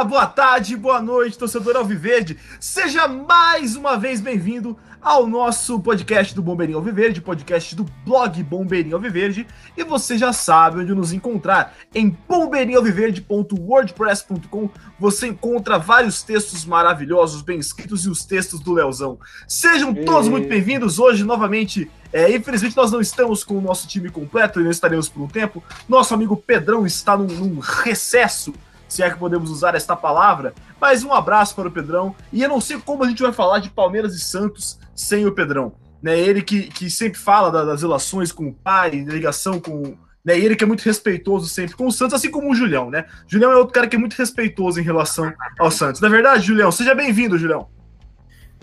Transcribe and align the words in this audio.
dia, 0.00 0.04
boa 0.04 0.26
tarde, 0.26 0.76
boa 0.76 1.00
noite, 1.02 1.36
torcedor 1.36 1.76
Alviverde. 1.76 2.38
Seja 2.58 3.06
mais 3.06 3.76
uma 3.76 3.98
vez 3.98 4.18
bem-vindo 4.20 4.78
ao 5.00 5.26
nosso 5.26 5.80
podcast 5.80 6.34
do 6.34 6.42
Bombeirinho 6.42 6.76
Alviverde, 6.78 7.20
podcast 7.20 7.76
do 7.76 7.84
blog 8.04 8.42
Bombeirinho 8.42 8.96
Alviverde. 8.96 9.46
E 9.76 9.84
você 9.84 10.16
já 10.16 10.32
sabe 10.32 10.80
onde 10.80 10.94
nos 10.94 11.12
encontrar. 11.12 11.74
Em 11.94 12.16
bombeirinhoalviverde.wordpress.com 12.28 14.70
você 14.98 15.26
encontra 15.28 15.78
vários 15.78 16.22
textos 16.22 16.64
maravilhosos, 16.64 17.42
bem 17.42 17.58
escritos 17.58 18.06
e 18.06 18.08
os 18.08 18.24
textos 18.24 18.60
do 18.60 18.72
Leozão. 18.72 19.18
Sejam 19.46 19.94
todos 19.94 20.28
muito 20.28 20.48
bem-vindos. 20.48 20.98
Hoje, 20.98 21.24
novamente, 21.24 21.90
é, 22.10 22.34
infelizmente 22.34 22.74
nós 22.76 22.90
não 22.90 23.02
estamos 23.02 23.44
com 23.44 23.58
o 23.58 23.60
nosso 23.60 23.86
time 23.86 24.08
completo 24.08 24.60
e 24.60 24.64
não 24.64 24.70
estaremos 24.70 25.10
por 25.10 25.22
um 25.22 25.28
tempo. 25.28 25.62
Nosso 25.86 26.14
amigo 26.14 26.34
Pedrão 26.36 26.86
está 26.86 27.18
num, 27.18 27.26
num 27.26 27.58
recesso 27.58 28.54
se 28.90 29.02
é 29.02 29.08
que 29.08 29.18
podemos 29.18 29.50
usar 29.50 29.74
esta 29.74 29.96
palavra. 29.96 30.52
Mas 30.80 31.04
um 31.04 31.14
abraço 31.14 31.54
para 31.54 31.68
o 31.68 31.70
Pedrão. 31.70 32.14
E 32.32 32.42
eu 32.42 32.48
não 32.48 32.60
sei 32.60 32.78
como 32.78 33.04
a 33.04 33.08
gente 33.08 33.22
vai 33.22 33.32
falar 33.32 33.60
de 33.60 33.70
Palmeiras 33.70 34.14
e 34.14 34.20
Santos 34.20 34.78
sem 34.94 35.24
o 35.24 35.32
Pedrão. 35.32 35.72
Né, 36.02 36.18
ele 36.18 36.42
que, 36.42 36.62
que 36.64 36.90
sempre 36.90 37.18
fala 37.18 37.50
das 37.64 37.82
relações 37.82 38.32
com 38.32 38.48
o 38.48 38.54
pai, 38.54 38.90
ligação 38.90 39.60
com. 39.60 39.96
Né, 40.24 40.38
ele 40.38 40.56
que 40.56 40.64
é 40.64 40.66
muito 40.66 40.82
respeitoso 40.82 41.46
sempre 41.48 41.76
com 41.76 41.86
o 41.86 41.92
Santos, 41.92 42.14
assim 42.14 42.30
como 42.30 42.50
o 42.50 42.54
Julião, 42.54 42.90
né? 42.90 43.06
Julião 43.26 43.52
é 43.52 43.56
outro 43.56 43.72
cara 43.72 43.86
que 43.86 43.96
é 43.96 43.98
muito 43.98 44.14
respeitoso 44.14 44.80
em 44.80 44.82
relação 44.82 45.32
ao 45.58 45.70
Santos. 45.70 46.00
Na 46.00 46.08
é 46.08 46.10
verdade, 46.10 46.46
Julião, 46.46 46.72
seja 46.72 46.94
bem-vindo, 46.94 47.38
Julião. 47.38 47.68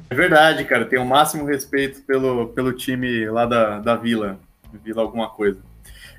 É 0.10 0.16
verdade, 0.16 0.64
cara. 0.66 0.86
Tenho 0.86 1.04
o 1.04 1.08
máximo 1.08 1.46
respeito 1.46 2.02
pelo, 2.02 2.48
pelo 2.50 2.74
time 2.74 3.30
lá 3.30 3.46
da, 3.46 3.80
da 3.80 3.96
Vila. 3.96 4.40
Vila 4.84 5.02
alguma 5.02 5.30
coisa. 5.30 5.60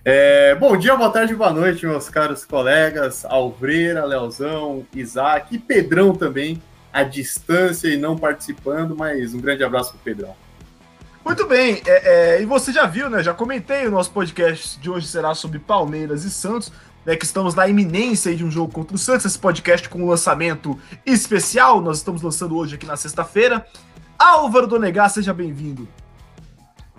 É, 0.05 0.55
bom 0.55 0.77
dia, 0.77 0.97
boa 0.97 1.11
tarde, 1.11 1.35
boa 1.35 1.53
noite, 1.53 1.85
meus 1.85 2.09
caros 2.09 2.45
colegas, 2.45 3.25
Alvreira, 3.25 4.05
Leozão, 4.05 4.87
Isaac 4.95 5.55
e 5.55 5.59
Pedrão 5.59 6.15
também, 6.15 6.63
à 6.93 7.03
distância 7.03 7.89
e 7.89 7.97
não 7.97 8.17
participando, 8.17 8.97
mas 8.97 9.35
um 9.35 9.41
grande 9.41 9.65
abraço 9.65 9.91
para 9.91 9.99
o 9.99 10.03
Pedrão. 10.03 10.37
Muito 11.25 11.47
bem, 11.47 11.83
é, 11.85 12.37
é, 12.37 12.43
e 12.43 12.47
você 12.47 12.73
já 12.73 12.87
viu, 12.87 13.11
né? 13.11 13.23
Já 13.23 13.35
comentei 13.35 13.87
o 13.87 13.91
nosso 13.91 14.11
podcast 14.13 14.79
de 14.79 14.89
hoje 14.89 15.07
será 15.09 15.35
sobre 15.35 15.59
Palmeiras 15.59 16.25
e 16.25 16.31
Santos, 16.31 16.73
né? 17.05 17.17
Que 17.17 17.25
estamos 17.25 17.55
na 17.55 17.69
iminência 17.69 18.35
de 18.35 18.45
um 18.45 18.51
jogo 18.51 18.73
contra 18.73 18.95
o 18.95 18.99
Santos, 18.99 19.27
esse 19.27 19.39
podcast 19.39 19.89
com 19.89 20.03
um 20.05 20.09
lançamento 20.09 20.79
especial, 21.05 21.81
nós 21.83 21.99
estamos 21.99 22.23
lançando 22.23 22.57
hoje 22.57 22.77
aqui 22.77 22.87
na 22.87 22.97
sexta-feira. 22.97 23.67
Álvaro 24.17 24.67
Donegar, 24.67 25.11
seja 25.11 25.35
bem-vindo. 25.35 25.87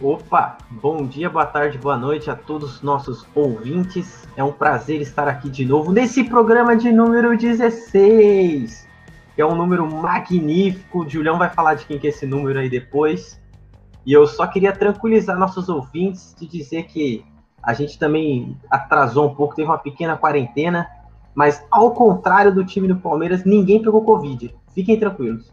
Opa, 0.02 0.58
bom 0.72 1.06
dia, 1.06 1.30
boa 1.30 1.46
tarde, 1.46 1.78
boa 1.78 1.98
noite 1.98 2.32
a 2.32 2.36
todos 2.36 2.76
os 2.76 2.82
nossos 2.82 3.28
ouvintes. 3.36 4.26
É 4.38 4.42
um 4.42 4.54
prazer 4.54 5.02
estar 5.02 5.28
aqui 5.28 5.50
de 5.50 5.66
novo 5.66 5.92
nesse 5.92 6.24
programa 6.24 6.74
de 6.74 6.90
número 6.90 7.38
16, 7.38 8.88
que 9.36 9.42
é 9.42 9.46
um 9.46 9.58
número 9.58 9.86
magnífico. 9.86 11.00
O 11.00 11.10
Julião 11.10 11.38
vai 11.38 11.50
falar 11.50 11.74
de 11.74 11.86
quem 11.86 12.00
que 12.00 12.08
é 12.08 12.12
esse 12.12 12.26
número 12.26 12.60
aí 12.60 12.70
depois. 12.70 13.42
E 14.06 14.14
eu 14.14 14.26
só 14.26 14.48
queria 14.48 14.72
tranquilizar 14.72 15.38
nossos 15.38 15.68
ouvintes 15.68 16.34
de 16.40 16.48
dizer 16.48 16.84
que 16.84 17.26
a 17.62 17.74
gente 17.74 18.00
também 18.00 18.58
atrasou 18.72 19.30
um 19.30 19.36
pouco, 19.36 19.54
teve 19.54 19.68
uma 19.68 19.78
pequena 19.78 20.16
quarentena, 20.16 20.88
mas 21.36 21.62
ao 21.70 21.92
contrário 21.92 22.56
do 22.56 22.64
time 22.64 22.88
do 22.88 22.96
Palmeiras, 22.96 23.44
ninguém 23.44 23.82
pegou 23.82 24.06
Covid. 24.06 24.56
Fiquem 24.74 24.98
tranquilos. 24.98 25.52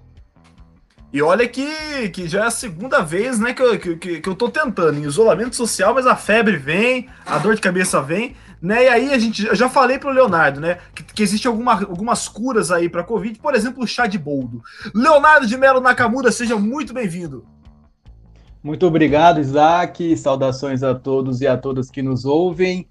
E 1.12 1.22
olha 1.22 1.48
que, 1.48 2.08
que 2.10 2.28
já 2.28 2.44
é 2.44 2.46
a 2.46 2.50
segunda 2.50 3.00
vez 3.00 3.38
né, 3.38 3.54
que, 3.54 3.62
eu, 3.62 3.78
que, 3.78 4.20
que 4.20 4.28
eu 4.28 4.34
tô 4.34 4.48
tentando, 4.48 4.98
em 4.98 5.04
isolamento 5.04 5.54
social, 5.54 5.94
mas 5.94 6.06
a 6.06 6.16
febre 6.16 6.56
vem, 6.56 7.08
a 7.24 7.38
dor 7.38 7.54
de 7.54 7.60
cabeça 7.60 8.02
vem, 8.02 8.34
né? 8.60 8.84
E 8.84 8.88
aí 8.88 9.12
a 9.12 9.18
gente, 9.18 9.54
já 9.54 9.68
falei 9.68 9.98
pro 9.98 10.10
Leonardo, 10.10 10.60
né, 10.60 10.78
que, 10.94 11.02
que 11.02 11.22
existe 11.22 11.46
alguma, 11.46 11.74
algumas 11.74 12.28
curas 12.28 12.70
aí 12.70 12.88
para 12.88 13.04
Covid, 13.04 13.38
por 13.38 13.54
exemplo, 13.54 13.84
o 13.84 13.86
chá 13.86 14.06
de 14.06 14.18
boldo. 14.18 14.60
Leonardo 14.94 15.46
de 15.46 15.56
Melo 15.56 15.80
Nakamura, 15.80 16.32
seja 16.32 16.56
muito 16.56 16.92
bem-vindo. 16.92 17.46
Muito 18.62 18.84
obrigado, 18.84 19.38
Isaac. 19.38 20.16
Saudações 20.16 20.82
a 20.82 20.92
todos 20.92 21.40
e 21.40 21.46
a 21.46 21.56
todas 21.56 21.88
que 21.88 22.02
nos 22.02 22.24
ouvem. 22.24 22.88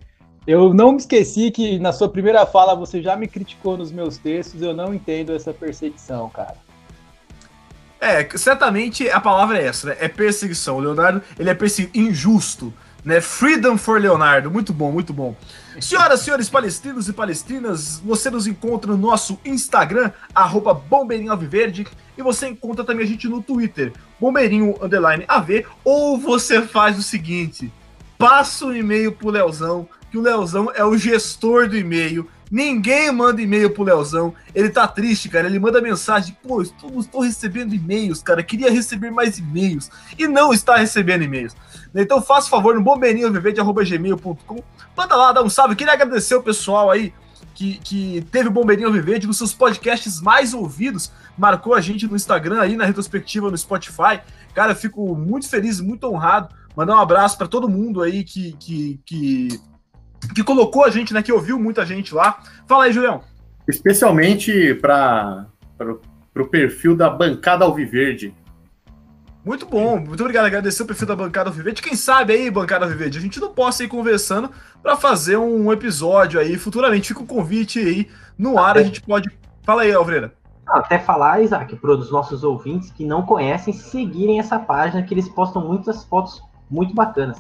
Eu 0.47 0.73
não 0.73 0.93
me 0.93 0.99
esqueci 0.99 1.51
que 1.51 1.77
na 1.79 1.91
sua 1.91 2.07
primeira 2.07 2.45
fala 2.45 2.75
você 2.75 3.01
já 3.01 3.15
me 3.17 3.27
criticou 3.27 3.75
nos 3.75 3.91
meus 3.91 4.17
textos. 4.17 4.61
Eu 4.61 4.73
não 4.73 4.93
entendo 4.93 5.33
essa 5.33 5.53
perseguição, 5.53 6.29
cara. 6.29 6.55
É, 8.05 8.37
certamente 8.37 9.09
a 9.09 9.19
palavra 9.19 9.57
é 9.57 9.65
essa, 9.65 9.87
né? 9.87 9.97
É 9.99 10.07
perseguição. 10.07 10.77
O 10.77 10.79
Leonardo, 10.79 11.23
ele 11.39 11.49
é 11.49 11.55
perseguido, 11.55 11.97
injusto, 11.97 12.71
né? 13.03 13.19
Freedom 13.19 13.77
for 13.77 13.99
Leonardo. 13.99 14.51
Muito 14.51 14.71
bom, 14.71 14.91
muito 14.91 15.11
bom. 15.11 15.35
Senhoras, 15.81 16.19
senhores 16.19 16.47
palestrinos 16.47 17.09
e 17.09 17.13
palestrinas, 17.13 17.99
você 18.05 18.29
nos 18.29 18.45
encontra 18.45 18.91
no 18.91 18.97
nosso 18.97 19.39
Instagram, 19.43 20.11
arroba 20.35 20.79
e 22.17 22.21
você 22.21 22.47
encontra 22.47 22.85
também 22.85 23.05
a 23.05 23.09
gente 23.09 23.27
no 23.27 23.41
Twitter, 23.41 23.91
Bombeirinho 24.21 24.75
Underline 24.81 25.25
AV, 25.27 25.65
ou 25.83 26.17
você 26.17 26.61
faz 26.61 26.97
o 26.97 27.03
seguinte, 27.03 27.73
passa 28.17 28.65
o 28.65 28.69
um 28.69 28.75
e-mail 28.75 29.11
pro 29.11 29.31
Leozão, 29.31 29.89
que 30.11 30.17
o 30.17 30.21
Leozão 30.21 30.71
é 30.73 30.85
o 30.85 30.95
gestor 30.95 31.67
do 31.67 31.75
e-mail, 31.75 32.29
Ninguém 32.51 33.11
manda 33.11 33.41
e-mail 33.41 33.69
pro 33.69 33.83
Leozão. 33.83 34.33
Ele 34.53 34.69
tá 34.69 34.87
triste, 34.87 35.29
cara. 35.29 35.47
Ele 35.47 35.59
manda 35.59 35.81
mensagem: 35.81 36.37
pô, 36.43 36.61
estou, 36.61 36.99
estou 36.99 37.21
recebendo 37.21 37.73
e-mails, 37.73 38.21
cara. 38.21 38.43
Queria 38.43 38.71
receber 38.71 39.11
mais 39.11 39.37
e-mails. 39.37 39.89
E 40.17 40.27
não 40.27 40.53
está 40.53 40.75
recebendo 40.75 41.23
e-mails. 41.23 41.55
Então 41.93 42.21
faça 42.21 42.49
favor 42.49 42.75
no 42.75 42.81
bombeirinhoviverde.gmail.com. 42.81 44.63
Manda 44.95 45.15
lá, 45.15 45.31
dá 45.31 45.43
um 45.43 45.49
salve. 45.49 45.75
Queria 45.75 45.93
agradecer 45.93 46.35
o 46.35 46.43
pessoal 46.43 46.91
aí 46.91 47.13
que, 47.55 47.77
que 47.79 48.27
teve 48.31 48.49
o 48.49 48.51
Bombeirinho 48.51 48.91
Viverde 48.91 49.25
nos 49.25 49.37
seus 49.37 49.53
podcasts 49.53 50.21
mais 50.21 50.53
ouvidos. 50.53 51.11
Marcou 51.37 51.73
a 51.73 51.81
gente 51.81 52.05
no 52.05 52.15
Instagram 52.15 52.61
aí, 52.61 52.75
na 52.75 52.85
retrospectiva 52.85 53.49
no 53.49 53.57
Spotify. 53.57 54.19
Cara, 54.53 54.75
fico 54.75 55.15
muito 55.15 55.49
feliz, 55.49 55.79
muito 55.79 56.05
honrado. 56.05 56.53
Mandar 56.75 56.95
um 56.95 56.99
abraço 56.99 57.37
para 57.37 57.47
todo 57.47 57.69
mundo 57.69 58.01
aí 58.01 58.23
que, 58.23 58.53
que, 58.59 58.99
que 59.05 59.59
que 60.33 60.43
colocou 60.43 60.85
a 60.85 60.89
gente, 60.89 61.13
né? 61.13 61.21
Que 61.21 61.31
ouviu 61.31 61.59
muita 61.59 61.85
gente 61.85 62.13
lá. 62.13 62.39
Fala 62.67 62.85
aí, 62.85 62.93
Julião. 62.93 63.21
Especialmente 63.67 64.73
para 64.75 65.47
o 66.35 66.45
perfil 66.45 66.95
da 66.95 67.09
bancada 67.09 67.65
Alviverde. 67.65 68.33
Muito 69.43 69.67
bom, 69.67 69.99
muito 69.99 70.21
obrigado. 70.21 70.45
Agradecer 70.45 70.81
o 70.81 70.87
perfil 70.87 71.07
da 71.07 71.15
bancada 71.15 71.49
Alviverde. 71.49 71.81
Quem 71.81 71.95
sabe 71.95 72.33
aí, 72.33 72.49
bancada 72.49 72.85
Alviverde, 72.85 73.19
a 73.19 73.21
gente 73.21 73.39
não 73.39 73.53
possa 73.53 73.83
ir 73.83 73.87
conversando 73.87 74.49
para 74.81 74.95
fazer 74.95 75.37
um 75.37 75.71
episódio 75.71 76.39
aí 76.39 76.57
futuramente. 76.57 77.09
Fica 77.09 77.21
o 77.21 77.27
convite 77.27 77.79
aí 77.79 78.09
no 78.37 78.57
ar, 78.57 78.77
a 78.77 78.83
gente 78.83 79.01
pode. 79.01 79.29
Fala 79.63 79.83
aí, 79.83 79.93
Alvreira. 79.93 80.33
Até 80.67 80.97
falar, 80.97 81.43
Isaac, 81.43 81.75
para 81.75 81.91
os 81.91 82.11
nossos 82.11 82.43
ouvintes 82.43 82.91
que 82.91 83.05
não 83.05 83.21
conhecem, 83.21 83.71
seguirem 83.71 84.39
essa 84.39 84.57
página 84.57 85.03
que 85.03 85.13
eles 85.13 85.29
postam 85.29 85.63
muitas 85.63 86.03
fotos 86.05 86.41
muito 86.69 86.93
bacanas. 86.95 87.37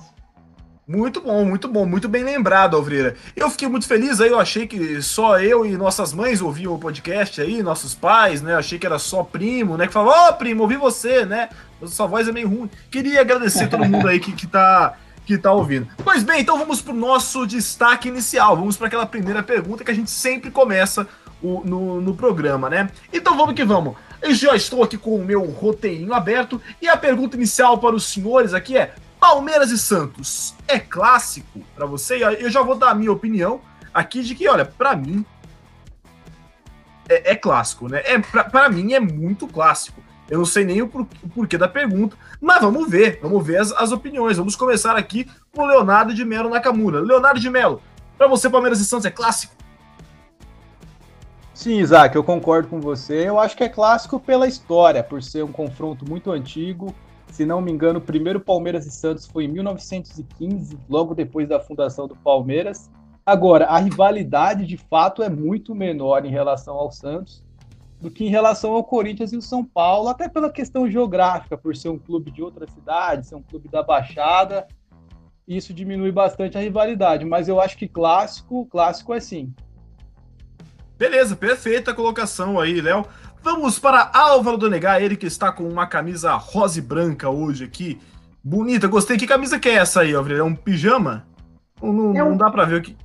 Muito 0.87 1.19
bom, 1.19 1.43
muito 1.43 1.67
bom, 1.67 1.83
muito 1.83 2.07
bem 2.07 2.23
lembrado, 2.23 2.75
Alvreira. 2.75 3.15
Eu 3.35 3.49
fiquei 3.49 3.67
muito 3.67 3.87
feliz 3.87 4.21
aí, 4.21 4.29
eu 4.29 4.39
achei 4.39 4.67
que 4.67 5.01
só 5.01 5.39
eu 5.39 5.65
e 5.65 5.75
nossas 5.75 6.13
mães 6.13 6.43
ouviam 6.43 6.75
o 6.75 6.79
podcast 6.79 7.41
aí, 7.41 7.63
nossos 7.63 7.95
pais, 7.95 8.43
né? 8.43 8.53
Eu 8.53 8.59
achei 8.59 8.77
que 8.77 8.85
era 8.85 8.99
só 8.99 9.23
primo, 9.23 9.77
né? 9.77 9.87
Que 9.87 9.93
falava, 9.93 10.15
ó, 10.15 10.29
oh, 10.29 10.33
primo, 10.33 10.61
ouvi 10.61 10.77
você, 10.77 11.25
né? 11.25 11.49
Sua 11.87 12.05
voz 12.05 12.27
é 12.27 12.31
meio 12.31 12.47
ruim. 12.47 12.69
Queria 12.91 13.21
agradecer 13.21 13.67
todo 13.67 13.83
mundo 13.83 14.07
aí 14.07 14.19
que, 14.19 14.31
que 14.31 14.45
tá 14.45 14.95
que 15.25 15.39
tá 15.39 15.51
ouvindo. 15.51 15.87
Pois 16.03 16.21
bem, 16.21 16.41
então 16.41 16.57
vamos 16.57 16.81
pro 16.81 16.93
nosso 16.93 17.47
destaque 17.47 18.07
inicial. 18.07 18.55
Vamos 18.55 18.77
para 18.77 18.85
aquela 18.85 19.07
primeira 19.07 19.41
pergunta 19.41 19.83
que 19.83 19.89
a 19.89 19.95
gente 19.95 20.11
sempre 20.11 20.51
começa 20.51 21.07
o, 21.41 21.63
no, 21.65 21.99
no 21.99 22.13
programa, 22.13 22.69
né? 22.69 22.89
Então 23.11 23.35
vamos 23.35 23.55
que 23.55 23.63
vamos. 23.63 23.95
Eu 24.21 24.33
já 24.35 24.55
estou 24.55 24.83
aqui 24.83 24.97
com 24.97 25.15
o 25.15 25.25
meu 25.25 25.43
roteirinho 25.45 26.13
aberto 26.13 26.61
e 26.79 26.87
a 26.87 26.95
pergunta 26.95 27.35
inicial 27.35 27.79
para 27.79 27.95
os 27.95 28.05
senhores 28.05 28.53
aqui 28.53 28.77
é: 28.77 28.93
Palmeiras 29.25 29.71
e 29.71 29.77
Santos 29.79 30.53
é 30.67 30.79
clássico 30.79 31.59
para 31.75 31.87
você? 31.87 32.23
Eu 32.39 32.47
já 32.47 32.61
vou 32.61 32.75
dar 32.75 32.91
a 32.91 32.93
minha 32.93 33.11
opinião 33.11 33.59
aqui 33.91 34.21
de 34.21 34.35
que, 34.35 34.47
olha, 34.47 34.63
para 34.63 34.95
mim 34.95 35.25
é, 37.09 37.31
é, 37.31 37.35
clássico, 37.35 37.89
né? 37.89 38.03
É, 38.05 38.19
para 38.19 38.69
mim 38.69 38.93
é 38.93 38.99
muito 38.99 39.47
clássico. 39.47 39.99
Eu 40.29 40.37
não 40.37 40.45
sei 40.45 40.63
nem 40.63 40.83
o, 40.83 40.87
por, 40.87 41.01
o, 41.01 41.29
porquê 41.29 41.57
da 41.57 41.67
pergunta, 41.67 42.15
mas 42.39 42.61
vamos 42.61 42.87
ver, 42.87 43.17
vamos 43.19 43.43
ver 43.43 43.57
as, 43.57 43.71
as 43.71 43.91
opiniões. 43.91 44.37
Vamos 44.37 44.55
começar 44.55 44.95
aqui 44.95 45.27
com 45.51 45.63
o 45.63 45.65
Leonardo 45.65 46.13
de 46.13 46.23
Melo 46.23 46.51
Nakamura. 46.51 46.99
Leonardo 46.99 47.39
de 47.39 47.49
Melo, 47.49 47.81
para 48.19 48.27
você, 48.27 48.47
Palmeiras 48.47 48.79
e 48.79 48.85
Santos 48.85 49.07
é 49.07 49.11
clássico? 49.11 49.55
Sim, 51.51 51.79
Isaac, 51.79 52.15
eu 52.15 52.23
concordo 52.23 52.67
com 52.67 52.79
você. 52.79 53.27
Eu 53.27 53.39
acho 53.39 53.57
que 53.57 53.63
é 53.63 53.69
clássico 53.69 54.19
pela 54.19 54.47
história, 54.47 55.03
por 55.03 55.23
ser 55.23 55.43
um 55.43 55.51
confronto 55.51 56.07
muito 56.07 56.31
antigo, 56.31 56.93
se 57.31 57.45
não 57.45 57.61
me 57.61 57.71
engano, 57.71 57.99
o 57.99 58.01
primeiro 58.01 58.39
Palmeiras 58.39 58.85
e 58.85 58.91
Santos 58.91 59.25
foi 59.25 59.45
em 59.45 59.47
1915, 59.47 60.77
logo 60.89 61.13
depois 61.13 61.47
da 61.47 61.59
fundação 61.59 62.07
do 62.07 62.15
Palmeiras. 62.15 62.89
Agora, 63.25 63.65
a 63.65 63.77
rivalidade 63.77 64.65
de 64.65 64.77
fato 64.77 65.23
é 65.23 65.29
muito 65.29 65.73
menor 65.73 66.25
em 66.25 66.29
relação 66.29 66.75
ao 66.75 66.91
Santos 66.91 67.43
do 67.99 68.11
que 68.11 68.25
em 68.25 68.29
relação 68.29 68.73
ao 68.73 68.83
Corinthians 68.83 69.33
e 69.33 69.37
o 69.37 69.41
São 69.41 69.63
Paulo, 69.63 70.09
até 70.09 70.27
pela 70.27 70.51
questão 70.51 70.89
geográfica, 70.89 71.57
por 71.57 71.75
ser 71.75 71.89
um 71.89 71.97
clube 71.97 72.29
de 72.29 72.41
outra 72.41 72.69
cidade, 72.69 73.25
ser 73.25 73.35
um 73.35 73.41
clube 73.41 73.67
da 73.69 73.81
Baixada, 73.81 74.67
isso 75.47 75.73
diminui 75.73 76.11
bastante 76.11 76.57
a 76.57 76.61
rivalidade. 76.61 77.25
Mas 77.25 77.47
eu 77.47 77.59
acho 77.59 77.77
que 77.77 77.87
clássico, 77.87 78.65
clássico 78.65 79.13
é 79.13 79.19
sim. 79.19 79.53
Beleza, 80.97 81.35
perfeita 81.35 81.93
colocação 81.93 82.59
aí, 82.59 82.79
Léo. 82.79 83.05
Vamos 83.45 83.77
para 83.77 84.09
Álvaro 84.11 84.57
Donegar, 84.57 84.99
ele 84.99 85.15
que 85.15 85.27
está 85.27 85.51
com 85.51 85.65
uma 85.69 85.85
camisa 85.85 86.33
rosa 86.33 86.79
e 86.79 86.81
branca 86.81 87.29
hoje 87.29 87.63
aqui. 87.63 88.01
Bonita, 88.43 88.87
gostei. 88.87 89.17
Que 89.17 89.27
camisa 89.27 89.59
que 89.59 89.69
é 89.69 89.75
essa 89.75 90.01
aí, 90.01 90.15
Álvaro? 90.15 90.35
É 90.35 90.43
um 90.43 90.55
pijama? 90.55 91.27
Não, 91.79 91.93
não, 91.93 92.17
É 92.17 92.23
um- 92.23 92.29
não 92.29 92.37
dá 92.37 92.49
pra 92.49 92.65
ver 92.65 92.77
o 92.77 92.81
que. 92.81 92.97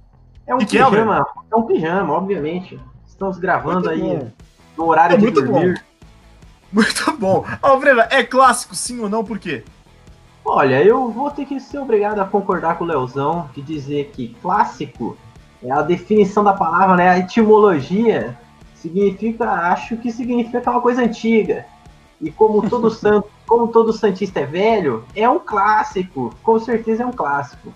É 0.46 0.54
um 0.54 0.58
Que 0.60 0.64
que 0.64 0.78
é, 0.78 0.84
pijama, 0.86 1.26
é, 1.52 1.54
um 1.56 1.62
pijama, 1.64 2.14
obviamente. 2.14 2.80
Estamos 3.06 3.36
gravando 3.36 3.80
Muito 3.86 3.90
aí 3.90 4.00
bom. 4.00 4.30
no 4.78 4.86
horário 4.86 5.12
É 5.12 5.16
de 5.18 5.22
muito 5.24 5.42
dormir. 5.42 5.74
bom. 5.74 5.90
Muito 6.72 7.12
bom. 7.18 7.44
Alvrela, 7.60 8.06
é 8.10 8.22
clássico 8.22 8.74
sim 8.74 8.98
ou 9.00 9.10
não? 9.10 9.22
Por 9.22 9.38
quê? 9.38 9.62
Olha, 10.42 10.82
eu 10.82 11.10
vou 11.10 11.30
ter 11.30 11.44
que 11.44 11.60
ser 11.60 11.78
obrigado 11.80 12.18
a 12.18 12.24
concordar 12.24 12.78
com 12.78 12.84
o 12.84 12.86
Leozão 12.86 13.50
de 13.54 13.60
dizer 13.60 14.10
que 14.14 14.34
clássico 14.40 15.18
é 15.62 15.70
a 15.70 15.82
definição 15.82 16.42
da 16.42 16.54
palavra, 16.54 16.96
né? 16.96 17.10
A 17.10 17.18
etimologia 17.18 18.38
significa, 18.80 19.50
acho 19.50 19.96
que 19.96 20.10
significa 20.10 20.62
é 20.64 20.70
uma 20.70 20.80
coisa 20.80 21.02
antiga. 21.02 21.66
E 22.20 22.30
como 22.30 22.68
todo 22.68 22.90
santo, 22.90 23.28
como 23.46 23.68
todo 23.68 23.92
santista 23.92 24.40
é 24.40 24.46
velho, 24.46 25.04
é 25.14 25.28
um 25.28 25.38
clássico. 25.38 26.34
Com 26.42 26.58
certeza 26.58 27.02
é 27.02 27.06
um 27.06 27.12
clássico. 27.12 27.72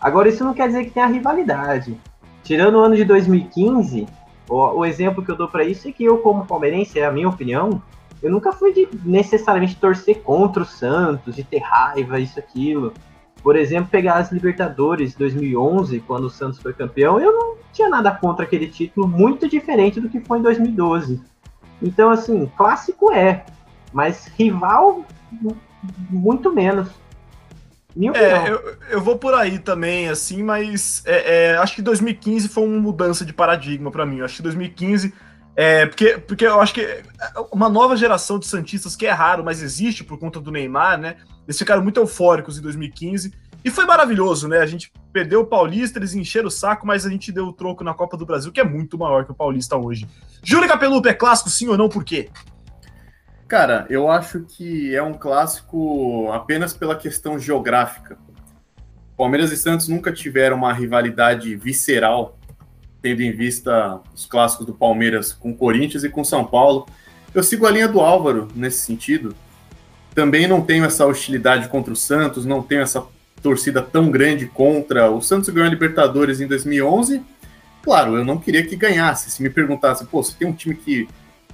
Agora 0.00 0.28
isso 0.28 0.44
não 0.44 0.54
quer 0.54 0.68
dizer 0.68 0.84
que 0.84 0.90
tenha 0.90 1.06
rivalidade. 1.06 1.98
Tirando 2.42 2.76
o 2.76 2.80
ano 2.80 2.96
de 2.96 3.04
2015, 3.04 4.06
o, 4.48 4.54
o 4.54 4.84
exemplo 4.84 5.24
que 5.24 5.30
eu 5.30 5.36
dou 5.36 5.48
pra 5.48 5.64
isso 5.64 5.88
é 5.88 5.92
que 5.92 6.04
eu, 6.04 6.18
como 6.18 6.46
palmeirense, 6.46 6.98
é 6.98 7.04
a 7.04 7.12
minha 7.12 7.28
opinião, 7.28 7.82
eu 8.22 8.30
nunca 8.30 8.52
fui 8.52 8.72
de 8.72 8.88
necessariamente 9.04 9.76
torcer 9.76 10.22
contra 10.22 10.62
o 10.62 10.66
Santos, 10.66 11.36
de 11.36 11.44
ter 11.44 11.58
raiva, 11.58 12.18
isso, 12.18 12.38
aquilo. 12.38 12.92
Por 13.42 13.56
exemplo, 13.56 13.90
pegar 13.90 14.14
as 14.16 14.32
Libertadores 14.32 15.14
2011, 15.14 16.00
quando 16.00 16.24
o 16.24 16.30
Santos 16.30 16.58
foi 16.58 16.72
campeão, 16.72 17.20
eu 17.20 17.32
não 17.32 17.56
tinha 17.72 17.88
nada 17.88 18.10
contra 18.10 18.44
aquele 18.44 18.66
título, 18.66 19.06
muito 19.06 19.48
diferente 19.48 20.00
do 20.00 20.08
que 20.08 20.20
foi 20.20 20.38
em 20.38 20.42
2012. 20.42 21.20
Então, 21.80 22.10
assim, 22.10 22.50
clássico 22.56 23.12
é, 23.12 23.44
mas 23.92 24.26
rival, 24.36 25.04
mu- 25.30 25.56
muito 26.10 26.52
menos. 26.52 26.88
Minha. 27.94 28.12
É, 28.12 28.50
eu, 28.50 28.76
eu 28.90 29.00
vou 29.00 29.16
por 29.16 29.34
aí 29.34 29.58
também, 29.58 30.08
assim, 30.08 30.42
mas 30.42 31.02
é, 31.06 31.52
é, 31.52 31.56
acho 31.58 31.74
que 31.74 31.82
2015 31.82 32.48
foi 32.48 32.64
uma 32.64 32.80
mudança 32.80 33.24
de 33.24 33.32
paradigma 33.32 33.90
pra 33.90 34.04
mim. 34.04 34.18
Eu 34.18 34.24
acho 34.24 34.36
que 34.36 34.42
2015. 34.42 35.14
É, 35.60 35.86
porque, 35.86 36.18
porque 36.18 36.46
eu 36.46 36.60
acho 36.60 36.72
que 36.72 37.02
uma 37.50 37.68
nova 37.68 37.96
geração 37.96 38.38
de 38.38 38.46
Santistas, 38.46 38.94
que 38.94 39.04
é 39.04 39.10
raro, 39.10 39.42
mas 39.42 39.60
existe 39.60 40.04
por 40.04 40.16
conta 40.16 40.38
do 40.38 40.52
Neymar, 40.52 40.96
né? 40.96 41.16
Eles 41.48 41.58
ficaram 41.58 41.82
muito 41.82 41.98
eufóricos 41.98 42.56
em 42.56 42.62
2015. 42.62 43.32
E 43.64 43.68
foi 43.68 43.84
maravilhoso, 43.84 44.46
né? 44.46 44.58
A 44.60 44.66
gente 44.66 44.92
perdeu 45.12 45.40
o 45.40 45.46
Paulista, 45.46 45.98
eles 45.98 46.14
encheram 46.14 46.46
o 46.46 46.50
saco, 46.50 46.86
mas 46.86 47.04
a 47.04 47.10
gente 47.10 47.32
deu 47.32 47.46
o 47.46 47.52
troco 47.52 47.82
na 47.82 47.92
Copa 47.92 48.16
do 48.16 48.24
Brasil, 48.24 48.52
que 48.52 48.60
é 48.60 48.64
muito 48.64 48.96
maior 48.96 49.24
que 49.24 49.32
o 49.32 49.34
Paulista 49.34 49.76
hoje. 49.76 50.06
Júlio 50.44 50.68
Capelupi 50.68 51.08
é 51.08 51.14
clássico, 51.14 51.50
sim 51.50 51.66
ou 51.66 51.76
não? 51.76 51.88
Por 51.88 52.04
quê? 52.04 52.30
Cara, 53.48 53.84
eu 53.90 54.08
acho 54.08 54.42
que 54.42 54.94
é 54.94 55.02
um 55.02 55.14
clássico 55.14 56.30
apenas 56.30 56.72
pela 56.72 56.94
questão 56.94 57.36
geográfica. 57.36 58.16
Palmeiras 59.16 59.50
e 59.50 59.56
Santos 59.56 59.88
nunca 59.88 60.12
tiveram 60.12 60.56
uma 60.56 60.72
rivalidade 60.72 61.56
visceral, 61.56 62.37
tendo 63.00 63.22
em 63.22 63.32
vista 63.32 64.00
os 64.14 64.26
clássicos 64.26 64.66
do 64.66 64.74
Palmeiras 64.74 65.32
com 65.32 65.54
Corinthians 65.54 66.04
e 66.04 66.08
com 66.08 66.24
São 66.24 66.44
Paulo. 66.44 66.86
Eu 67.34 67.42
sigo 67.42 67.66
a 67.66 67.70
linha 67.70 67.88
do 67.88 68.00
Álvaro 68.00 68.48
nesse 68.54 68.78
sentido. 68.78 69.34
Também 70.14 70.48
não 70.48 70.60
tenho 70.60 70.84
essa 70.84 71.06
hostilidade 71.06 71.68
contra 71.68 71.92
o 71.92 71.96
Santos, 71.96 72.44
não 72.44 72.62
tenho 72.62 72.80
essa 72.80 73.04
torcida 73.42 73.80
tão 73.80 74.10
grande 74.10 74.46
contra. 74.46 75.10
O 75.10 75.20
Santos 75.20 75.48
ganhou 75.48 75.66
a 75.66 75.70
Libertadores 75.70 76.40
em 76.40 76.46
2011. 76.46 77.22
Claro, 77.82 78.16
eu 78.16 78.24
não 78.24 78.38
queria 78.38 78.64
que 78.66 78.74
ganhasse. 78.74 79.30
Se 79.30 79.42
me 79.42 79.50
perguntasse, 79.50 80.04
pô, 80.06 80.22
você 80.22 80.34
tem 80.36 80.48
um 80.48 80.52
time 80.52 80.74
que 80.74 81.08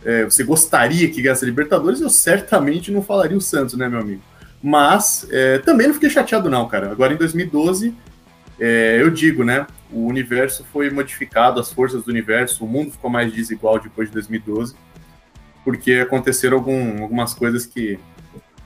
é, 0.05 0.25
você 0.25 0.43
gostaria 0.45 1.09
que 1.11 1.21
ganhasse 1.21 1.45
a 1.45 1.47
Libertadores, 1.47 2.01
eu 2.01 2.11
certamente 2.11 2.91
não 2.91 3.03
falaria 3.03 3.37
o 3.37 3.41
Santos, 3.41 3.75
né, 3.75 3.89
meu 3.89 4.01
amigo? 4.01 4.23
Mas 4.63 5.27
é, 5.31 5.59
também 5.59 5.87
não 5.87 5.95
fiquei 5.95 6.09
chateado, 6.09 6.49
não, 6.49 6.67
cara. 6.67 6.91
Agora 6.91 7.13
em 7.13 7.17
2012, 7.17 7.95
é, 8.59 8.99
eu 9.01 9.11
digo, 9.11 9.45
né? 9.45 9.67
O 9.91 10.07
universo 10.07 10.65
foi 10.73 10.91
modificado, 10.91 11.61
as 11.61 11.73
forças 11.73 12.05
do 12.05 12.11
universo, 12.11 12.65
o 12.65 12.69
mundo 12.69 12.93
ficou 12.93 13.11
mais 13.11 13.33
desigual 13.33 13.79
depois 13.79 14.09
de 14.09 14.15
2012, 14.15 14.75
porque 15.65 15.95
aconteceram 15.95 16.59
algum, 16.59 17.03
algumas 17.03 17.35
coisas 17.35 17.67
que. 17.67 17.99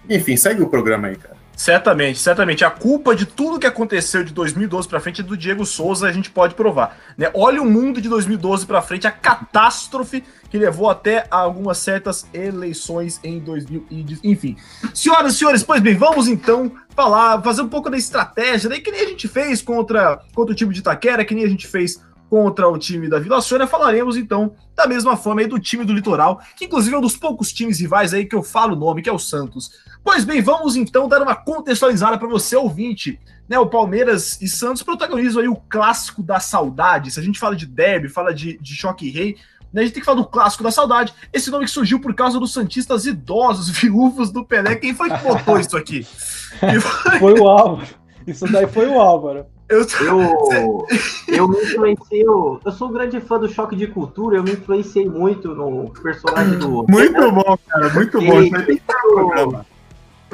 Enfim, 0.09 0.37
segue 0.37 0.63
o 0.63 0.69
programa 0.69 1.09
aí, 1.09 1.17
cara. 1.17 1.38
Certamente, 1.59 2.21
certamente. 2.21 2.65
A 2.65 2.71
culpa 2.71 3.17
de 3.17 3.27
tudo 3.27 3.59
que 3.59 3.67
aconteceu 3.67 4.23
de 4.23 4.33
2012 4.33 4.87
para 4.87 5.01
frente 5.01 5.23
é 5.23 5.25
do 5.25 5.37
Diego 5.37 5.67
Souza, 5.67 6.07
a 6.07 6.13
gente 6.13 6.31
pode 6.31 6.55
provar. 6.55 6.97
Né? 7.17 7.29
Olha 7.35 7.61
o 7.61 7.69
mundo 7.69 8.01
de 8.01 8.09
2012 8.09 8.65
para 8.65 8.81
frente, 8.81 9.09
a 9.09 9.11
catástrofe 9.11 10.23
que 10.49 10.57
levou 10.57 10.89
até 10.89 11.27
algumas 11.29 11.79
certas 11.79 12.29
eleições 12.33 13.19
em 13.25 13.41
2000 13.41 13.87
e 13.91 14.07
enfim. 14.23 14.57
Senhoras 14.95 15.35
e 15.35 15.39
senhores, 15.39 15.65
pois 15.65 15.83
bem, 15.83 15.97
vamos 15.97 16.29
então 16.29 16.71
falar, 16.95 17.43
fazer 17.43 17.63
um 17.63 17.69
pouco 17.69 17.91
da 17.91 17.97
estratégia, 17.97 18.71
né? 18.71 18.79
que 18.79 18.93
nem 18.93 19.01
a 19.01 19.09
gente 19.09 19.27
fez 19.27 19.61
contra, 19.61 20.21
contra 20.37 20.53
o 20.53 20.57
time 20.57 20.73
de 20.73 20.79
Itaquera, 20.79 21.25
que 21.25 21.35
nem 21.35 21.45
a 21.45 21.49
gente 21.49 21.67
fez 21.67 22.01
contra 22.29 22.69
o 22.69 22.79
time 22.79 23.09
da 23.09 23.19
Vila 23.19 23.41
Sônia, 23.41 23.67
falaremos 23.67 24.17
então 24.17 24.53
da 24.75 24.87
mesma 24.87 25.17
forma 25.17 25.41
aí 25.41 25.47
do 25.47 25.59
time 25.59 25.85
do 25.85 25.93
Litoral, 25.93 26.41
que 26.57 26.67
inclusive 26.67 26.95
é 26.95 26.99
um 26.99 27.03
dos 27.03 27.17
poucos 27.17 27.53
times 27.53 27.81
rivais 27.81 28.15
aí 28.15 28.25
que 28.25 28.37
eu 28.37 28.43
falo 28.43 28.75
o 28.75 28.79
nome, 28.79 29.03
que 29.03 29.09
é 29.09 29.13
o 29.13 29.19
Santos. 29.19 29.71
Pois 30.05 30.25
bem, 30.25 30.41
vamos 30.41 30.77
então 30.77 31.09
dar 31.09 31.23
uma 31.23 31.35
contextualizada 31.35 32.19
para 32.19 32.29
você, 32.29 32.57
ouvinte. 32.57 33.21
Né, 33.49 33.59
o 33.59 33.67
Palmeiras 33.67 34.41
e 34.43 34.49
Santos 34.49 34.83
protagonizam 34.83 35.41
aí 35.41 35.49
o 35.49 35.57
clássico 35.57 36.23
da 36.23 36.39
saudade. 36.39 37.11
Se 37.11 37.19
a 37.19 37.23
gente 37.23 37.39
fala 37.39 37.57
de 37.57 37.65
derby, 37.65 38.09
fala 38.09 38.35
de, 38.35 38.59
de 38.59 38.75
choque 38.75 39.09
rei, 39.09 39.37
né, 39.73 39.81
a 39.81 39.85
gente 39.85 39.95
tem 39.95 40.03
que 40.03 40.07
falar 40.07 40.21
do 40.21 40.27
clássico 40.27 40.63
da 40.63 40.71
saudade. 40.71 41.15
Esse 41.33 41.51
nome 41.51 41.65
que 41.65 41.71
surgiu 41.71 41.99
por 41.99 42.15
causa 42.15 42.39
dos 42.39 42.53
santistas 42.53 43.07
idosos, 43.07 43.71
viúvos 43.73 44.31
do 44.31 44.45
Pelé. 44.45 44.77
Quem 44.77 44.95
foi 44.95 45.09
que 45.09 45.19
botou 45.23 45.59
isso 45.59 45.77
aqui? 45.77 46.05
Foi? 46.61 47.19
Foi 47.19 47.41
o 47.41 47.49
Álvaro. 47.49 47.89
Isso 48.27 48.47
daí 48.51 48.67
foi 48.67 48.87
o 48.87 49.01
Álvaro. 49.01 49.47
Eu, 49.69 49.87
Eu, 50.01 50.87
eu 51.29 51.49
me 51.49 51.63
influenciei, 51.63 52.23
eu, 52.23 52.61
eu 52.65 52.73
sou 52.73 52.89
um 52.89 52.93
grande 52.93 53.21
fã 53.21 53.39
do 53.39 53.49
Choque 53.49 53.77
de 53.77 53.87
Cultura, 53.87 54.39
eu 54.39 54.43
me 54.43 54.53
influenciei 54.53 55.09
muito 55.09 55.55
no 55.55 55.91
personagem 56.03 56.59
do... 56.59 56.87
Muito 56.89 57.33
bom, 57.33 57.59
cara, 57.69 57.89
muito 57.91 58.21
bom. 58.21 58.41
Isso 58.41 58.83
programa. 58.87 59.67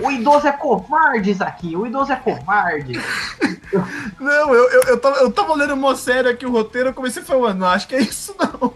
O 0.01 0.11
idoso 0.11 0.47
é 0.47 0.53
covarde, 0.53 1.33
Zaquinho, 1.35 1.81
o 1.81 1.87
idoso 1.87 2.13
é 2.13 2.17
covarde. 2.17 3.01
Não, 4.21 4.55
eu, 4.55 4.71
eu, 4.71 4.83
eu, 4.89 5.01
tava, 5.01 5.17
eu 5.19 5.31
tava 5.31 5.55
lendo 5.55 5.75
uma 5.75 5.95
série 5.95 6.29
aqui, 6.29 6.45
o 6.45 6.51
roteiro, 6.51 6.89
eu 6.89 6.95
comecei 6.95 7.23
falando, 7.23 7.59
não, 7.59 7.69
acho 7.69 7.87
que 7.87 7.95
é 7.95 8.01
isso 8.01 8.35
não. 8.39 8.75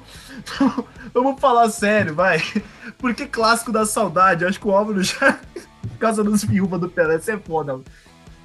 Vamos 1.12 1.40
falar 1.40 1.68
sério, 1.70 2.14
vai. 2.14 2.40
Por 2.98 3.14
que 3.14 3.26
clássico 3.26 3.72
da 3.72 3.84
saudade? 3.84 4.44
Acho 4.44 4.60
que 4.60 4.68
o 4.68 4.74
Álvaro 4.74 5.02
já. 5.02 5.38
Por 5.82 5.98
causa 5.98 6.22
dos 6.22 6.44
viúvas 6.44 6.80
do 6.80 6.88
Pelé, 6.88 7.16
isso 7.16 7.30
é 7.30 7.38
foda. 7.38 7.80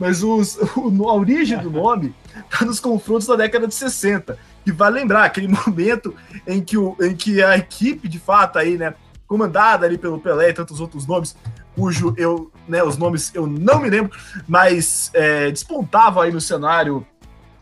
Mas 0.03 0.21
os, 0.21 0.57
o, 0.75 1.07
a 1.07 1.13
origem 1.13 1.57
do 1.57 1.71
nome 1.71 2.13
tá 2.49 2.65
nos 2.65 2.77
confrontos 2.77 3.25
da 3.25 3.37
década 3.37 3.65
de 3.65 3.73
60. 3.73 4.37
E 4.65 4.71
vai 4.71 4.91
lembrar 4.91 5.23
aquele 5.23 5.47
momento 5.65 6.13
em 6.45 6.61
que, 6.61 6.77
o, 6.77 6.97
em 6.99 7.15
que 7.15 7.41
a 7.41 7.55
equipe, 7.57 8.09
de 8.09 8.19
fato, 8.19 8.59
aí, 8.59 8.77
né, 8.77 8.95
comandada 9.25 9.85
ali 9.85 9.97
pelo 9.97 10.19
Pelé 10.19 10.49
e 10.49 10.53
tantos 10.53 10.81
outros 10.81 11.07
nomes, 11.07 11.37
cujo 11.73 12.13
eu, 12.17 12.51
né, 12.67 12.83
os 12.83 12.97
nomes 12.97 13.31
eu 13.33 13.47
não 13.47 13.79
me 13.79 13.89
lembro, 13.89 14.11
mas 14.45 15.09
é, 15.13 15.49
despontava 15.49 16.25
aí 16.25 16.33
no 16.33 16.41
cenário 16.41 17.07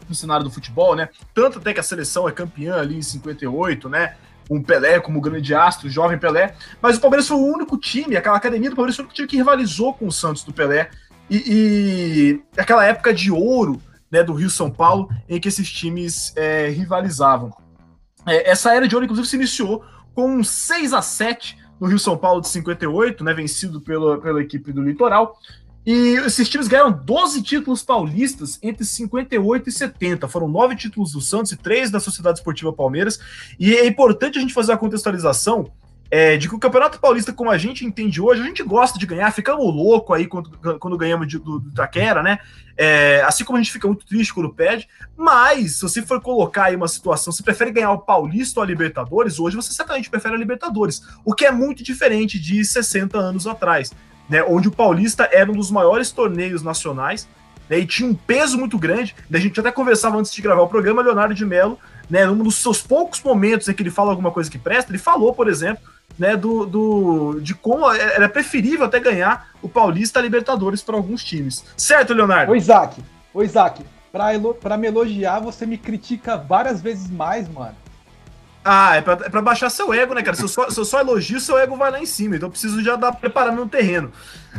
no 0.10 0.16
cenário 0.16 0.44
do 0.44 0.52
futebol, 0.52 0.94
né? 0.94 1.08
Tanto 1.34 1.60
até 1.60 1.74
que 1.74 1.80
a 1.80 1.84
seleção 1.84 2.28
é 2.28 2.32
campeã 2.34 2.76
ali 2.76 2.98
em 2.98 3.02
58, 3.02 3.88
né? 3.88 4.16
O 4.50 4.62
Pelé 4.62 5.00
como 5.00 5.22
grande 5.22 5.54
astro, 5.54 5.88
jovem 5.90 6.18
Pelé. 6.18 6.56
Mas 6.82 6.98
o 6.98 7.00
Palmeiras 7.00 7.28
foi 7.28 7.38
o 7.38 7.46
único 7.46 7.78
time, 7.78 8.18
aquela 8.18 8.36
academia 8.36 8.70
do 8.70 8.76
Palmeiras 8.76 8.96
foi 8.96 9.06
o 9.06 9.06
único 9.06 9.16
time 9.16 9.28
que 9.28 9.38
rivalizou 9.38 9.94
com 9.94 10.08
o 10.08 10.12
Santos 10.12 10.44
do 10.44 10.52
Pelé. 10.52 10.90
E, 11.32 12.44
e 12.56 12.60
aquela 12.60 12.86
época 12.86 13.14
de 13.14 13.32
ouro 13.32 13.82
né, 14.12 14.22
do 14.22 14.34
Rio 14.34 14.50
São 14.50 14.70
Paulo, 14.70 15.10
em 15.30 15.40
que 15.40 15.48
esses 15.48 15.72
times 15.72 16.34
é, 16.36 16.68
rivalizavam. 16.68 17.56
É, 18.28 18.52
essa 18.52 18.76
era 18.76 18.86
de 18.86 18.94
ouro, 18.94 19.06
inclusive, 19.06 19.28
se 19.28 19.38
iniciou 19.38 19.82
com 20.14 20.30
um 20.30 20.44
6 20.44 20.92
a 20.92 21.02
7 21.02 21.58
no 21.80 21.88
Rio 21.88 21.98
São 21.98 22.18
Paulo 22.18 22.42
de 22.42 22.50
58, 22.50 23.24
né, 23.24 23.34
vencido 23.34 23.80
pela, 23.80 24.20
pela 24.20 24.42
equipe 24.42 24.74
do 24.74 24.84
Litoral. 24.84 25.40
E 25.86 26.16
esses 26.26 26.48
times 26.48 26.68
ganharam 26.68 26.92
12 26.92 27.42
títulos 27.42 27.82
paulistas 27.82 28.60
entre 28.62 28.84
58 28.86 29.70
e 29.70 29.72
70. 29.72 30.28
Foram 30.28 30.48
nove 30.48 30.76
títulos 30.76 31.14
do 31.14 31.22
Santos 31.22 31.54
e 31.54 31.58
três 31.58 31.90
da 31.90 32.00
Sociedade 32.00 32.40
Esportiva 32.40 32.72
Palmeiras. 32.72 33.20
E 33.58 33.74
é 33.74 33.88
importante 33.88 34.38
a 34.38 34.42
gente 34.42 34.54
fazer 34.54 34.74
a 34.74 34.78
contextualização 34.78 35.72
é, 36.12 36.36
de 36.36 36.50
que 36.50 36.54
o 36.54 36.60
Campeonato 36.60 37.00
Paulista, 37.00 37.32
como 37.32 37.50
a 37.50 37.58
gente 37.58 37.86
entende 37.86 38.20
hoje, 38.22 38.42
a 38.42 38.46
gente 38.46 38.62
gosta 38.62 39.00
de 39.00 39.06
ganhar, 39.06 39.32
ficamos 39.32 39.66
louco 39.66 40.14
aí 40.14 40.28
quando, 40.28 40.52
quando 40.78 40.98
ganhamos 40.98 41.26
de, 41.28 41.40
do, 41.40 41.58
do 41.58 41.70
Itaquera, 41.70 42.22
né? 42.22 42.38
É, 42.78 43.24
assim 43.26 43.46
como 43.46 43.58
a 43.58 43.62
gente 43.62 43.72
fica 43.72 43.88
muito 43.88 44.06
triste 44.06 44.34
quando 44.34 44.54
perde. 44.54 44.90
Mas, 45.16 45.78
se 45.78 45.82
você 45.82 46.02
for 46.02 46.20
colocar 46.20 46.66
aí 46.66 46.76
uma 46.76 46.88
situação, 46.88 47.32
você 47.32 47.42
prefere 47.42 47.72
ganhar 47.72 47.92
o 47.92 48.00
Paulista 48.00 48.60
ou 48.60 48.64
a 48.64 48.68
Libertadores, 48.68 49.40
hoje 49.40 49.56
você 49.56 49.72
certamente 49.72 50.10
prefere 50.10 50.36
a 50.36 50.38
Libertadores. 50.38 51.02
O 51.24 51.34
que 51.34 51.46
é 51.46 51.52
muito 51.52 51.82
diferente 51.82 52.38
de 52.38 52.64
60 52.66 53.18
anos 53.18 53.48
atrás 53.48 53.92
né, 54.32 54.42
onde 54.44 54.70
o 54.70 54.72
Paulista 54.72 55.28
era 55.30 55.52
um 55.52 55.56
dos 55.56 55.70
maiores 55.70 56.10
torneios 56.10 56.64
nacionais 56.64 57.28
né, 57.70 57.80
e 57.80 57.86
tinha 57.86 58.10
um 58.10 58.16
peso 58.16 58.58
muito 58.58 58.78
grande. 58.78 59.14
Né, 59.30 59.38
a 59.38 59.42
gente 59.42 59.60
até 59.60 59.70
conversava 59.70 60.18
antes 60.18 60.32
de 60.32 60.42
gravar 60.42 60.62
o 60.62 60.70
programa, 60.70 61.02
Leonardo 61.02 61.34
de 61.34 61.46
Mello 61.46 61.78
né, 62.10 62.26
num 62.26 62.44
dos 62.44 62.56
seus 62.56 62.82
poucos 62.82 63.22
momentos 63.22 63.68
em 63.68 63.74
que 63.74 63.84
ele 63.84 63.90
fala 63.90 64.10
alguma 64.10 64.32
coisa 64.32 64.50
que 64.50 64.58
presta, 64.58 64.92
ele 64.92 64.98
falou, 64.98 65.34
por 65.34 65.50
exemplo, 65.50 65.84
né, 66.22 66.38
do, 66.38 66.68
do, 66.68 67.40
de 67.40 67.56
como 67.56 67.92
era 67.92 68.30
preferível 68.30 68.86
até 68.86 69.00
ganhar 69.00 69.50
o 69.60 69.68
Paulista 69.68 70.22
Libertadores 70.22 70.84
para 70.84 70.96
alguns 70.96 71.24
times. 71.24 71.66
Certo, 71.76 72.14
Leonardo? 72.14 72.52
Ô, 72.52 72.56
Isaac, 72.56 73.04
ô, 73.34 73.42
Isaac, 73.42 73.84
pra, 74.12 74.28
pra 74.62 74.78
me 74.78 74.86
elogiar, 74.86 75.40
você 75.40 75.66
me 75.66 75.80
critica 75.80 76.38
várias 76.38 76.80
vezes 76.80 77.10
mais, 77.10 77.50
mano. 77.50 77.76
Ah, 78.64 78.98
é 78.98 79.02
pra, 79.02 79.14
é 79.14 79.30
pra 79.30 79.42
baixar 79.42 79.72
seu 79.72 79.92
ego, 79.92 80.14
né, 80.14 80.22
cara? 80.22 80.38
Se 80.38 80.44
eu, 80.44 80.48
só, 80.48 80.70
se 80.70 80.80
eu 80.80 80.86
só 80.86 81.00
elogio, 81.00 81.40
seu 81.40 81.58
ego 81.58 81.76
vai 81.76 81.90
lá 81.90 82.00
em 82.00 82.06
cima. 82.06 82.36
Então 82.36 82.46
eu 82.46 82.52
preciso 82.52 82.84
já 82.84 82.96
dar 82.96 83.14
preparar 83.14 83.52
meu 83.52 83.68
terreno. 83.68 84.12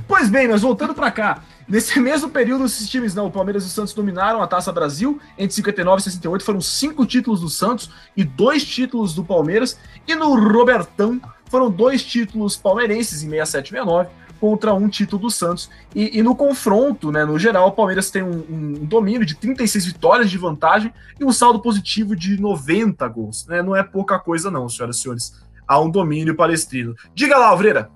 Pois 0.09 0.29
bem, 0.29 0.49
mas 0.49 0.63
voltando 0.63 0.93
para 0.93 1.13
cá. 1.13 1.45
Nesse 1.69 2.01
mesmo 2.01 2.29
período, 2.29 2.65
esses 2.65 2.89
times, 2.89 3.15
não, 3.15 3.27
o 3.27 3.31
Palmeiras 3.31 3.63
e 3.63 3.67
o 3.69 3.71
Santos 3.71 3.95
dominaram 3.95 4.43
a 4.43 4.49
Taça 4.49 4.73
Brasil. 4.73 5.21
Entre 5.39 5.55
59 5.55 6.01
e 6.01 6.05
68 6.07 6.45
foram 6.45 6.61
cinco 6.61 7.07
títulos 7.07 7.41
do 7.41 7.49
Santos 7.49 7.89
e 8.17 8.25
dois 8.25 8.65
títulos 8.65 9.15
do 9.15 9.23
Palmeiras. 9.23 9.79
E 10.09 10.17
no 10.17 10.35
Robertão 10.35 11.21
foram 11.53 11.71
dois 11.71 12.03
títulos 12.03 12.57
palmeirenses 12.57 13.23
em 13.23 13.29
67 13.29 13.67
e 13.67 13.71
69 13.73 14.09
contra 14.41 14.73
um 14.73 14.89
título 14.89 15.23
do 15.23 15.31
Santos. 15.31 15.71
E, 15.95 16.19
e, 16.19 16.23
no 16.23 16.35
confronto, 16.35 17.13
né, 17.13 17.27
no 17.27 17.39
geral, 17.39 17.69
o 17.69 17.73
Palmeiras 17.73 18.11
tem 18.11 18.23
um, 18.23 18.43
um, 18.51 18.73
domínio 18.87 19.27
de 19.27 19.37
36 19.37 19.85
vitórias 19.85 20.31
de 20.31 20.39
vantagem 20.39 20.93
e 21.21 21.25
um 21.25 21.31
saldo 21.31 21.61
positivo 21.61 22.17
de 22.17 22.41
90 22.41 23.07
gols. 23.09 23.47
Né? 23.47 23.63
Não 23.63 23.77
é 23.77 23.83
pouca 23.83 24.19
coisa, 24.19 24.51
não, 24.51 24.67
senhoras 24.67 24.97
e 24.97 25.01
senhores. 25.01 25.47
Há 25.69 25.79
um 25.79 25.91
domínio 25.91 26.35
palestrino. 26.35 26.95
Diga 27.15 27.37
lá, 27.37 27.49
Alvreira. 27.49 27.91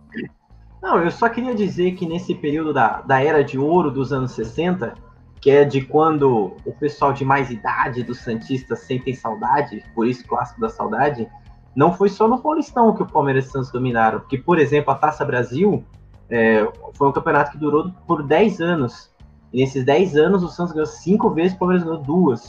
Não, 0.83 1.03
eu 1.03 1.11
só 1.11 1.29
queria 1.31 1.55
dizer 1.55 1.93
que 1.95 2.07
nesse 2.07 2.35
período 2.35 2.75
da, 2.75 3.01
da 3.01 3.21
era 3.21 3.43
de 3.43 3.59
ouro 3.59 3.91
dos 3.91 4.13
anos 4.13 4.33
60, 4.33 4.95
que 5.41 5.51
é 5.51 5.65
de 5.65 5.81
quando 5.81 6.57
o 6.65 6.73
pessoal 6.79 7.13
de 7.15 7.25
mais 7.25 7.51
idade 7.51 8.03
dos 8.03 8.19
Santistas 8.19 8.81
sentem 8.81 9.15
saudade, 9.15 9.83
por 9.95 10.07
isso 10.07 10.25
clássico 10.29 10.61
da 10.61 10.69
saudade, 10.69 11.27
não 11.76 11.92
foi 11.92 12.09
só 12.09 12.26
no 12.26 12.38
Paulistão 12.38 12.95
que 12.95 13.02
o 13.02 13.06
Palmeiras 13.06 13.45
e 13.45 13.49
o 13.49 13.50
Santos 13.52 13.71
dominaram, 13.71 14.21
porque, 14.21 14.38
por 14.38 14.59
exemplo, 14.59 14.90
a 14.90 14.95
Taça 14.97 15.26
Brasil 15.26 15.85
é, 16.30 16.66
foi 16.95 17.06
um 17.06 17.12
campeonato 17.12 17.52
que 17.52 17.59
durou 17.59 17.92
por 18.06 18.23
10 18.23 18.61
anos. 18.62 19.11
E 19.52 19.61
nesses 19.61 19.85
10 19.85 20.16
anos, 20.16 20.42
o 20.42 20.49
Santos 20.49 20.73
ganhou 20.73 20.87
5 20.87 21.30
vezes, 21.30 21.52
o 21.54 21.59
Palmeiras 21.59 21.85
ganhou 21.85 22.02
2. 22.02 22.42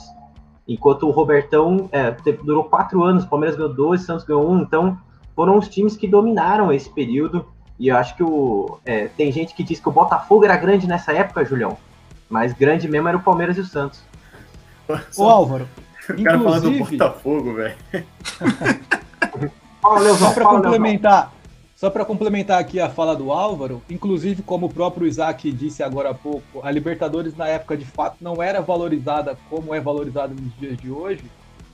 Enquanto 0.65 1.07
o 1.07 1.11
Robertão 1.11 1.89
é, 1.91 2.09
durou 2.41 2.63
4 2.63 3.03
anos, 3.03 3.25
o 3.25 3.29
Palmeiras 3.29 3.57
ganhou 3.57 3.73
2, 3.73 4.01
o 4.01 4.05
Santos 4.05 4.25
ganhou 4.25 4.49
1. 4.49 4.51
Um, 4.51 4.61
então, 4.61 4.97
foram 5.35 5.57
os 5.57 5.67
times 5.67 5.97
que 5.97 6.07
dominaram 6.07 6.71
esse 6.71 6.89
período. 6.89 7.45
E 7.77 7.89
eu 7.89 7.97
acho 7.97 8.15
que 8.15 8.23
o, 8.23 8.79
é, 8.85 9.09
tem 9.09 9.29
gente 9.29 9.53
que 9.53 9.61
diz 9.61 9.79
que 9.79 9.89
o 9.89 9.91
Botafogo 9.91 10.45
era 10.45 10.55
grande 10.55 10.87
nessa 10.87 11.11
época, 11.11 11.43
Julião. 11.43 11.77
Mas 12.29 12.53
grande 12.53 12.87
mesmo 12.87 13.09
era 13.09 13.17
o 13.17 13.21
Palmeiras 13.21 13.57
e 13.57 13.61
o 13.61 13.65
Santos. 13.65 14.01
Ô 15.17 15.29
Álvaro, 15.29 15.67
o 16.09 16.23
cara 16.23 16.39
falando 16.39 16.71
do 16.71 16.79
Botafogo, 16.79 17.53
velho. 17.55 17.75
Só 20.17 20.33
para 20.33 20.45
complementar, 20.45 21.33
só 21.77 21.91
para 21.91 22.03
complementar 22.03 22.59
aqui 22.59 22.79
a 22.79 22.89
fala 22.89 23.15
do 23.15 23.31
Álvaro, 23.31 23.83
inclusive 23.87 24.41
como 24.41 24.65
o 24.65 24.73
próprio 24.73 25.05
Isaac 25.05 25.51
disse 25.51 25.83
agora 25.83 26.09
há 26.09 26.13
pouco, 26.13 26.59
a 26.63 26.71
Libertadores 26.71 27.35
na 27.37 27.47
época 27.47 27.77
de 27.77 27.85
fato 27.85 28.17
não 28.19 28.41
era 28.41 28.61
valorizada 28.61 29.37
como 29.47 29.75
é 29.75 29.79
valorizada 29.79 30.33
nos 30.33 30.57
dias 30.57 30.75
de 30.77 30.89
hoje, 30.89 31.23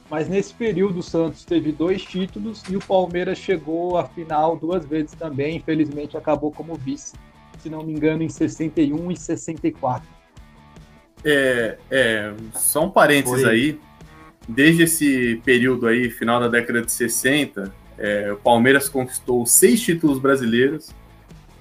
mas 0.10 0.27
nesse 0.27 0.53
período 0.53 1.00
o 1.00 1.03
Santos 1.03 1.46
teve 1.46 1.72
dois 1.72 2.03
títulos 2.03 2.62
e 2.70 2.75
o 2.75 2.82
Palmeiras 2.82 3.38
chegou 3.38 3.98
à 3.98 4.05
final 4.05 4.58
duas 4.58 4.86
vezes 4.86 5.13
também, 5.13 5.55
infelizmente 5.55 6.17
acabou 6.17 6.51
como 6.51 6.75
vice, 6.75 7.13
se 7.60 7.70
não 7.70 7.82
me 7.82 7.93
engano, 7.93 8.24
em 8.24 8.29
61 8.29 9.10
e 9.10 9.15
64. 9.15 10.05
É, 11.24 11.77
é 11.89 12.34
só 12.53 12.84
um 12.84 12.89
parênteses 12.89 13.41
Foi. 13.41 13.50
aí, 13.50 13.79
desde 14.48 14.84
esse 14.84 15.41
período 15.46 15.88
aí, 15.88 16.10
final 16.10 16.41
da 16.41 16.50
década 16.50 16.82
de 16.82 16.91
60, 16.91 17.74
é, 17.97 18.31
o 18.31 18.38
Palmeiras 18.38 18.89
conquistou 18.89 19.45
seis 19.45 19.81
títulos 19.81 20.19
brasileiros 20.19 20.91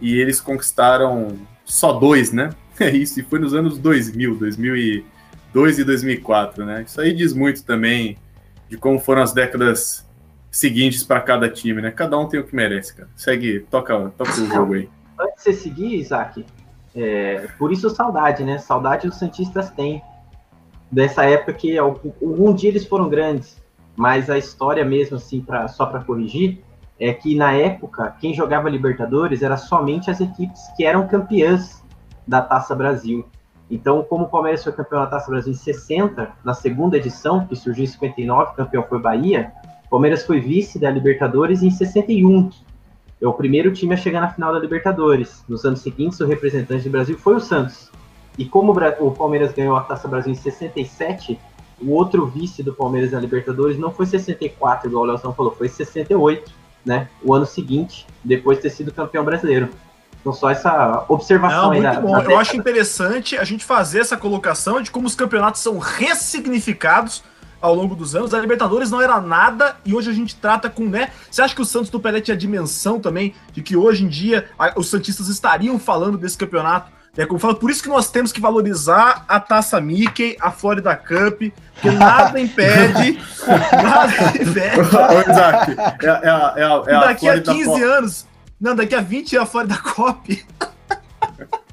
e 0.01 0.17
eles 0.19 0.41
conquistaram 0.41 1.39
só 1.65 1.93
dois, 1.93 2.33
né? 2.33 2.51
É 2.81 2.91
isso, 2.91 3.21
e 3.21 3.23
foi 3.23 3.39
nos 3.39 3.55
anos 3.55 3.79
2000, 3.79 4.37
2002 4.37 5.79
e 5.79 5.85
2004, 5.85 6.65
né? 6.65 6.83
Isso 6.87 7.01
aí 7.01 7.13
diz 7.13 7.35
muito 7.35 7.63
também 7.65 8.17
de 8.69 8.79
como 8.79 8.99
foram 8.99 9.23
as 9.23 9.33
décadas 9.33 10.09
seguintes 10.51 11.05
para 11.05 11.21
cada 11.21 11.49
time, 11.51 11.83
né? 11.83 11.91
Cada 11.91 12.19
um 12.19 12.27
tem 12.27 12.41
o 12.41 12.45
que 12.45 12.57
merece, 12.57 12.97
cara. 12.97 13.09
Segue, 13.15 13.61
toca, 13.71 14.11
toca 14.17 14.33
o 14.33 14.47
jogo 14.47 14.75
aí. 14.75 14.89
Antes 15.21 15.37
de 15.37 15.43
você 15.43 15.53
seguir, 15.53 15.97
Isaac, 15.97 16.45
é, 16.97 17.47
por 17.59 17.71
isso 17.71 17.89
saudade, 17.91 18.43
né? 18.43 18.59
Saudade 18.59 19.07
os 19.07 19.19
Santistas 19.19 19.71
têm 19.71 20.03
dessa 20.91 21.25
época 21.25 21.53
que 21.53 21.79
algum 21.79 22.55
dia 22.55 22.71
eles 22.71 22.87
foram 22.87 23.09
grandes 23.09 23.62
mas 23.97 24.31
a 24.31 24.39
história 24.39 24.85
mesmo, 24.85 25.17
assim, 25.17 25.41
pra, 25.41 25.69
só 25.69 25.87
para 25.87 26.05
corrigir, 26.05 26.63
é 26.99 27.13
que 27.13 27.35
na 27.35 27.53
época, 27.53 28.15
quem 28.21 28.33
jogava 28.33 28.69
Libertadores 28.69 29.43
era 29.43 29.57
somente 29.57 30.11
as 30.11 30.21
equipes 30.21 30.61
que 30.77 30.85
eram 30.85 31.07
campeãs 31.07 31.83
da 32.27 32.41
Taça 32.41 32.75
Brasil. 32.75 33.25
Então, 33.71 34.03
como 34.03 34.25
o 34.25 34.29
Palmeiras 34.29 34.63
foi 34.63 34.73
campeão 34.73 35.01
da 35.01 35.07
Taça 35.07 35.31
Brasil 35.31 35.53
em 35.53 35.57
60, 35.57 36.31
na 36.45 36.55
segunda 36.55 36.97
edição, 36.97 37.47
que 37.47 37.57
surgiu 37.57 37.85
em 37.85 37.89
59, 37.89 38.55
campeão 38.55 38.85
foi 38.89 39.01
Bahia, 39.01 39.53
Palmeiras 39.91 40.25
foi 40.25 40.41
vice 40.41 40.79
da 40.79 40.91
Libertadores 40.91 41.63
em 41.63 41.71
61. 41.71 42.51
É 43.21 43.27
o 43.27 43.33
primeiro 43.35 43.73
time 43.73 43.95
a 43.95 43.97
chegar 43.97 44.21
na 44.21 44.31
final 44.31 44.53
da 44.53 44.59
Libertadores. 44.59 45.45
Nos 45.49 45.65
anos 45.65 45.81
seguintes, 45.81 46.19
o 46.21 46.27
representante 46.27 46.85
do 46.85 46.91
Brasil 46.91 47.19
foi 47.19 47.37
o 47.37 47.41
Santos. 47.41 47.91
E 48.39 48.45
como 48.47 48.73
o 48.73 49.11
Palmeiras 49.11 49.53
ganhou 49.53 49.77
a 49.77 49.83
Taça 49.83 50.09
Brasil 50.09 50.33
em 50.33 50.35
67, 50.35 51.39
o 51.81 51.91
outro 51.91 52.27
vice 52.27 52.63
do 52.63 52.73
Palmeiras 52.73 53.13
na 53.13 53.21
Libertadores 53.21 53.79
não 53.79 53.93
foi 53.93 54.07
64, 54.07 54.89
igual 54.89 55.05
o 55.05 55.07
Leozão 55.07 55.35
falou, 55.35 55.55
foi 55.55 55.69
68, 55.69 56.53
né? 56.85 57.09
O 57.23 57.35
ano 57.35 57.47
seguinte, 57.47 58.07
depois 58.25 58.59
de 58.59 58.63
ter 58.63 58.71
sido 58.71 58.93
campeão 58.93 59.25
brasileiro. 59.25 59.69
Então, 60.21 60.33
só 60.33 60.51
essa 60.51 61.05
observação 61.09 61.65
não, 61.65 61.73
aí. 61.73 61.81
Muito 61.81 62.01
bom. 62.01 62.21
Eu 62.21 62.39
acho 62.39 62.57
interessante 62.57 63.37
a 63.37 63.45
gente 63.45 63.65
fazer 63.65 64.01
essa 64.01 64.17
colocação 64.17 64.81
de 64.81 64.91
como 64.91 65.07
os 65.07 65.17
campeonatos 65.17 65.61
são 65.61 65.79
ressignificados 65.79 67.25
ao 67.61 67.75
longo 67.75 67.95
dos 67.95 68.15
anos. 68.15 68.33
A 68.35 68.41
Libertadores 68.41 68.91
não 68.91 69.01
era 69.01 69.21
nada 69.21 69.77
e 69.85 69.95
hoje 69.95 70.11
a 70.11 70.13
gente 70.13 70.37
trata 70.37 70.71
com, 70.71 70.85
né? 70.85 71.11
Você 71.31 71.43
acha 71.43 71.55
que 71.55 71.63
o 71.63 71.65
Santos 71.65 71.91
do 71.91 71.99
Pelé 71.99 72.21
tinha 72.21 72.37
dimensão 72.37 73.01
também 73.01 73.35
de 73.53 73.63
que 73.63 73.77
hoje 73.77 74.05
em 74.05 74.09
dia 74.09 74.49
a, 74.59 74.79
os 74.79 74.89
Santistas 74.89 75.29
estariam 75.29 75.79
falando 75.79 76.19
desse 76.19 76.37
campeonato 76.37 76.91
é 77.17 77.27
como 77.27 77.37
eu 77.37 77.41
falo, 77.41 77.57
por 77.57 77.71
isso 77.71 77.83
que 77.83 77.91
nós 77.91 78.11
temos 78.11 78.33
que 78.33 78.41
valorizar 78.41 79.25
a 79.29 79.39
Taça 79.39 79.79
Mickey, 79.81 80.35
a 80.41 80.51
Florida 80.51 80.97
Cup, 80.97 81.43
porque 81.75 81.91
nada 81.91 82.41
impede. 82.41 83.21
nada 83.47 84.15
impede. 84.29 84.81
Ô, 84.81 85.31
Isaac, 85.31 85.77
é, 86.03 86.09
é, 86.09 86.63
é, 86.63 86.93
é 86.93 86.97
a 86.97 87.01
daqui 87.01 87.29
a 87.29 87.41
15 87.41 87.83
anos. 87.83 88.27
Não, 88.59 88.75
daqui 88.75 88.95
a 88.95 89.01
20 89.03 89.37
é 89.37 89.41
a 89.41 89.45
Florida 89.45 89.77
Cup. 89.77 90.27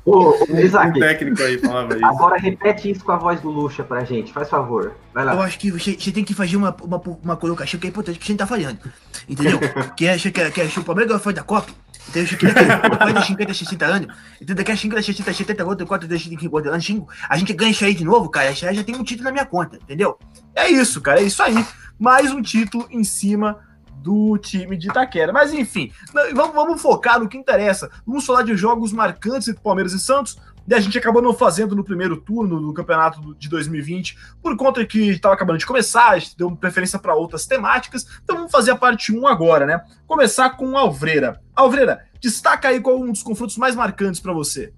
Ô, 0.05 0.34
Isaac, 0.50 0.98
um 0.98 1.00
técnico 1.00 1.41
aí 1.41 1.58
falava 1.58 1.96
isso. 1.96 2.05
Agora 2.05 2.38
repete 2.38 2.91
isso 2.91 3.05
com 3.05 3.13
a 3.13 3.17
voz 3.17 3.39
do 3.39 3.50
Lucha 3.50 3.81
pra 3.81 4.03
gente, 4.03 4.34
faz 4.34 4.50
favor. 4.50 4.93
Vai 5.13 5.24
lá. 5.24 5.36
Eu 5.36 5.41
acho 5.41 5.58
que 5.58 5.72
você, 5.72 5.93
você 5.93 6.12
tem 6.12 6.25
que 6.25 6.34
fazer 6.34 6.58
uma, 6.58 6.75
uma, 6.84 7.01
uma 7.24 7.38
colocação 7.38 7.79
que 7.79 7.88
é 7.88 7.89
importante 7.89 8.19
que 8.19 8.25
você 8.25 8.34
não 8.34 8.38
tá 8.38 8.48
falhando. 8.48 8.79
Entendeu? 9.27 9.58
que 9.96 10.05
é, 10.05 10.17
que 10.17 10.41
é, 10.41 10.51
que 10.51 10.62
é, 10.62 10.65
o 10.65 10.84
Palmeiras 10.84 11.08
ganhou 11.08 11.15
a 11.15 11.19
Florida 11.19 11.43
Cup 11.43 11.69
eu 12.15 12.38
queria 12.38 12.53
que 12.53 12.89
depois 12.89 13.13
de 13.13 13.25
50, 13.27 13.53
60 13.53 13.86
anos, 13.86 14.15
então 14.41 14.56
daqui 14.56 14.72
a 14.72 14.77
50, 14.77 15.01
60, 15.01 15.34
70, 15.34 15.65
outro, 15.65 15.86
4, 15.86 16.20
50 16.20 16.70
anos, 16.70 16.88
a 17.29 17.38
gente 17.38 17.53
ganha 17.53 17.72
isso 17.72 17.86
aí 17.86 17.94
de 17.94 18.03
novo, 18.03 18.29
cara, 18.29 18.50
aí 18.50 18.56
já 18.56 18.84
tem 18.84 18.96
um 18.96 19.03
título 19.03 19.25
na 19.25 19.32
minha 19.32 19.46
conta, 19.46 19.77
entendeu? 19.77 20.18
É 20.56 20.68
isso, 20.70 21.01
cara, 21.01 21.20
é 21.20 21.24
isso 21.24 21.44
aí. 21.44 21.65
Mais 22.00 22.32
um 22.32 22.41
título 22.41 22.88
em 22.89 23.03
cima 23.03 23.60
do 24.01 24.38
time 24.38 24.77
de 24.77 24.89
Itaquera. 24.89 25.32
Mas 25.32 25.53
enfim, 25.53 25.91
vamos, 26.34 26.56
vamos 26.56 26.82
focar 26.82 27.20
no 27.20 27.27
que 27.27 27.38
interessa. 27.38 27.89
Vamos 28.06 28.25
falar 28.25 28.44
de 28.44 28.56
jogos 28.56 28.91
marcantes 28.91 29.48
entre 29.48 29.62
Palmeiras 29.62 29.94
e 29.94 30.00
Santos. 30.00 30.38
E 30.69 30.73
a 30.75 30.79
gente 30.79 30.95
acabou 30.99 31.19
não 31.19 31.33
fazendo 31.33 31.75
no 31.75 31.83
primeiro 31.83 32.15
turno 32.15 32.61
do 32.61 32.71
campeonato 32.71 33.33
de 33.39 33.49
2020, 33.49 34.15
por 34.39 34.55
conta 34.55 34.85
que 34.85 35.09
estava 35.09 35.33
acabando 35.33 35.57
de 35.57 35.65
começar, 35.65 36.11
a 36.11 36.19
gente 36.19 36.38
deu 36.38 36.55
preferência 36.55 36.99
para 36.99 37.15
outras 37.15 37.47
temáticas. 37.47 38.05
Então 38.23 38.35
vamos 38.35 38.51
fazer 38.51 38.69
a 38.69 38.75
parte 38.75 39.11
1 39.11 39.25
agora, 39.25 39.65
né? 39.65 39.81
Começar 40.05 40.51
com 40.51 40.77
Alvreira. 40.77 41.41
Alvreira, 41.55 42.05
destaca 42.21 42.67
aí 42.67 42.79
qual 42.79 42.99
um 42.99 43.11
dos 43.11 43.23
confrontos 43.23 43.57
mais 43.57 43.75
marcantes 43.75 44.19
para 44.19 44.31
você. 44.31 44.71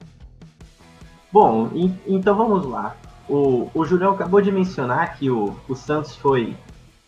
Bom, 1.29 1.69
então 2.07 2.37
vamos 2.37 2.65
lá. 2.65 2.95
O, 3.27 3.69
o 3.73 3.83
Julião 3.83 4.13
acabou 4.13 4.39
de 4.39 4.49
mencionar 4.49 5.17
que 5.17 5.29
o, 5.29 5.57
o 5.67 5.75
Santos 5.75 6.15
foi 6.15 6.55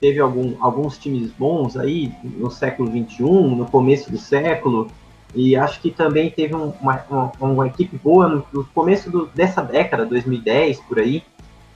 teve 0.01 0.19
algum, 0.19 0.57
alguns 0.59 0.97
times 0.97 1.31
bons 1.31 1.77
aí 1.77 2.11
no 2.21 2.51
século 2.51 2.89
XXI, 2.89 3.23
no 3.23 3.65
começo 3.65 4.11
do 4.11 4.17
século, 4.17 4.87
e 5.35 5.55
acho 5.55 5.81
que 5.81 5.89
também 5.89 6.29
teve 6.29 6.55
um, 6.55 6.73
uma, 6.79 7.03
uma, 7.09 7.31
uma, 7.39 7.67
equipe 7.67 7.97
boa 7.97 8.27
no, 8.27 8.63
começo 8.65 9.09
do, 9.09 9.25
dessa 9.27 9.61
década, 9.61 10.05
2010, 10.05 10.79
por 10.81 10.99
aí, 10.99 11.23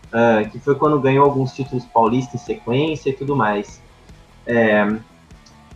uh, 0.07 0.49
que 0.49 0.59
foi 0.59 0.75
quando 0.75 0.99
ganhou 0.99 1.25
alguns 1.25 1.53
títulos 1.53 1.83
paulistas 1.85 2.41
em 2.41 2.45
sequência 2.45 3.09
e 3.09 3.13
tudo 3.13 3.35
mais. 3.35 3.81
É, 4.45 4.95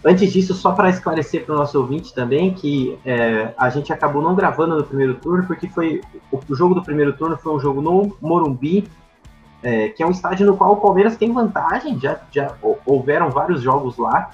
antes 0.04 0.32
disso, 0.32 0.54
só 0.54 0.72
para 0.72 0.90
esclarecer 0.90 1.46
para 1.46 1.56
o 1.56 1.58
nosso 1.58 1.80
ouvinte 1.80 2.14
também, 2.14 2.54
que 2.54 2.98
é, 3.06 3.54
a 3.58 3.70
gente 3.70 3.92
acabou 3.92 4.22
não 4.22 4.36
gravando 4.36 4.78
no 4.78 4.84
primeiro 4.84 5.16
turno, 5.16 5.46
porque 5.46 5.68
foi 5.68 6.02
o, 6.32 6.56
jogo 6.56 6.76
do 6.76 6.84
primeiro 6.84 7.14
turno 7.14 7.38
foi 7.38 7.54
um 7.54 7.60
jogo 7.60 7.82
no 7.82 8.16
Morumbi, 8.22 8.88
é, 9.64 9.90
que 9.90 10.02
é 10.02 10.08
um 10.08 10.12
estádio 10.12 10.46
no 10.46 10.56
qual 10.56 10.74
o 10.74 10.78
Palmeiras 10.78 11.18
tem 11.18 11.32
vantagem, 11.34 12.00
já, 12.00 12.20
já 12.32 12.56
houveram 12.86 13.30
vários 13.30 13.62
jogos 13.62 13.98
lá, 13.98 14.32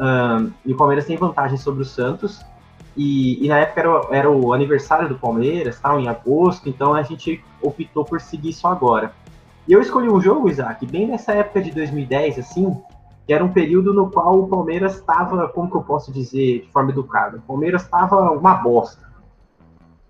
um, 0.00 0.50
e 0.64 0.72
o 0.72 0.76
Palmeiras 0.76 1.06
tem 1.06 1.16
vantagem 1.16 1.56
sobre 1.56 1.82
o 1.82 1.86
Santos, 1.86 2.44
e, 2.98 3.44
e 3.44 3.48
na 3.48 3.60
época 3.60 3.80
era, 3.80 4.00
era, 4.10 4.30
o 4.30 4.52
aniversário 4.52 5.08
do 5.08 5.14
Palmeiras, 5.14 5.78
tal, 5.78 6.00
em 6.00 6.08
agosto, 6.08 6.68
então 6.68 6.94
a 6.94 7.02
gente 7.04 7.40
optou 7.62 8.04
por 8.04 8.20
seguir 8.20 8.48
isso 8.48 8.66
agora. 8.66 9.12
E 9.68 9.72
eu 9.72 9.80
escolhi 9.80 10.10
um 10.10 10.20
jogo, 10.20 10.50
Isaac, 10.50 10.84
bem 10.84 11.06
nessa 11.06 11.32
época 11.32 11.62
de 11.62 11.70
2010, 11.70 12.40
assim, 12.40 12.76
que 13.24 13.32
era 13.32 13.44
um 13.44 13.52
período 13.52 13.94
no 13.94 14.10
qual 14.10 14.40
o 14.40 14.48
Palmeiras 14.48 14.96
estava, 14.96 15.46
como 15.48 15.70
que 15.70 15.76
eu 15.76 15.82
posso 15.82 16.10
dizer 16.10 16.62
de 16.62 16.72
forma 16.72 16.90
educada? 16.90 17.36
O 17.36 17.42
Palmeiras 17.42 17.82
estava 17.82 18.32
uma 18.32 18.54
bosta. 18.54 19.06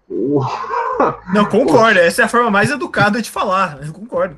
O... 0.09 0.41
Não, 1.35 1.45
concordo, 1.45 2.01
essa 2.01 2.23
é 2.23 2.25
a 2.25 2.29
forma 2.29 2.51
mais 2.51 2.71
educada 2.71 3.21
de 3.21 3.31
falar, 3.31 3.81
eu 3.87 3.93
concordo. 3.93 4.35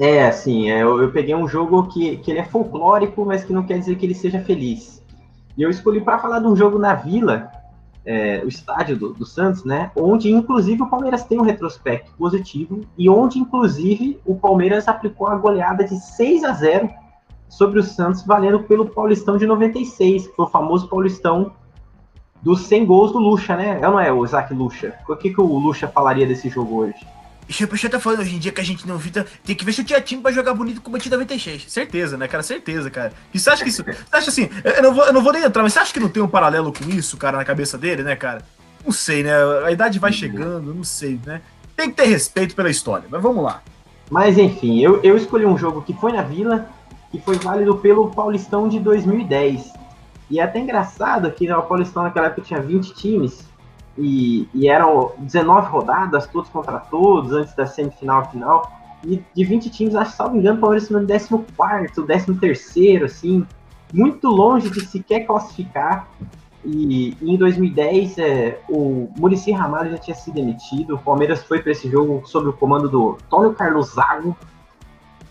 É, 0.00 0.26
assim, 0.26 0.68
é, 0.68 0.82
eu, 0.82 1.00
eu, 1.00 1.12
peguei 1.12 1.34
um 1.34 1.46
jogo 1.46 1.86
que, 1.86 2.16
que 2.16 2.32
ele 2.32 2.40
é 2.40 2.44
folclórico, 2.44 3.24
mas 3.24 3.44
que 3.44 3.52
não 3.52 3.64
quer 3.64 3.78
dizer 3.78 3.96
que 3.96 4.06
ele 4.06 4.14
seja 4.14 4.40
feliz. 4.40 4.99
E 5.56 5.62
eu 5.62 5.70
escolhi 5.70 6.00
para 6.00 6.18
falar 6.18 6.38
de 6.38 6.46
um 6.46 6.56
jogo 6.56 6.78
na 6.78 6.94
Vila, 6.94 7.50
é, 8.04 8.42
o 8.44 8.48
estádio 8.48 8.96
do, 8.96 9.12
do, 9.12 9.26
Santos, 9.26 9.64
né? 9.64 9.90
Onde, 9.94 10.32
inclusive, 10.32 10.82
o 10.82 10.88
Palmeiras 10.88 11.24
tem 11.24 11.38
um 11.38 11.44
retrospecto 11.44 12.12
positivo 12.16 12.80
e 12.96 13.08
onde, 13.10 13.38
inclusive, 13.38 14.20
o 14.24 14.34
Palmeiras 14.34 14.88
aplicou 14.88 15.26
a 15.26 15.36
goleada 15.36 15.84
de 15.84 15.98
6 15.98 16.44
a 16.44 16.52
0 16.52 16.88
sobre 17.48 17.80
o 17.80 17.82
Santos, 17.82 18.24
valendo 18.24 18.60
pelo 18.60 18.86
Paulistão 18.86 19.36
de 19.36 19.46
96, 19.46 20.28
que 20.28 20.36
foi 20.36 20.46
o 20.46 20.48
famoso 20.48 20.88
Paulistão 20.88 21.52
dos 22.42 22.62
100 22.62 22.86
gols 22.86 23.12
do 23.12 23.18
Lucha, 23.18 23.56
né? 23.56 23.78
É 23.78 23.80
não 23.80 24.00
é, 24.00 24.10
o 24.12 24.24
Isaac 24.24 24.54
Lucha? 24.54 24.94
O 25.08 25.16
que, 25.16 25.30
que 25.30 25.40
o 25.40 25.58
Lucha 25.58 25.88
falaria 25.88 26.26
desse 26.26 26.48
jogo 26.48 26.76
hoje? 26.76 27.06
O 27.50 27.68
pessoal 27.68 27.90
tá 27.90 27.98
falando 27.98 28.20
hoje 28.20 28.36
em 28.36 28.38
dia 28.38 28.52
que 28.52 28.60
a 28.60 28.64
gente 28.64 28.86
não 28.86 28.96
vita. 28.96 29.26
Tem 29.44 29.56
que 29.56 29.64
ver 29.64 29.72
se 29.72 29.80
eu 29.80 29.84
tinha 29.84 30.00
time 30.00 30.22
pra 30.22 30.30
jogar 30.30 30.54
bonito 30.54 30.80
com 30.80 30.88
o 30.88 30.92
Batida 30.92 31.16
96. 31.16 31.64
Certeza, 31.66 32.16
né, 32.16 32.28
cara? 32.28 32.44
Certeza, 32.44 32.88
cara. 32.88 33.12
E 33.34 33.40
você 33.40 33.50
acha 33.50 33.64
que 33.64 33.70
isso. 33.70 33.82
Você 33.82 33.96
acha 34.12 34.30
assim, 34.30 34.48
eu 34.62 34.82
não, 34.82 34.94
vou, 34.94 35.04
eu 35.04 35.12
não 35.12 35.20
vou 35.20 35.32
nem 35.32 35.42
entrar, 35.42 35.64
mas 35.64 35.72
você 35.72 35.80
acha 35.80 35.92
que 35.92 35.98
não 35.98 36.08
tem 36.08 36.22
um 36.22 36.28
paralelo 36.28 36.72
com 36.72 36.88
isso, 36.88 37.16
cara, 37.16 37.36
na 37.36 37.44
cabeça 37.44 37.76
dele, 37.76 38.04
né, 38.04 38.14
cara? 38.14 38.42
Não 38.84 38.92
sei, 38.92 39.24
né? 39.24 39.32
A 39.66 39.72
idade 39.72 39.98
vai 39.98 40.12
chegando, 40.12 40.72
não 40.72 40.84
sei, 40.84 41.20
né? 41.26 41.42
Tem 41.76 41.90
que 41.90 41.96
ter 41.96 42.04
respeito 42.04 42.54
pela 42.54 42.70
história, 42.70 43.06
mas 43.10 43.20
vamos 43.20 43.42
lá. 43.42 43.62
Mas 44.08 44.38
enfim, 44.38 44.80
eu, 44.80 45.02
eu 45.02 45.16
escolhi 45.16 45.44
um 45.44 45.58
jogo 45.58 45.82
que 45.82 45.92
foi 45.92 46.12
na 46.12 46.22
Vila, 46.22 46.68
que 47.10 47.20
foi 47.20 47.36
válido 47.36 47.76
pelo 47.78 48.10
Paulistão 48.10 48.68
de 48.68 48.78
2010. 48.78 49.72
E 50.30 50.38
é 50.38 50.44
até 50.44 50.60
engraçado 50.60 51.30
que 51.32 51.50
o 51.50 51.62
Paulistão 51.62 52.04
naquela 52.04 52.26
época 52.26 52.42
tinha 52.42 52.60
20 52.60 52.94
times 52.94 53.44
e, 54.00 54.48
e, 54.54 54.68
eram 54.68 55.12
19 55.18 55.68
rodadas, 55.68 56.26
todos 56.26 56.48
contra 56.50 56.78
todos, 56.78 57.32
antes 57.32 57.54
da 57.54 57.66
semifinal 57.66 58.30
final. 58.30 58.72
E 59.04 59.22
de 59.34 59.44
20 59.44 59.70
times, 59.70 59.94
acho 59.94 60.10
que, 60.10 60.16
salvo 60.16 60.36
engano, 60.36 60.58
o 60.58 60.60
Palmeiras 60.60 60.90
no 60.90 61.06
14, 61.06 62.34
13, 62.34 63.04
assim, 63.04 63.46
muito 63.92 64.28
longe 64.28 64.70
de 64.70 64.80
sequer 64.84 65.26
classificar. 65.26 66.08
E, 66.64 67.16
e 67.20 67.34
em 67.34 67.36
2010, 67.36 68.18
é, 68.18 68.60
o 68.68 69.08
Murici 69.18 69.50
Ramalho 69.50 69.90
já 69.90 69.98
tinha 69.98 70.14
sido 70.14 70.34
demitido. 70.34 70.94
O 70.96 70.98
Palmeiras 70.98 71.42
foi 71.44 71.60
para 71.60 71.72
esse 71.72 71.90
jogo 71.90 72.22
sob 72.26 72.48
o 72.48 72.52
comando 72.52 72.88
do 72.88 73.18
Tônio 73.28 73.54
Carlos 73.54 73.94
Zago. 73.94 74.36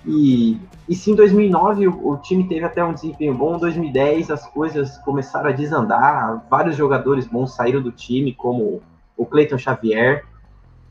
E 0.05 0.59
e 0.89 0.95
sim, 0.95 1.11
em 1.11 1.15
2009 1.15 1.87
o, 1.87 2.13
o, 2.13 2.17
time 2.17 2.47
teve 2.47 2.65
até 2.65 2.83
um 2.83 2.93
desempenho 2.93 3.35
bom. 3.35 3.57
Em 3.57 3.59
2010 3.59 4.31
as 4.31 4.47
coisas 4.47 4.97
começaram 4.97 5.51
a 5.51 5.53
desandar. 5.53 6.43
Vários 6.49 6.75
jogadores 6.75 7.27
bons 7.27 7.53
saíram 7.53 7.79
do 7.79 7.91
time, 7.91 8.33
como 8.33 8.81
o 9.15 9.23
Cleiton 9.23 9.59
Xavier. 9.59 10.25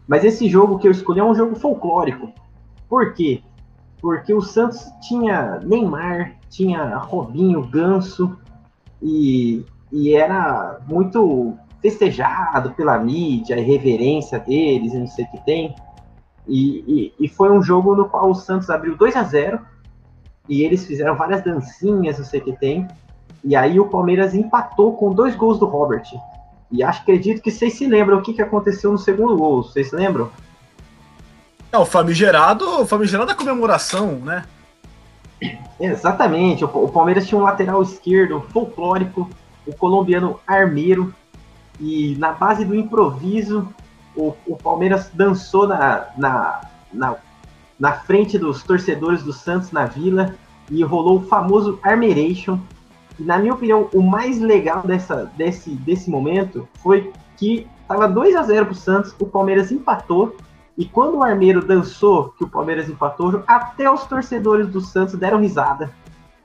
Mas 0.07 0.23
esse 0.23 0.49
jogo 0.49 0.79
que 0.79 0.87
eu 0.87 0.93
escolhi 0.93 1.19
é 1.19 1.25
um 1.25 1.35
jogo 1.35 1.57
folclórico. 1.57 2.33
Por 2.89 3.13
quê? 3.13 3.43
Porque 4.01 4.33
o 4.33 4.41
Santos 4.41 4.89
tinha 5.01 5.59
Neymar, 5.65 6.37
tinha 6.49 6.97
Robinho, 6.97 7.67
Ganso 7.67 8.39
e, 9.03 9.65
e 9.91 10.15
era 10.15 10.79
muito 10.87 11.57
festejado 11.83 12.71
pela 12.71 12.97
mídia, 12.99 13.57
a 13.57 13.59
irreverência 13.59 14.39
deles 14.39 14.95
e 14.95 14.99
não 14.99 15.09
sei 15.09 15.25
o 15.25 15.31
que 15.33 15.45
tem. 15.45 15.75
E, 16.49 17.13
e, 17.21 17.27
e, 17.27 17.29
foi 17.29 17.53
um 17.53 17.63
jogo 17.63 17.95
no 17.95 18.09
qual 18.09 18.31
o 18.31 18.35
Santos 18.35 18.71
abriu 18.71 18.97
2 18.97 19.15
a 19.17 19.23
0 19.23 19.61
e 20.49 20.63
eles 20.63 20.87
fizeram 20.87 21.15
várias 21.15 21.45
dancinhas, 21.45 22.19
não 22.19 22.25
sei 22.25 22.41
o 22.41 22.45
que 22.45 22.53
tem. 22.57 22.89
E 23.45 23.55
aí 23.55 23.79
o 23.79 23.87
Palmeiras 23.87 24.35
empatou 24.35 24.97
com 24.97 25.13
dois 25.13 25.37
gols 25.37 25.59
do 25.59 25.67
Robert. 25.67 26.05
E 26.73 26.83
acho, 26.83 27.03
acredito 27.03 27.43
que 27.43 27.51
vocês 27.51 27.75
se 27.75 27.87
lembram 27.87 28.19
o 28.19 28.23
que, 28.23 28.33
que 28.33 28.43
aconteceu 28.43 28.91
no 28.91 28.99
segundo 28.99 29.37
gol. 29.37 29.63
Vocês 29.63 29.91
se 29.91 29.97
lembram? 29.97 30.31
É, 31.71 31.77
o 31.77 31.85
famigerado, 31.85 32.81
o 32.81 32.87
famigerado 32.87 33.29
da 33.29 33.35
comemoração, 33.35 34.13
né? 34.17 34.45
Exatamente. 35.79 36.65
O, 36.65 36.69
o 36.69 36.89
Palmeiras 36.89 37.27
tinha 37.27 37.39
um 37.39 37.45
lateral 37.45 37.83
esquerdo 37.83 38.41
folclórico, 38.53 39.29
o 39.67 39.75
colombiano 39.75 40.41
Armeiro. 40.47 41.15
E 41.79 42.17
na 42.19 42.33
base 42.33 42.65
do 42.65 42.75
improviso, 42.75 43.69
o, 44.19 44.35
o 44.47 44.57
Palmeiras 44.57 45.11
dançou 45.15 45.67
na, 45.67 46.07
na, 46.17 46.61
na 46.93 47.17
na 47.79 47.93
frente 47.93 48.39
dos 48.39 48.63
torcedores 48.63 49.23
do 49.23 49.33
Santos 49.33 49.71
na 49.71 49.87
Vila 49.87 50.35
e 50.71 50.83
rolou 50.83 51.19
o 51.19 51.27
famoso 51.27 51.79
Armeration. 51.83 52.59
E 53.19 53.23
na 53.23 53.39
minha 53.39 53.55
opinião, 53.55 53.89
o 53.95 54.03
mais 54.03 54.41
legal 54.41 54.83
dessa, 54.83 55.31
desse, 55.37 55.71
desse 55.71 56.11
momento 56.11 56.69
foi 56.83 57.13
que 57.37 57.69
estava 57.83 58.09
2 58.09 58.35
a 58.35 58.43
0 58.43 58.67
para 58.67 58.73
o 58.73 58.77
Santos, 58.77 59.15
o 59.19 59.27
Palmeiras 59.27 59.71
empatou 59.71 60.37
e 60.77 60.85
quando 60.85 61.19
o 61.19 61.23
Armeiro 61.23 61.65
dançou 61.65 62.31
que 62.31 62.45
o 62.45 62.49
Palmeiras 62.49 62.89
empatou, 62.89 63.43
até 63.47 63.91
os 63.91 64.05
torcedores 64.05 64.69
do 64.69 64.81
Santos 64.81 65.15
deram 65.15 65.41
risada. 65.41 65.91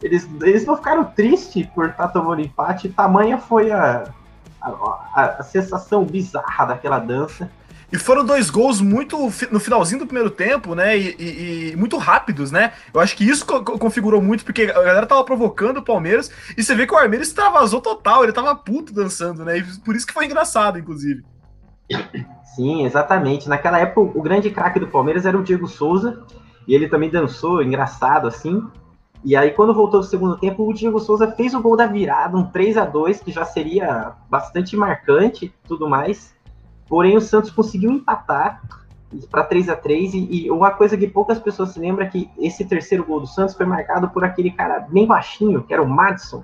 Eles, 0.02 0.28
eles 0.42 0.66
não 0.66 0.76
ficaram 0.76 1.04
tristes 1.04 1.66
por 1.68 1.90
estar 1.90 2.08
tá 2.08 2.14
tomando 2.14 2.42
empate, 2.42 2.90
tamanha 2.90 3.38
foi 3.38 3.72
a, 3.72 4.12
a, 4.62 4.70
a, 4.70 5.26
a 5.40 5.44
sensação 5.44 6.04
bizarra 6.04 6.66
daquela 6.66 7.00
dança. 7.00 7.50
E 7.94 7.98
foram 8.00 8.26
dois 8.26 8.50
gols 8.50 8.82
muito 8.82 9.16
no 9.52 9.60
finalzinho 9.60 10.00
do 10.00 10.08
primeiro 10.08 10.32
tempo, 10.32 10.74
né? 10.74 10.98
E, 10.98 11.16
e, 11.20 11.72
e 11.74 11.76
muito 11.76 11.96
rápidos, 11.98 12.52
né? 12.52 12.74
Eu 12.92 13.00
acho 13.00 13.16
que 13.16 13.24
isso 13.24 13.46
co 13.46 13.78
configurou 13.78 14.20
muito, 14.20 14.44
porque 14.44 14.64
a 14.64 14.82
galera 14.82 15.06
tava 15.06 15.24
provocando 15.24 15.78
o 15.78 15.84
Palmeiras. 15.84 16.32
E 16.58 16.64
você 16.64 16.74
vê 16.74 16.88
que 16.88 16.94
o 16.96 16.98
Armeiras 16.98 17.28
extravasou 17.28 17.80
total, 17.80 18.24
ele 18.24 18.34
tava 18.34 18.56
puto 18.56 18.92
dançando, 18.92 19.46
né? 19.46 19.60
E 19.60 19.64
por 19.82 19.96
isso 19.96 20.08
que 20.08 20.14
foi 20.14 20.26
engraçado, 20.26 20.80
inclusive. 20.80 21.24
Sim, 22.56 22.84
exatamente. 22.84 23.48
Naquela 23.48 23.78
época, 23.78 24.18
o 24.18 24.24
grande 24.24 24.50
craque 24.50 24.80
do 24.80 24.88
Palmeiras 24.88 25.28
era 25.28 25.38
o 25.38 25.44
Diego 25.44 25.68
Souza. 25.68 26.24
E 26.68 26.74
ele 26.74 26.90
também 26.90 27.12
dançou, 27.12 27.62
engraçado 27.62 28.28
assim. 28.28 28.60
E 29.24 29.36
aí, 29.36 29.52
quando 29.52 29.72
voltou 29.72 30.00
do 30.00 30.06
segundo 30.08 30.36
tempo, 30.40 30.68
o 30.68 30.74
Diego 30.74 31.00
Souza 31.00 31.32
fez 31.34 31.54
o 31.54 31.62
gol 31.62 31.78
da 31.78 31.86
virada, 31.86 32.36
um 32.36 32.46
3 32.46 32.76
a 32.76 32.86
2 32.86 33.20
que 33.20 33.32
já 33.32 33.46
seria 33.46 34.14
bastante 34.28 34.76
marcante 34.76 35.54
tudo 35.68 35.88
mais. 35.88 36.34
Porém, 36.88 37.18
o 37.18 37.22
Santos 37.22 37.52
conseguiu 37.52 37.92
empatar 37.92 38.62
para 39.30 39.44
3 39.44 39.70
a 39.70 39.76
3 39.76 40.14
e, 40.14 40.46
e, 40.46 40.52
uma 40.52 40.72
coisa 40.72 40.98
que 40.98 41.08
poucas 41.08 41.40
pessoas 41.40 41.70
se 41.70 41.80
lembram 41.80 42.06
é 42.06 42.10
que 42.10 42.30
esse 42.38 42.66
terceiro 42.66 43.06
gol 43.06 43.20
do 43.20 43.28
Santos 43.28 43.56
foi 43.56 43.66
marcado 43.66 44.10
por 44.10 44.24
aquele 44.24 44.52
cara 44.52 44.80
bem 44.80 45.06
baixinho, 45.06 45.64
que 45.64 45.74
era 45.74 45.84
o 45.84 45.90
Madison. 45.90 46.44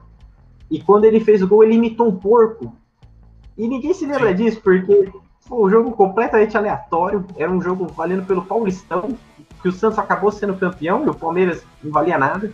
E 0.69 0.82
quando 0.82 1.06
ele 1.06 1.19
fez 1.19 1.41
o 1.41 1.47
gol, 1.47 1.63
ele 1.63 1.75
imitou 1.75 2.08
um 2.08 2.15
porco. 2.15 2.71
E 3.58 3.67
ninguém 3.67 3.93
se 3.93 4.06
lembra 4.06 4.34
disso, 4.34 4.62
porque 4.62 5.12
foi 5.41 5.65
um 5.65 5.69
jogo 5.69 5.91
completamente 5.91 6.56
aleatório. 6.56 7.25
Era 7.36 7.52
um 7.52 7.62
jogo 7.62 7.88
valendo 7.88 8.25
pelo 8.25 8.43
Paulistão, 8.43 9.17
que 9.62 9.67
o 9.67 9.71
Santos 9.71 9.97
acabou 9.97 10.32
sendo 10.32 10.56
campeão 10.56 11.04
e 11.06 11.10
o 11.10 11.13
Palmeiras 11.13 11.65
não 11.84 11.91
valia 11.91 12.17
nada. 12.17 12.54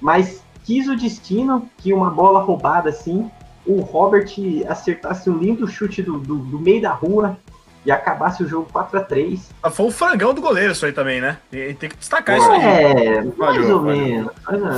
Mas 0.00 0.42
quis 0.64 0.88
o 0.88 0.96
destino 0.96 1.68
que 1.76 1.92
uma 1.92 2.10
bola 2.10 2.40
roubada 2.40 2.88
assim 2.88 3.30
o 3.68 3.80
Robert 3.82 4.32
acertasse 4.66 5.28
um 5.28 5.36
lindo 5.36 5.68
chute 5.68 6.02
do, 6.02 6.18
do, 6.18 6.38
do 6.38 6.58
meio 6.58 6.80
da 6.80 6.92
rua 6.92 7.36
e 7.84 7.90
acabasse 7.90 8.42
o 8.42 8.48
jogo 8.48 8.68
4 8.72 8.98
a 8.98 9.02
3 9.02 9.50
ah, 9.62 9.70
Foi 9.70 9.86
o 9.86 9.90
frangão 9.90 10.32
do 10.32 10.40
goleiro 10.40 10.72
isso 10.72 10.86
aí 10.86 10.92
também, 10.92 11.20
né? 11.20 11.38
E, 11.52 11.74
tem 11.74 11.90
que 11.90 11.96
destacar 11.96 12.36
é, 12.36 12.38
isso 12.38 12.50
aí. 12.50 12.62
É, 12.62 13.22
mais 13.36 13.70
ou 13.70 13.82
menos. 13.82 14.32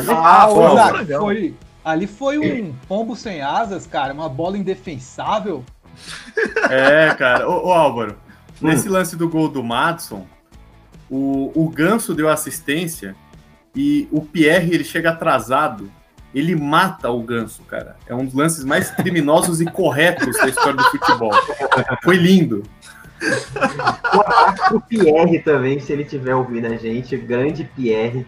Ah, 0.08 0.48
foi, 0.48 1.04
foi, 1.04 1.18
foi, 1.18 1.54
ali 1.84 2.06
foi 2.08 2.38
um 2.38 2.74
pombo 2.88 3.14
sem 3.14 3.40
asas, 3.40 3.86
cara, 3.86 4.12
uma 4.12 4.28
bola 4.28 4.58
indefensável. 4.58 5.64
É, 6.70 7.12
cara. 7.14 7.48
Ô, 7.48 7.68
ô 7.68 7.72
Álvaro, 7.72 8.16
hum. 8.62 8.68
nesse 8.68 8.88
lance 8.88 9.16
do 9.16 9.28
gol 9.28 9.48
do 9.48 9.62
Madison, 9.62 10.26
o, 11.10 11.50
o 11.54 11.68
Ganso 11.68 12.14
deu 12.14 12.28
assistência 12.28 13.14
e 13.74 14.08
o 14.10 14.22
Pierre 14.22 14.72
ele 14.72 14.84
chega 14.84 15.10
atrasado 15.10 15.90
ele 16.34 16.54
mata 16.54 17.10
o 17.10 17.20
ganso, 17.22 17.62
cara. 17.62 17.96
É 18.06 18.14
um 18.14 18.24
dos 18.24 18.34
lances 18.34 18.64
mais 18.64 18.90
criminosos 18.90 19.60
e 19.60 19.66
corretos 19.66 20.36
da 20.36 20.48
história 20.48 20.74
do 20.74 20.84
futebol. 20.84 21.32
Foi 22.02 22.16
lindo. 22.16 22.62
Um 24.14 24.20
abraço 24.20 24.68
pro 24.68 24.80
Pierre 24.80 25.40
também, 25.40 25.78
se 25.80 25.92
ele 25.92 26.04
tiver 26.04 26.34
ouvindo 26.34 26.66
a 26.66 26.76
gente. 26.76 27.16
Grande 27.16 27.64
Pierre. 27.76 28.26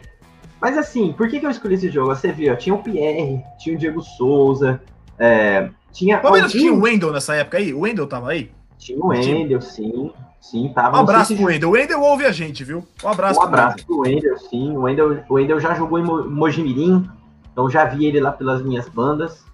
Mas 0.61 0.79
assim, 0.79 1.13
por 1.13 1.29
que, 1.29 1.41
que 1.41 1.47
eu 1.47 1.51
escolhi 1.51 1.75
esse 1.75 1.91
jogo? 1.91 2.15
Você 2.15 2.31
viu, 2.31 2.57
tinha 2.57 2.75
o 2.75 2.83
Pierre, 2.83 3.43
tinha 3.59 3.75
o 3.75 3.79
Diego 3.79 4.01
Souza, 4.01 4.81
é, 5.19 5.69
tinha. 5.93 6.19
Palmeiras 6.19 6.53
tinha 6.53 6.73
o 6.73 6.81
Wendel 6.83 7.13
nessa 7.13 7.35
época 7.35 7.59
aí? 7.59 7.73
O 7.73 7.81
Wendel 7.81 8.07
tava 8.07 8.31
aí? 8.31 8.51
Tinha 8.79 8.99
o 8.99 9.09
Wendel, 9.09 9.61
sim. 9.61 10.13
Sim, 10.41 10.73
tava. 10.75 10.99
Um 10.99 11.01
abraço 11.01 11.37
pro 11.37 11.47
Wendel. 11.47 11.69
O 11.69 11.73
Wendel 11.73 12.01
ouve 12.01 12.25
a 12.27 12.33
gente, 12.33 12.65
viu? 12.65 12.85
Um 13.03 13.09
abraço, 13.09 13.39
um 13.39 13.45
abraço 13.45 13.87
pro 13.87 14.01
Wendel. 14.01 14.37
sim. 14.39 14.77
O 14.77 14.83
Wendel, 14.83 15.25
o 15.29 15.35
Wendel 15.35 15.61
já 15.61 15.75
jogou 15.75 15.99
em 15.99 16.03
Mojimirim, 16.05 17.09
então 17.53 17.71
já 17.71 17.85
vi 17.85 18.07
ele 18.07 18.21
lá 18.21 18.33
pelas 18.33 18.63
minhas 18.63 18.89
bandas. 18.89 19.45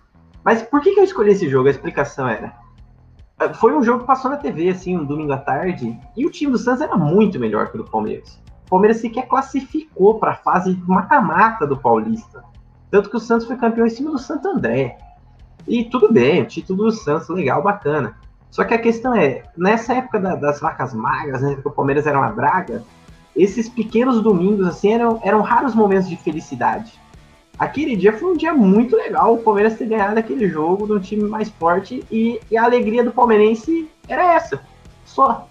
Mas 0.44 0.62
por 0.62 0.80
que, 0.80 0.94
que 0.94 1.00
eu 1.00 1.04
escolhi 1.04 1.32
esse 1.32 1.48
jogo? 1.48 1.68
A 1.68 1.70
explicação 1.70 2.28
era. 2.28 2.54
É, 3.40 3.52
foi 3.52 3.74
um 3.74 3.82
jogo 3.82 4.00
que 4.00 4.06
passou 4.06 4.30
na 4.30 4.36
TV, 4.36 4.70
assim, 4.70 4.96
um 4.96 5.04
domingo 5.04 5.32
à 5.32 5.38
tarde, 5.38 5.98
e 6.16 6.26
o 6.26 6.30
time 6.30 6.52
do 6.52 6.58
Santos 6.58 6.80
era 6.80 6.96
muito 6.96 7.38
melhor 7.38 7.70
que 7.70 7.76
o 7.76 7.84
do 7.84 7.90
Palmeiras. 7.90 8.40
O 8.66 8.70
Palmeiras 8.70 8.98
sequer 8.98 9.28
classificou 9.28 10.18
para 10.18 10.32
a 10.32 10.36
fase 10.36 10.80
mata-mata 10.86 11.66
do 11.66 11.76
Paulista. 11.76 12.42
Tanto 12.90 13.10
que 13.10 13.16
o 13.16 13.20
Santos 13.20 13.46
foi 13.46 13.56
campeão 13.56 13.86
em 13.86 13.90
cima 13.90 14.10
do 14.10 14.18
Santo 14.18 14.48
André. 14.48 14.98
E 15.66 15.84
tudo 15.84 16.12
bem, 16.12 16.42
o 16.42 16.46
título 16.46 16.84
do 16.84 16.92
Santos, 16.92 17.28
legal, 17.28 17.62
bacana. 17.62 18.16
Só 18.50 18.64
que 18.64 18.74
a 18.74 18.78
questão 18.78 19.14
é, 19.14 19.42
nessa 19.56 19.94
época 19.94 20.18
da, 20.18 20.34
das 20.34 20.60
vacas 20.60 20.94
magras, 20.94 21.42
né, 21.42 21.56
que 21.60 21.68
o 21.68 21.70
Palmeiras 21.70 22.06
era 22.06 22.18
uma 22.18 22.30
draga, 22.30 22.82
esses 23.36 23.68
pequenos 23.68 24.20
domingos 24.20 24.66
assim 24.66 24.92
eram, 24.92 25.20
eram 25.22 25.42
raros 25.42 25.74
momentos 25.74 26.08
de 26.08 26.16
felicidade. 26.16 26.98
Aquele 27.58 27.96
dia 27.96 28.12
foi 28.12 28.32
um 28.32 28.36
dia 28.36 28.54
muito 28.54 28.94
legal, 28.94 29.34
o 29.34 29.42
Palmeiras 29.42 29.76
ter 29.76 29.86
ganhado 29.86 30.18
aquele 30.18 30.48
jogo 30.48 30.86
de 30.86 30.92
um 30.92 31.00
time 31.00 31.28
mais 31.28 31.48
forte 31.48 32.04
e, 32.10 32.40
e 32.50 32.56
a 32.56 32.62
alegria 32.62 33.02
do 33.02 33.10
palmeirense 33.10 33.88
era 34.06 34.34
essa, 34.34 34.62
só. 35.04 35.48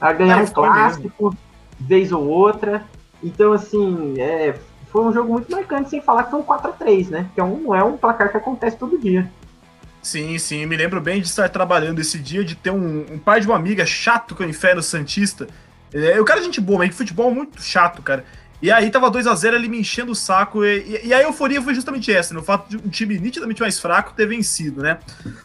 A 0.00 0.12
ganhar 0.14 0.40
é, 0.40 0.42
um 0.42 0.46
clássico, 0.46 1.24
mesmo. 1.24 1.38
vez 1.78 2.10
ou 2.10 2.26
outra. 2.26 2.82
Então, 3.22 3.52
assim, 3.52 4.14
é, 4.18 4.54
foi 4.90 5.04
um 5.04 5.12
jogo 5.12 5.32
muito 5.32 5.52
marcante, 5.52 5.90
sem 5.90 6.00
falar 6.00 6.24
que 6.24 6.30
foi 6.30 6.40
um 6.40 6.44
4 6.44 6.70
a 6.70 6.72
3 6.72 7.10
né? 7.10 7.26
Que 7.34 7.40
é 7.40 7.44
um, 7.44 7.74
é 7.74 7.84
um 7.84 7.98
placar 7.98 8.30
que 8.30 8.38
acontece 8.38 8.78
todo 8.78 8.98
dia. 8.98 9.30
Sim, 10.02 10.38
sim, 10.38 10.64
me 10.64 10.76
lembro 10.76 10.98
bem 10.98 11.20
de 11.20 11.26
estar 11.26 11.48
trabalhando 11.50 12.00
esse 12.00 12.18
dia, 12.18 12.42
de 12.42 12.54
ter 12.54 12.70
um, 12.70 13.04
um 13.12 13.18
pai 13.18 13.40
de 13.40 13.46
uma 13.46 13.56
amiga 13.56 13.84
chato 13.84 14.34
com 14.34 14.42
o 14.42 14.48
Inferno 14.48 14.82
Santista. 14.82 15.46
É, 15.92 16.18
o 16.18 16.24
cara 16.24 16.40
é 16.40 16.42
gente 16.42 16.60
boa, 16.60 16.78
mas 16.78 16.96
futebol 16.96 17.30
muito 17.34 17.62
chato, 17.62 18.00
cara. 18.00 18.24
E 18.62 18.70
aí 18.70 18.90
tava 18.90 19.10
2 19.10 19.26
a 19.26 19.34
0 19.34 19.56
ele 19.56 19.68
me 19.68 19.80
enchendo 19.80 20.12
o 20.12 20.14
saco. 20.14 20.64
E, 20.64 21.06
e, 21.06 21.14
a 21.14 21.22
euforia 21.22 21.62
foi 21.62 21.74
justamente 21.74 22.12
essa, 22.12 22.34
no 22.34 22.42
fato 22.42 22.68
de 22.68 22.76
um 22.76 22.90
time 22.90 23.18
nitidamente 23.18 23.60
mais 23.60 23.78
fraco 23.78 24.12
ter 24.14 24.26
vencido, 24.26 24.82
né? 24.82 24.98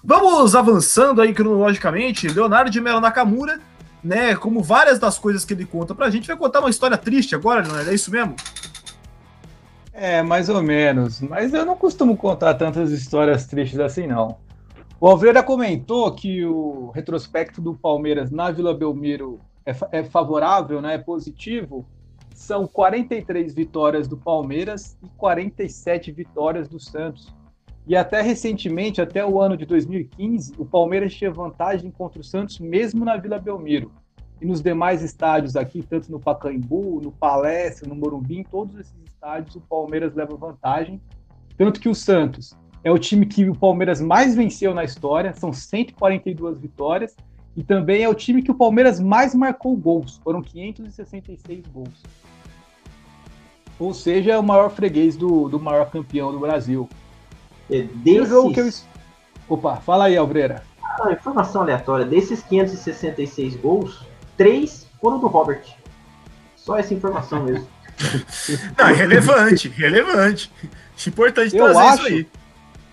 Vamos 0.03 0.55
avançando 0.55 1.21
aí 1.21 1.33
cronologicamente. 1.33 2.27
Leonardo 2.27 2.69
de 2.69 2.81
Mello 2.81 2.99
Nakamura, 2.99 3.59
né? 4.03 4.35
Como 4.35 4.61
várias 4.61 4.99
das 4.99 5.17
coisas 5.17 5.45
que 5.45 5.53
ele 5.53 5.65
conta 5.65 5.95
pra 5.95 6.09
gente, 6.09 6.27
vai 6.27 6.35
contar 6.35 6.59
uma 6.59 6.69
história 6.69 6.97
triste 6.97 7.35
agora, 7.35 7.61
Leonardo. 7.61 7.89
É 7.89 7.93
isso 7.93 8.11
mesmo? 8.11 8.35
É, 9.93 10.21
mais 10.21 10.49
ou 10.49 10.61
menos. 10.61 11.21
Mas 11.21 11.53
eu 11.53 11.65
não 11.65 11.77
costumo 11.77 12.17
contar 12.17 12.53
tantas 12.55 12.91
histórias 12.91 13.45
tristes 13.45 13.79
assim, 13.79 14.07
não. 14.07 14.37
O 14.99 15.07
Alveira 15.07 15.41
comentou 15.41 16.11
que 16.13 16.45
o 16.45 16.91
retrospecto 16.93 17.61
do 17.61 17.73
Palmeiras 17.73 18.29
na 18.29 18.51
Vila 18.51 18.73
Belmiro 18.73 19.39
é, 19.65 19.73
é 19.99 20.03
favorável, 20.03 20.81
né, 20.81 20.95
é 20.95 20.97
positivo. 20.97 21.85
São 22.35 22.67
43 22.67 23.53
vitórias 23.53 24.09
do 24.09 24.17
Palmeiras 24.17 24.97
e 25.01 25.07
47 25.17 26.11
vitórias 26.11 26.67
do 26.67 26.77
Santos. 26.77 27.33
E 27.87 27.95
até 27.95 28.21
recentemente, 28.21 29.01
até 29.01 29.25
o 29.25 29.39
ano 29.39 29.55
de 29.55 29.65
2015, 29.65 30.53
o 30.57 30.65
Palmeiras 30.65 31.13
tinha 31.13 31.31
vantagem 31.31 31.89
contra 31.89 32.19
o 32.19 32.23
Santos 32.23 32.59
mesmo 32.59 33.05
na 33.05 33.15
Vila 33.15 33.39
Belmiro. 33.39 33.89
E 34.41 34.45
nos 34.45 34.61
demais 34.61 35.01
estádios 35.01 35.55
aqui, 35.55 35.81
tanto 35.81 36.11
no 36.11 36.19
Pacaembu, 36.19 36.99
no 37.01 37.11
Palestra, 37.13 37.87
no 37.87 37.95
Morumbi, 37.95 38.39
em 38.39 38.43
todos 38.43 38.75
esses 38.75 39.01
estádios 39.07 39.55
o 39.55 39.61
Palmeiras 39.61 40.13
leva 40.13 40.35
vantagem. 40.35 40.99
Tanto 41.57 41.79
que 41.79 41.87
o 41.87 41.95
Santos 41.95 42.53
é 42.83 42.91
o 42.91 42.99
time 42.99 43.25
que 43.25 43.49
o 43.49 43.55
Palmeiras 43.55 44.01
mais 44.01 44.35
venceu 44.35 44.73
na 44.73 44.83
história, 44.83 45.33
são 45.33 45.53
142 45.53 46.59
vitórias, 46.59 47.15
e 47.55 47.63
também 47.63 48.03
é 48.03 48.09
o 48.09 48.13
time 48.13 48.43
que 48.43 48.51
o 48.51 48.55
Palmeiras 48.55 48.99
mais 48.99 49.33
marcou 49.33 49.77
gols, 49.77 50.19
foram 50.21 50.41
566 50.41 51.65
gols. 51.67 52.03
Ou 53.79 53.93
seja, 53.93 54.33
é 54.33 54.37
o 54.37 54.43
maior 54.43 54.69
freguês 54.69 55.15
do, 55.15 55.49
do 55.49 55.59
maior 55.59 55.89
campeão 55.89 56.31
do 56.31 56.39
Brasil. 56.39 56.89
É 57.69 57.81
desses... 57.81 58.29
jogo 58.29 58.53
que 58.53 58.61
eu... 58.61 58.69
Opa, 59.49 59.77
fala 59.77 60.05
aí, 60.05 60.17
Alvreira. 60.17 60.63
Ah, 60.83 61.11
informação 61.11 61.61
aleatória, 61.61 62.05
desses 62.05 62.41
566 62.43 63.55
gols, 63.57 64.05
três 64.37 64.87
foram 65.01 65.19
do 65.19 65.27
Robert. 65.27 65.63
Só 66.55 66.77
essa 66.77 66.93
informação 66.93 67.43
mesmo. 67.43 67.67
Não, 68.77 68.93
relevante, 68.93 69.67
relevante. 69.69 70.51
Importante 71.05 71.55
eu 71.55 71.65
trazer 71.65 71.79
acho, 71.79 72.07
isso 72.07 72.07
aí. 72.07 72.27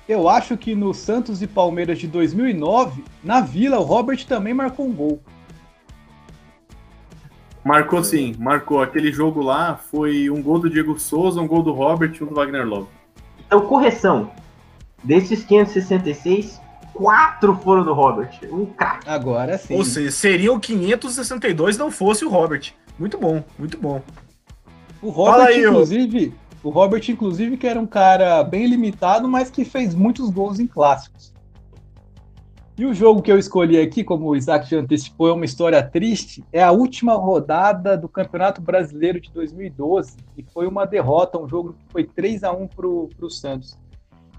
Eu 0.09 0.29
acho 0.29 0.57
que 0.57 0.75
no 0.75 0.92
Santos 0.92 1.42
e 1.42 1.47
Palmeiras 1.47 1.99
de 1.99 2.07
2009, 2.07 3.05
na 3.23 3.40
Vila, 3.40 3.79
o 3.79 3.83
Robert 3.83 4.25
também 4.27 4.53
marcou 4.53 4.87
um 4.87 4.92
gol. 4.92 5.23
Marcou 7.64 8.03
sim, 8.03 8.35
marcou. 8.38 8.83
Aquele 8.83 9.12
jogo 9.12 9.40
lá 9.40 9.77
foi 9.77 10.29
um 10.29 10.42
gol 10.42 10.59
do 10.59 10.68
Diego 10.68 10.98
Souza, 10.98 11.40
um 11.40 11.46
gol 11.46 11.62
do 11.62 11.72
Robert 11.72 12.12
e 12.18 12.25
um 12.25 12.27
do 12.27 12.35
Wagner 12.35 12.66
Love. 12.66 12.88
Então, 13.46 13.61
correção. 13.66 14.31
Desses 15.05 15.44
566, 15.44 16.61
quatro 16.92 17.57
foram 17.62 17.85
do 17.85 17.92
Robert. 17.92 18.31
Um 18.51 18.66
craque. 18.66 19.09
Agora 19.09 19.59
sim. 19.59 19.77
Ou 19.77 19.85
seja, 19.85 20.11
seriam 20.11 20.59
562 20.59 21.79
não 21.79 21.90
fosse 21.90 22.25
o 22.25 22.29
Robert. 22.29 22.72
Muito 22.98 23.18
bom, 23.18 23.42
muito 23.59 23.79
bom. 23.79 24.03
O 25.01 25.11
Robert, 25.11 25.46
aí, 25.46 25.64
inclusive, 25.64 26.35
o 26.62 26.70
Robert, 26.70 27.03
inclusive, 27.09 27.57
que 27.57 27.66
era 27.66 27.81
um 27.81 27.87
cara 27.87 28.42
bem 28.44 28.66
limitado, 28.66 29.29
mas 29.29 29.51
que 29.51 29.64
fez 29.64 29.94
muitos 29.94 30.31
gols 30.31 30.61
em 30.61 30.66
clássicos. 30.66 31.32
E 32.77 32.87
o 32.87 32.95
jogo 32.95 33.21
que 33.21 33.31
eu 33.31 33.39
escolhi 33.39 33.79
aqui, 33.79 34.03
como 34.03 34.29
o 34.29 34.37
Isaac 34.37 34.69
já 34.71 34.79
antecipou, 34.79 35.29
é 35.29 35.33
uma 35.33 35.45
história 35.45 35.83
triste. 35.83 36.43
É 36.51 36.63
a 36.63 36.73
última 36.73 37.15
rodada 37.15 37.99
do 37.99 38.09
Campeonato 38.09 38.63
Brasileiro 38.63 39.21
de 39.21 39.31
2012 39.31 40.17
e 40.39 40.43
foi 40.43 40.67
uma 40.67 40.87
derrota, 40.87 41.39
um 41.39 41.47
jogo 41.47 41.75
que 41.75 41.85
foi 41.93 42.05
3 42.05 42.45
a 42.45 42.53
1 42.53 42.69
para 42.69 42.87
o 42.87 43.31
Santos. 43.31 43.79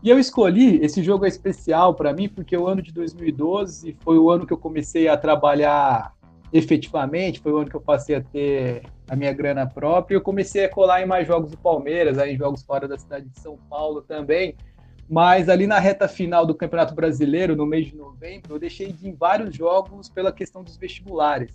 E 0.02 0.10
eu 0.10 0.20
escolhi, 0.20 0.84
esse 0.84 1.02
jogo 1.04 1.26
é 1.26 1.28
especial 1.28 1.94
para 1.94 2.12
mim, 2.12 2.28
porque 2.28 2.58
o 2.58 2.68
ano 2.68 2.82
de 2.82 2.92
2012 2.92 3.96
foi 4.04 4.18
o 4.18 4.30
ano 4.32 4.48
que 4.48 4.52
eu 4.52 4.58
comecei 4.58 5.08
a 5.08 5.16
trabalhar 5.16 6.12
efetivamente, 6.52 7.40
foi 7.40 7.52
o 7.52 7.58
ano 7.58 7.70
que 7.70 7.76
eu 7.76 7.82
passei 7.82 8.16
a 8.16 8.22
ter 8.22 8.84
a 9.10 9.16
minha 9.16 9.32
grana 9.32 9.66
própria. 9.66 10.16
Eu 10.16 10.22
comecei 10.22 10.66
a 10.66 10.70
colar 10.70 11.02
em 11.02 11.06
mais 11.06 11.28
jogos 11.28 11.52
do 11.52 11.58
Palmeiras, 11.58 12.18
aí 12.18 12.34
em 12.34 12.38
jogos 12.38 12.64
fora 12.64 12.88
da 12.88 12.98
cidade 12.98 13.30
de 13.30 13.40
São 13.40 13.58
Paulo 13.70 14.02
também. 14.02 14.56
Mas 15.10 15.50
ali 15.50 15.68
na 15.68 15.80
reta 15.80 16.08
final 16.08 16.46
do 16.46 16.56
Campeonato 16.56 16.96
Brasileiro, 16.96 17.56
no 17.56 17.66
mês 17.66 17.88
de 17.88 17.96
novembro, 17.96 18.56
eu 18.56 18.60
deixei 18.60 18.92
de 18.92 19.08
ir 19.08 19.10
em 19.10 19.14
vários 19.14 19.56
jogos 19.56 20.10
pela 20.10 20.32
questão 20.32 20.64
dos 20.64 20.78
vestibulares. 20.78 21.52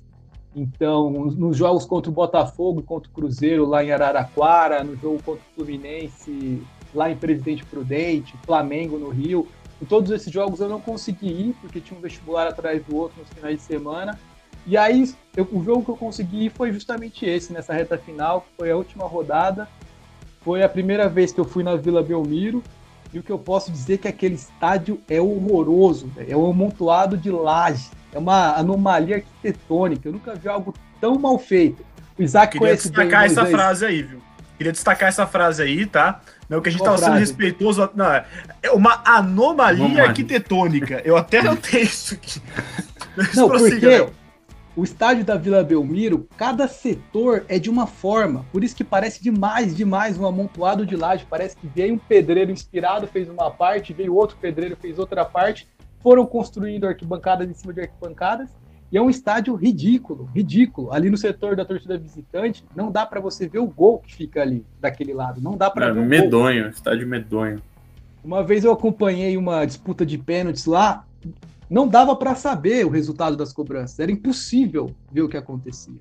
Então, 0.55 1.11
nos 1.11 1.57
jogos 1.57 1.85
contra 1.85 2.11
o 2.11 2.15
Botafogo, 2.15 2.83
contra 2.83 3.11
o 3.11 3.13
Cruzeiro 3.13 3.67
lá 3.67 3.85
em 3.85 3.93
Araraquara, 3.93 4.83
no 4.83 4.97
jogo 4.97 5.23
contra 5.23 5.43
o 5.43 5.55
Fluminense 5.55 6.63
lá 6.95 7.11
em 7.11 7.17
Presidente 7.17 7.65
Prudente, 7.65 8.35
Flamengo 8.45 8.99
no 8.99 9.11
Rio, 9.11 9.47
em 9.81 9.85
todos 9.85 10.11
esses 10.11 10.33
jogos 10.33 10.61
eu 10.61 10.69
não 10.69 10.81
consegui 10.81 11.29
ir, 11.29 11.57
porque 11.61 11.81
tinha 11.81 11.97
um 11.97 12.03
vestibular 12.03 12.49
atrás 12.49 12.83
do 12.85 12.97
outro 12.97 13.21
nos 13.21 13.29
finais 13.29 13.57
de 13.57 13.63
semana. 13.63 14.19
E 14.67 14.77
aí, 14.77 15.15
eu, 15.37 15.49
o 15.53 15.63
jogo 15.63 15.85
que 15.85 15.91
eu 15.91 15.97
consegui 15.97 16.51
foi 16.51 16.73
justamente 16.73 17.25
esse, 17.25 17.53
nessa 17.53 17.73
reta 17.73 17.97
final, 17.97 18.43
que 18.43 18.49
foi 18.57 18.71
a 18.71 18.77
última 18.77 19.07
rodada. 19.07 19.69
Foi 20.43 20.63
a 20.63 20.69
primeira 20.69 21.09
vez 21.09 21.33
que 21.33 21.41
eu 21.41 21.45
fui 21.45 21.63
na 21.63 21.77
Vila 21.77 22.03
Belmiro. 22.03 22.63
E 23.13 23.19
o 23.19 23.23
que 23.23 23.33
eu 23.33 23.39
posso 23.39 23.71
dizer 23.73 23.95
é 23.95 23.99
que 23.99 24.09
aquele 24.09 24.35
estádio 24.35 25.01
é 25.09 25.21
horroroso, 25.21 26.11
é 26.17 26.37
um 26.37 26.51
amontoado 26.51 27.17
de 27.17 27.31
laje, 27.31 27.91
é 28.13 28.19
uma 28.19 28.55
anomalia 28.55 29.17
arquitetônica. 29.17 30.09
Eu 30.09 30.13
nunca 30.13 30.35
vi 30.35 30.49
algo 30.49 30.75
tão 31.01 31.19
mal 31.19 31.39
feito. 31.39 31.85
O 32.19 32.23
Isaac 32.23 32.53
Queria 32.53 32.69
conhece 32.69 32.89
destacar 32.89 33.23
bem, 33.23 33.31
essa 33.31 33.47
frase 33.47 33.87
aí, 33.87 34.03
viu? 34.03 34.21
Queria 34.57 34.73
destacar 34.73 35.09
essa 35.09 35.27
frase 35.27 35.63
aí, 35.63 35.87
tá? 35.87 36.21
Não, 36.49 36.61
que 36.61 36.69
a 36.69 36.73
gente 36.73 36.81
Qual 36.81 36.87
tava 36.87 36.99
frase? 36.99 37.13
sendo 37.13 37.21
respeitoso. 37.21 37.91
Não, 37.95 38.07
é 38.07 38.25
uma 38.73 39.01
anomalia, 39.05 39.85
anomalia. 39.85 40.09
arquitetônica. 40.09 41.01
Eu 41.05 41.17
até 41.17 41.43
notei 41.43 41.83
isso 41.83 42.15
aqui. 42.15 42.43
Não, 43.35 43.49
porque 43.49 44.09
o 44.79 44.85
estádio 44.85 45.25
da 45.25 45.37
Vila 45.37 45.65
Belmiro, 45.65 46.29
cada 46.37 46.69
setor 46.69 47.45
é 47.49 47.59
de 47.59 47.69
uma 47.69 47.85
forma, 47.85 48.47
por 48.53 48.63
isso 48.63 48.77
que 48.77 48.85
parece 48.85 49.21
demais, 49.21 49.77
demais 49.77 50.17
um 50.17 50.25
amontoado 50.25 50.87
de 50.87 50.95
laje. 50.95 51.27
Parece 51.29 51.57
que 51.57 51.67
veio 51.67 51.95
um 51.95 51.99
pedreiro 51.99 52.53
inspirado, 52.53 53.09
fez 53.09 53.29
uma 53.29 53.51
parte, 53.51 53.93
veio 53.93 54.15
outro 54.15 54.37
pedreiro, 54.41 54.77
fez 54.77 54.97
outra 54.97 55.25
parte, 55.25 55.67
foram 56.01 56.25
construindo 56.25 56.87
arquibancadas 56.87 57.51
em 57.51 57.55
cima 57.55 57.73
de 57.73 57.81
arquibancadas. 57.81 58.51
E 58.93 58.97
é 58.97 59.03
um 59.03 59.11
estádio 59.11 59.53
ridículo, 59.57 60.31
ridículo. 60.33 60.93
Ali 60.93 61.11
no 61.11 61.17
setor 61.17 61.57
da 61.57 61.65
torcida 61.65 61.99
visitante, 61.99 62.65
não 62.73 62.93
dá 62.93 63.05
para 63.05 63.21
você 63.21 63.49
ver 63.49 63.59
o 63.59 63.67
gol 63.67 63.99
que 63.99 64.15
fica 64.15 64.43
ali 64.43 64.65
daquele 64.81 65.13
lado. 65.13 65.41
Não 65.41 65.57
dá 65.57 65.69
para 65.69 65.89
é, 65.89 65.93
ver. 65.93 66.07
Medonho, 66.07 66.69
estádio 66.69 67.05
medonho. 67.09 67.61
Uma 68.23 68.45
vez 68.45 68.65
eu 68.65 68.71
acompanhei 68.71 69.37
uma 69.37 69.65
disputa 69.65 70.07
de 70.07 70.17
pênaltis 70.17 70.67
lá 70.67 71.05
não 71.71 71.87
dava 71.87 72.15
para 72.17 72.35
saber 72.35 72.85
o 72.87 72.91
resultado 72.91 73.37
das 73.37 73.53
cobranças, 73.53 73.99
era 73.99 74.11
impossível 74.11 74.91
ver 75.13 75.23
o 75.23 75.29
que 75.29 75.37
acontecia. 75.37 76.01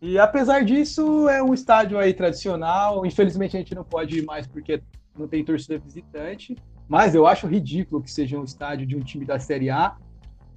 E 0.00 0.18
apesar 0.18 0.64
disso, 0.64 1.28
é 1.28 1.42
um 1.42 1.54
estádio 1.54 1.96
aí 1.98 2.12
tradicional. 2.12 3.06
Infelizmente 3.06 3.56
a 3.56 3.60
gente 3.60 3.74
não 3.74 3.84
pode 3.84 4.18
ir 4.18 4.24
mais 4.24 4.46
porque 4.46 4.82
não 5.16 5.28
tem 5.28 5.44
torcida 5.44 5.78
visitante, 5.78 6.56
mas 6.88 7.14
eu 7.14 7.26
acho 7.26 7.46
ridículo 7.46 8.02
que 8.02 8.10
seja 8.10 8.38
um 8.38 8.44
estádio 8.44 8.84
de 8.86 8.96
um 8.96 9.00
time 9.00 9.24
da 9.24 9.38
Série 9.38 9.70
A. 9.70 9.94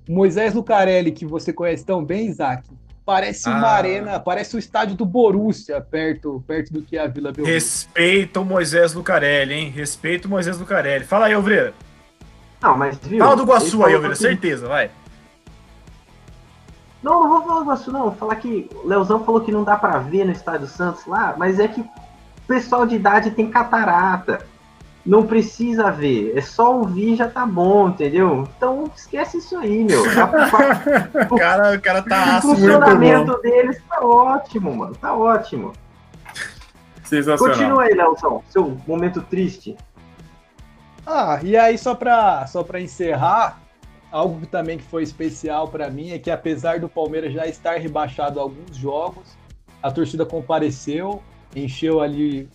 Moisés 0.09 0.53
Lucarelli, 0.53 1.11
que 1.11 1.25
você 1.25 1.53
conhece 1.53 1.85
tão 1.85 2.03
bem, 2.03 2.27
Isaac, 2.27 2.67
Parece 3.05 3.47
uma 3.47 3.67
Ah. 3.67 3.75
arena, 3.75 4.19
parece 4.19 4.55
o 4.55 4.59
estádio 4.59 4.95
do 4.95 5.05
Borussia, 5.05 5.79
perto, 5.79 6.43
perto 6.47 6.73
do 6.73 6.81
que 6.81 6.97
é 6.97 7.01
a 7.01 7.07
Vila 7.07 7.31
Belmiro. 7.31 7.53
Respeita 7.53 8.41
o 8.41 8.45
Moisés 8.45 8.95
Lucarelli, 8.95 9.53
hein? 9.53 9.69
Respeita 9.69 10.27
o 10.27 10.31
Moisés 10.31 10.57
Lucarelli. 10.57 11.05
Fala 11.05 11.27
aí, 11.27 11.33
Alvreira. 11.33 11.71
Não, 12.65 12.75
mas 12.77 12.97
viu? 12.97 13.19
Fala 13.19 13.35
do 13.35 13.43
Guaçu 13.45 13.85
aí, 13.85 13.93
Alvreira. 13.93 14.15
que- 14.15 14.21
Certeza, 14.21 14.67
vai. 14.67 14.89
Não, 17.03 17.21
não 17.21 17.29
vou 17.29 17.41
falar 17.43 17.59
do 17.59 17.65
Guaçu, 17.67 17.91
não. 17.91 18.01
Vou 18.03 18.11
falar 18.15 18.35
que 18.37 18.67
o 18.83 18.87
Leozão 18.87 19.23
falou 19.23 19.41
que 19.41 19.51
não 19.51 19.63
dá 19.63 19.75
pra 19.77 19.99
ver 19.99 20.25
no 20.25 20.31
Estádio 20.31 20.67
Santos 20.67 21.05
lá, 21.05 21.35
mas 21.37 21.59
é 21.59 21.67
que 21.67 21.81
o 21.81 21.87
pessoal 22.47 22.85
de 22.87 22.95
idade 22.95 23.31
tem 23.31 23.49
catarata. 23.51 24.45
Não 25.05 25.23
precisa 25.27 25.91
ver. 25.91 26.33
É 26.35 26.41
só 26.41 26.75
ouvir 26.77 27.13
e 27.13 27.15
já 27.15 27.27
tá 27.29 27.45
bom, 27.45 27.89
entendeu? 27.89 28.47
Então 28.57 28.89
esquece 28.95 29.37
isso 29.37 29.55
aí, 29.55 29.83
meu. 29.83 30.01
O 31.29 31.37
cara, 31.37 31.75
o 31.75 31.81
cara 31.81 32.01
tá 32.01 32.39
o 32.39 32.41
funcionamento 32.41 33.39
deles 33.43 33.79
tá 33.87 33.99
ótimo, 34.03 34.75
mano. 34.75 34.95
Tá 34.95 35.13
ótimo. 35.13 35.73
Sensacional. 37.03 37.55
Continua 37.55 37.83
aí, 37.83 37.93
Leozão. 37.93 38.41
Seu 38.49 38.75
momento 38.87 39.21
triste. 39.21 39.77
Ah, 41.05 41.39
e 41.43 41.55
aí 41.55 41.77
só 41.77 41.93
para 41.93 42.47
só 42.47 42.63
para 42.63 42.81
encerrar, 42.81 43.61
algo 44.11 44.45
também 44.47 44.77
que 44.77 44.83
foi 44.83 45.03
especial 45.03 45.67
para 45.67 45.89
mim 45.89 46.09
é 46.09 46.17
que 46.17 46.31
apesar 46.31 46.79
do 46.79 46.89
Palmeiras 46.89 47.31
já 47.31 47.45
estar 47.45 47.77
rebaixado 47.77 48.39
alguns 48.39 48.75
jogos, 48.75 49.37
a 49.83 49.91
torcida 49.91 50.25
compareceu, 50.25 51.21
encheu 51.55 52.01
ali 52.01 52.49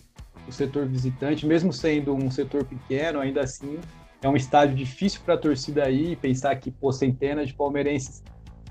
o 0.47 0.51
setor 0.51 0.85
visitante, 0.85 1.45
mesmo 1.45 1.71
sendo 1.71 2.13
um 2.13 2.29
setor 2.29 2.65
pequeno, 2.65 3.21
ainda 3.21 3.41
assim 3.41 3.79
é 4.21 4.27
um 4.27 4.35
estádio 4.35 4.75
difícil 4.75 5.21
para 5.23 5.35
a 5.35 5.37
torcida 5.37 5.85
aí, 5.85 6.15
pensar 6.17 6.55
que 6.57 6.69
pô, 6.69 6.91
centenas 6.91 7.47
de 7.47 7.53
palmeirenses 7.53 8.21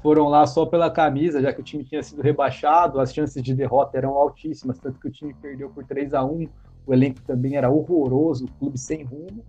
foram 0.03 0.29
lá 0.29 0.47
só 0.47 0.66
pela 0.66 0.90
camisa, 0.90 1.40
já 1.40 1.53
que 1.53 1.61
o 1.61 1.64
time 1.64 1.85
tinha 1.85 2.03
sido 2.03 2.23
rebaixado, 2.23 3.01
as 3.01 3.14
chances 3.14 3.43
de 3.43 3.55
derrota 3.55 3.97
eram 3.97 4.11
altíssimas, 4.11 4.79
tanto 4.79 5.01
que 5.01 5.09
o 5.09 5.11
time 5.11 5.35
perdeu 5.35 5.71
por 5.71 5.85
3 5.85 6.12
a 6.12 6.23
1 6.23 6.49
o 6.87 6.95
elenco 6.95 7.21
também 7.23 7.57
era 7.57 7.71
horroroso, 7.71 8.47
o 8.47 8.53
clube 8.59 8.79
sem 8.79 9.05
rumo. 9.05 9.45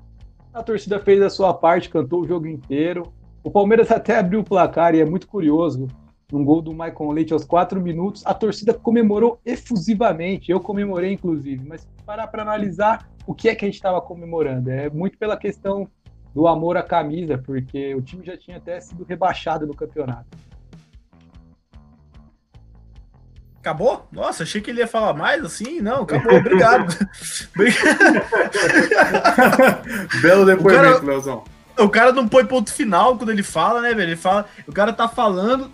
A 0.53 0.61
torcida 0.61 0.99
fez 0.99 1.21
a 1.21 1.29
sua 1.29 1.53
parte, 1.53 1.89
cantou 1.89 2.21
o 2.21 2.27
jogo 2.27 2.45
inteiro. 2.45 3.13
O 3.41 3.49
Palmeiras 3.49 3.89
até 3.89 4.17
abriu 4.17 4.41
o 4.41 4.43
placar 4.43 4.93
e 4.93 4.99
é 4.99 5.05
muito 5.05 5.25
curioso. 5.25 5.87
Um 6.31 6.43
gol 6.43 6.61
do 6.61 6.73
Maicon 6.73 7.11
Leite 7.11 7.31
aos 7.31 7.45
quatro 7.45 7.81
minutos, 7.81 8.25
a 8.25 8.33
torcida 8.33 8.73
comemorou 8.73 9.39
efusivamente. 9.45 10.51
Eu 10.51 10.59
comemorei, 10.59 11.13
inclusive. 11.13 11.65
Mas 11.65 11.87
parar 12.05 12.27
para 12.27 12.41
analisar 12.41 13.09
o 13.25 13.33
que 13.33 13.47
é 13.47 13.55
que 13.55 13.63
a 13.63 13.67
gente 13.67 13.75
estava 13.75 14.01
comemorando. 14.01 14.69
É 14.69 14.89
muito 14.89 15.17
pela 15.17 15.37
questão 15.37 15.87
do 16.35 16.47
amor 16.47 16.75
à 16.75 16.83
camisa, 16.83 17.37
porque 17.37 17.95
o 17.95 18.01
time 18.01 18.25
já 18.25 18.37
tinha 18.37 18.57
até 18.57 18.79
sido 18.81 19.05
rebaixado 19.05 19.65
no 19.65 19.73
campeonato. 19.73 20.37
Acabou? 23.61 24.07
Nossa, 24.11 24.41
achei 24.41 24.59
que 24.59 24.71
ele 24.71 24.79
ia 24.79 24.87
falar 24.87 25.13
mais 25.13 25.45
assim. 25.45 25.79
Não, 25.81 26.01
acabou. 26.01 26.35
Obrigado. 26.35 26.97
Belo 30.21 30.45
depoimento, 30.45 30.61
O 30.61 30.93
cara- 30.93 30.99
Leozão. 31.05 31.43
o 31.77 31.89
cara 31.89 32.11
não 32.11 32.27
põe 32.27 32.45
ponto 32.45 32.71
final 32.73 33.17
quando 33.17 33.29
ele 33.29 33.43
fala, 33.43 33.81
né, 33.81 33.89
velho? 33.93 34.09
Ele 34.09 34.15
fala, 34.15 34.47
o 34.67 34.71
cara 34.71 34.91
tá 34.91 35.07
falando. 35.07 35.71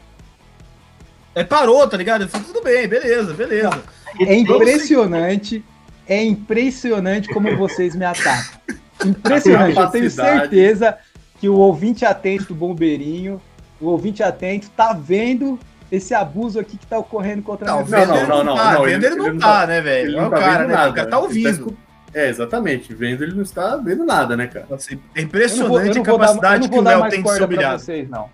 É 1.33 1.43
parou, 1.43 1.87
tá 1.87 1.95
ligado? 1.95 2.23
Ele 2.23 2.29
fala, 2.29 2.43
tudo 2.43 2.61
bem, 2.61 2.87
beleza, 2.87 3.33
beleza. 3.33 3.81
É 4.19 4.35
impressionante, 4.35 5.63
é 6.07 6.23
impressionante 6.23 7.29
como 7.29 7.55
vocês 7.55 7.95
me 7.95 8.05
atacam. 8.05 8.59
Impressionante. 9.05 9.77
Eu 9.79 9.87
tenho 9.87 10.09
certeza 10.09 10.97
que 11.39 11.47
o 11.47 11.55
ouvinte 11.55 12.03
atento 12.03 12.45
do 12.45 12.55
Bombeirinho, 12.55 13.39
o 13.79 13.87
ouvinte 13.87 14.23
atento, 14.23 14.69
tá 14.71 14.91
vendo 14.93 15.59
esse 15.91 16.13
abuso 16.13 16.59
aqui 16.59 16.77
que 16.77 16.85
tá 16.85 16.97
ocorrendo 16.97 17.41
contra 17.41 17.71
a 17.71 17.75
Não, 17.75 17.85
minha 17.85 18.05
não, 18.05 18.07
não, 18.07 18.15
não, 18.15 18.27
não, 18.27 18.43
não, 18.43 18.55
tá, 18.55 18.73
não, 18.73 18.83
vendo 18.83 19.03
ele- 19.03 19.05
ele 19.05 19.15
não 19.15 19.27
não 19.33 19.39
tá, 19.39 19.61
tá- 19.61 19.67
né, 19.67 19.81
velho? 19.81 20.07
Ele 20.09 20.17
É 20.17 20.21
não 20.21 20.27
o 20.27 20.31
tá 20.31 20.37
cara, 20.39 20.57
vendo 20.59 20.67
né? 20.67 20.73
nada. 20.75 20.89
O 20.89 20.93
cara 20.93 21.09
tá 21.09 21.19
ouvindo. 21.19 21.49
escu- 21.49 21.77
É, 22.13 22.29
exatamente. 22.29 22.93
Vendo, 22.93 23.23
ele 23.23 23.33
não 23.35 23.43
está 23.43 23.75
vendo 23.77 24.03
nada, 24.05 24.35
né, 24.35 24.47
cara? 24.47 24.65
Nossa, 24.69 24.93
é 24.93 24.95
Eu 24.95 24.97
não 24.97 25.03
vou- 25.07 25.17
eu 25.17 25.23
impressionante 25.23 25.95
não 25.95 26.01
a 26.01 26.05
vou 26.05 26.05
dar- 26.05 26.11
eu 26.11 26.17
capacidade 26.17 26.63
não 26.63 26.69
que 26.69 26.79
o 26.79 26.81
dar 26.81 26.89
Léo 26.99 27.09
tem 27.09 27.23
de 27.23 27.29
ser 27.31 27.43
humilhado. 27.43 27.79
vocês, 27.79 28.09
não. 28.09 28.29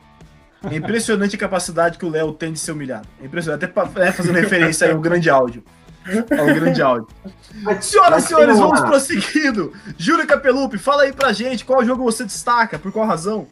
É 0.72 0.76
impressionante 0.76 1.36
a 1.36 1.40
capacidade 1.40 1.98
que 1.98 2.06
o 2.06 2.10
Léo 2.10 2.32
tem 2.32 2.54
de 2.54 2.60
ser 2.60 2.72
humilhado. 2.72 3.08
É 3.22 3.26
impressionante. 3.26 3.66
Até 3.66 4.00
né, 4.00 4.12
fazendo 4.14 4.36
referência 4.36 4.88
aí 4.88 4.94
ao 4.94 5.00
grande 5.02 5.30
áudio. 5.30 5.64
Ao 6.38 6.46
grande 6.46 6.82
áudio. 6.82 7.08
Senhoras 7.82 8.24
e 8.26 8.28
senhores, 8.28 8.58
vamos 8.60 8.80
prosseguindo. 8.82 9.74
Júlio 9.98 10.26
Capelupi, 10.28 10.78
fala 10.78 11.04
aí 11.04 11.12
pra 11.14 11.32
gente 11.34 11.66
qual 11.66 11.84
jogo 11.84 12.04
você 12.04 12.24
destaca, 12.24 12.78
por 12.80 12.92
qual 12.92 13.06
razão? 13.06 13.48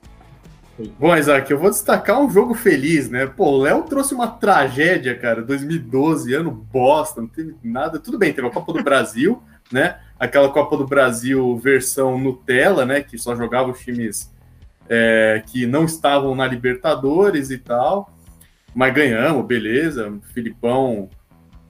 Bom, 0.99 1.15
Isaac, 1.15 1.49
eu 1.51 1.59
vou 1.59 1.69
destacar 1.69 2.21
um 2.21 2.29
jogo 2.29 2.53
feliz, 2.53 3.09
né? 3.09 3.25
Pô, 3.25 3.51
o 3.51 3.61
Léo 3.61 3.83
trouxe 3.83 4.13
uma 4.13 4.27
tragédia, 4.27 5.17
cara. 5.17 5.41
2012, 5.41 6.33
ano 6.33 6.51
bosta, 6.51 7.21
não 7.21 7.27
teve 7.27 7.55
nada. 7.63 7.99
Tudo 7.99 8.17
bem, 8.17 8.33
teve 8.33 8.47
a 8.47 8.51
Copa 8.51 8.73
do 8.73 8.83
Brasil, 8.83 9.41
né? 9.71 9.99
Aquela 10.19 10.49
Copa 10.49 10.77
do 10.77 10.85
Brasil 10.85 11.57
versão 11.57 12.17
Nutella, 12.17 12.85
né? 12.85 13.01
Que 13.01 13.17
só 13.17 13.35
jogava 13.35 13.71
os 13.71 13.79
times 13.79 14.31
é, 14.89 15.43
que 15.45 15.65
não 15.65 15.85
estavam 15.85 16.35
na 16.35 16.47
Libertadores 16.47 17.49
e 17.49 17.57
tal. 17.57 18.13
Mas 18.73 18.93
ganhamos, 18.93 19.45
beleza. 19.45 20.13
Filipão 20.33 21.09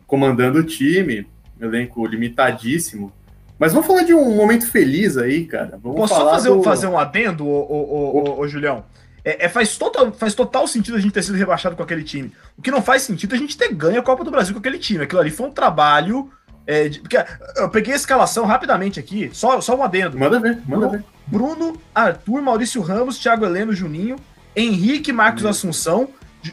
comandando 0.05 0.59
o 0.59 0.63
time, 0.63 1.27
elenco 1.59 2.05
limitadíssimo. 2.05 3.13
Mas 3.61 3.71
vamos 3.73 3.85
falar 3.85 4.01
de 4.01 4.11
um 4.13 4.35
momento 4.35 4.65
feliz 4.65 5.17
aí, 5.17 5.45
cara. 5.45 5.79
Vamos 5.81 5.99
Posso 5.99 6.15
só 6.15 6.31
fazer, 6.31 6.49
um- 6.49 6.57
do- 6.57 6.63
fazer 6.63 6.87
um 6.87 6.97
adendo, 6.97 7.47
ô, 7.47 7.59
ô, 7.61 8.17
ô, 8.17 8.39
ô, 8.39 8.47
Julião? 8.47 8.83
É, 9.23 9.45
é, 9.45 9.49
faz, 9.49 9.77
total, 9.77 10.11
faz 10.11 10.33
total 10.33 10.67
sentido 10.67 10.97
a 10.97 10.99
gente 10.99 11.11
ter 11.11 11.21
sido 11.21 11.37
rebaixado 11.37 11.75
com 11.75 11.83
aquele 11.83 12.03
time. 12.03 12.31
O 12.57 12.61
que 12.63 12.71
não 12.71 12.81
faz 12.81 13.03
sentido 13.03 13.33
é 13.33 13.37
a 13.37 13.39
gente 13.39 13.55
ter 13.55 13.71
ganho 13.71 13.99
a 13.99 14.03
Copa 14.03 14.23
do 14.23 14.31
Brasil 14.31 14.51
com 14.55 14.59
aquele 14.59 14.79
time. 14.79 15.03
Aquilo 15.03 15.21
ali 15.21 15.29
foi 15.29 15.45
um 15.47 15.51
trabalho. 15.51 16.29
é, 16.67 16.87
de- 16.89 16.99
porque 17.01 17.17
eu 17.57 17.69
peguei 17.69 17.91
a 17.93 17.95
escalação 17.95 18.45
rapidamente 18.45 18.99
aqui, 18.99 19.29
só, 19.33 19.59
só 19.61 19.75
um 19.75 19.83
adendo. 19.83 20.17
Manda 20.17 20.39
ver, 20.39 20.59
manda 20.67 20.87
ver. 20.89 21.03
Bruno, 21.27 21.75
Arthur, 21.93 22.39
Maurício 22.41 22.81
Ramos, 22.81 23.17
Thiago 23.17 23.43
Heleno, 23.45 23.73
Juninho, 23.73 24.15
Henrique, 24.55 25.11
Marcos. 25.11 25.43
Assunção. 25.45 26.07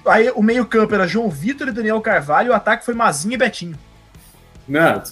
Aí 0.06 0.30
o 0.34 0.42
meio-campo 0.42 0.94
era 0.94 1.06
João 1.06 1.28
Vitor 1.30 1.68
e 1.68 1.72
Daniel 1.72 2.00
Carvalho, 2.00 2.52
o 2.52 2.54
ataque 2.54 2.84
foi 2.86 2.94
Mazinho 2.94 3.34
e 3.34 3.36
Betinho. 3.36 3.76
Não, 4.68 5.02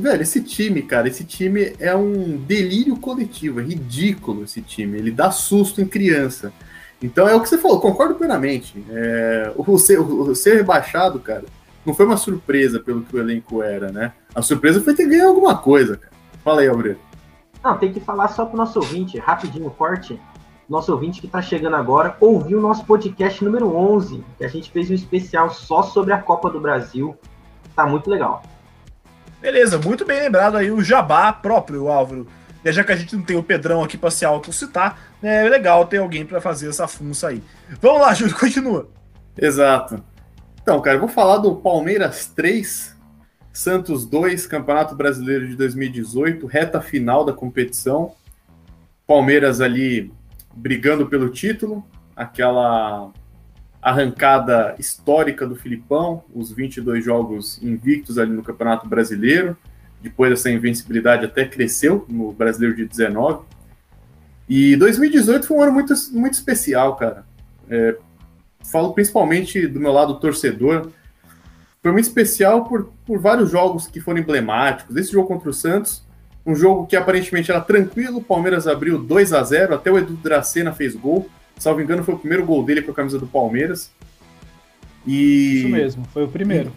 velho, 0.00 0.22
esse 0.22 0.40
time, 0.42 0.82
cara, 0.82 1.08
esse 1.08 1.24
time 1.24 1.74
é 1.80 1.94
um 1.94 2.36
delírio 2.36 2.96
coletivo, 2.96 3.60
é 3.60 3.64
ridículo 3.64 4.44
esse 4.44 4.62
time. 4.62 4.96
Ele 4.96 5.10
dá 5.10 5.30
susto 5.30 5.80
em 5.80 5.86
criança. 5.86 6.52
Então 7.02 7.28
é 7.28 7.34
o 7.34 7.40
que 7.40 7.48
você 7.48 7.58
falou, 7.58 7.80
concordo 7.80 8.14
plenamente. 8.14 8.82
É, 8.90 9.52
o, 9.56 9.76
ser, 9.76 9.98
o 9.98 10.34
ser 10.36 10.54
rebaixado, 10.54 11.18
cara, 11.18 11.44
não 11.84 11.92
foi 11.92 12.06
uma 12.06 12.16
surpresa 12.16 12.78
pelo 12.78 13.02
que 13.02 13.16
o 13.16 13.18
elenco 13.18 13.60
era, 13.60 13.90
né? 13.90 14.12
A 14.32 14.40
surpresa 14.40 14.80
foi 14.80 14.94
ter 14.94 15.08
ganho 15.08 15.28
alguma 15.28 15.58
coisa, 15.58 15.96
cara. 15.96 16.12
Fala 16.44 16.60
aí, 16.60 16.68
Aurélio. 16.68 16.98
Não, 17.62 17.76
tem 17.76 17.92
que 17.92 18.00
falar 18.00 18.28
só 18.28 18.46
pro 18.46 18.56
nosso 18.56 18.78
ouvinte, 18.78 19.18
rapidinho, 19.18 19.68
corte. 19.70 20.18
Nosso 20.68 20.92
ouvinte 20.92 21.20
que 21.20 21.26
tá 21.26 21.42
chegando 21.42 21.74
agora, 21.74 22.16
ouviu 22.20 22.58
o 22.58 22.62
nosso 22.62 22.84
podcast 22.84 23.44
número 23.44 23.74
11, 23.76 24.24
que 24.38 24.44
a 24.44 24.48
gente 24.48 24.70
fez 24.70 24.90
um 24.90 24.94
especial 24.94 25.50
só 25.50 25.82
sobre 25.82 26.12
a 26.12 26.18
Copa 26.18 26.48
do 26.48 26.60
Brasil. 26.60 27.16
Tá 27.74 27.84
muito 27.84 28.08
legal. 28.08 28.42
Beleza, 29.42 29.76
muito 29.76 30.04
bem 30.04 30.20
lembrado 30.20 30.56
aí 30.56 30.70
o 30.70 30.84
Jabá 30.84 31.32
próprio, 31.32 31.88
Álvaro. 31.88 32.28
E 32.64 32.72
já 32.72 32.84
que 32.84 32.92
a 32.92 32.96
gente 32.96 33.16
não 33.16 33.24
tem 33.24 33.36
o 33.36 33.42
Pedrão 33.42 33.82
aqui 33.82 33.98
pra 33.98 34.08
se 34.08 34.24
autocitar, 34.24 34.96
né, 35.20 35.44
é 35.44 35.48
legal 35.48 35.84
ter 35.84 35.96
alguém 35.96 36.24
pra 36.24 36.40
fazer 36.40 36.68
essa 36.68 36.86
funça 36.86 37.26
aí. 37.26 37.42
Vamos 37.80 38.02
lá, 38.02 38.14
Júlio, 38.14 38.38
continua. 38.38 38.88
Exato. 39.36 40.00
Então, 40.62 40.80
cara, 40.80 40.94
eu 40.96 41.00
vou 41.00 41.08
falar 41.08 41.38
do 41.38 41.56
Palmeiras 41.56 42.26
3, 42.26 42.96
Santos 43.52 44.06
2, 44.06 44.46
Campeonato 44.46 44.94
Brasileiro 44.94 45.48
de 45.48 45.56
2018, 45.56 46.46
reta 46.46 46.80
final 46.80 47.24
da 47.24 47.32
competição. 47.32 48.14
Palmeiras 49.04 49.60
ali 49.60 50.12
brigando 50.54 51.08
pelo 51.08 51.28
título, 51.28 51.84
aquela 52.14 53.10
arrancada 53.82 54.76
histórica 54.78 55.44
do 55.44 55.56
Filipão, 55.56 56.22
os 56.32 56.52
22 56.52 57.04
jogos 57.04 57.60
invictos 57.60 58.16
ali 58.16 58.32
no 58.32 58.42
Campeonato 58.42 58.88
Brasileiro. 58.88 59.56
Depois 60.00 60.30
dessa 60.30 60.50
invencibilidade 60.50 61.24
até 61.24 61.44
cresceu 61.44 62.06
no 62.08 62.32
Brasileiro 62.32 62.76
de 62.76 62.86
19. 62.86 63.44
E 64.48 64.76
2018 64.76 65.46
foi 65.46 65.56
um 65.56 65.62
ano 65.62 65.72
muito, 65.72 65.92
muito 66.12 66.34
especial, 66.34 66.94
cara. 66.96 67.24
É, 67.68 67.96
falo 68.70 68.92
principalmente 68.92 69.66
do 69.66 69.80
meu 69.80 69.92
lado 69.92 70.14
torcedor. 70.20 70.90
Foi 71.82 71.90
muito 71.90 72.04
especial 72.04 72.64
por, 72.64 72.92
por 73.04 73.18
vários 73.18 73.50
jogos 73.50 73.88
que 73.88 74.00
foram 74.00 74.20
emblemáticos. 74.20 74.94
Esse 74.94 75.12
jogo 75.12 75.26
contra 75.26 75.50
o 75.50 75.54
Santos, 75.54 76.04
um 76.46 76.54
jogo 76.54 76.86
que 76.86 76.94
aparentemente 76.94 77.50
era 77.50 77.60
tranquilo, 77.60 78.18
o 78.18 78.22
Palmeiras 78.22 78.68
abriu 78.68 78.98
2 78.98 79.32
a 79.32 79.42
0 79.42 79.74
até 79.74 79.90
o 79.90 79.98
Edu 79.98 80.14
Dracena 80.14 80.72
fez 80.72 80.94
gol. 80.94 81.28
Salvo 81.62 81.80
engano, 81.80 82.02
foi 82.02 82.14
o 82.14 82.18
primeiro 82.18 82.44
gol 82.44 82.64
dele 82.64 82.82
com 82.82 82.90
a 82.90 82.94
camisa 82.94 83.20
do 83.20 83.26
Palmeiras. 83.28 83.92
E... 85.06 85.58
Isso 85.60 85.68
mesmo, 85.68 86.04
foi 86.12 86.24
o 86.24 86.28
primeiro. 86.28 86.72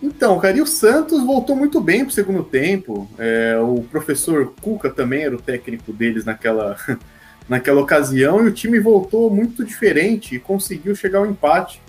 Então, 0.00 0.38
cara, 0.38 0.56
e 0.56 0.60
o 0.60 0.66
Santos 0.66 1.24
voltou 1.26 1.56
muito 1.56 1.80
bem 1.80 2.04
pro 2.04 2.14
segundo 2.14 2.44
tempo. 2.44 3.10
É, 3.18 3.58
o 3.58 3.82
professor 3.90 4.54
Cuca 4.62 4.90
também 4.90 5.24
era 5.24 5.34
o 5.34 5.42
técnico 5.42 5.92
deles 5.92 6.24
naquela, 6.24 6.76
naquela 7.48 7.80
ocasião, 7.80 8.44
e 8.44 8.48
o 8.48 8.52
time 8.52 8.78
voltou 8.78 9.28
muito 9.28 9.64
diferente 9.64 10.36
e 10.36 10.38
conseguiu 10.38 10.94
chegar 10.94 11.18
ao 11.18 11.26
empate. 11.26 11.82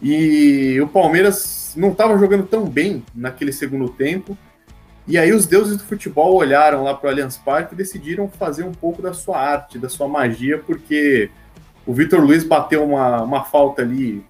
E 0.00 0.80
o 0.80 0.88
Palmeiras 0.88 1.74
não 1.76 1.92
estava 1.92 2.16
jogando 2.16 2.46
tão 2.46 2.64
bem 2.64 3.04
naquele 3.14 3.52
segundo 3.52 3.90
tempo. 3.90 4.38
E 5.10 5.18
aí 5.18 5.32
os 5.32 5.44
deuses 5.44 5.76
do 5.76 5.82
futebol 5.82 6.36
olharam 6.36 6.84
lá 6.84 6.94
para 6.94 7.08
o 7.08 7.10
Allianz 7.10 7.36
Parque 7.36 7.74
e 7.74 7.76
decidiram 7.76 8.28
fazer 8.28 8.62
um 8.62 8.70
pouco 8.70 9.02
da 9.02 9.12
sua 9.12 9.40
arte, 9.40 9.76
da 9.76 9.88
sua 9.88 10.06
magia, 10.06 10.56
porque 10.58 11.28
o 11.84 11.92
Vitor 11.92 12.20
Luiz 12.20 12.44
bateu 12.44 12.84
uma, 12.84 13.20
uma 13.20 13.42
falta 13.42 13.82
ali 13.82 14.24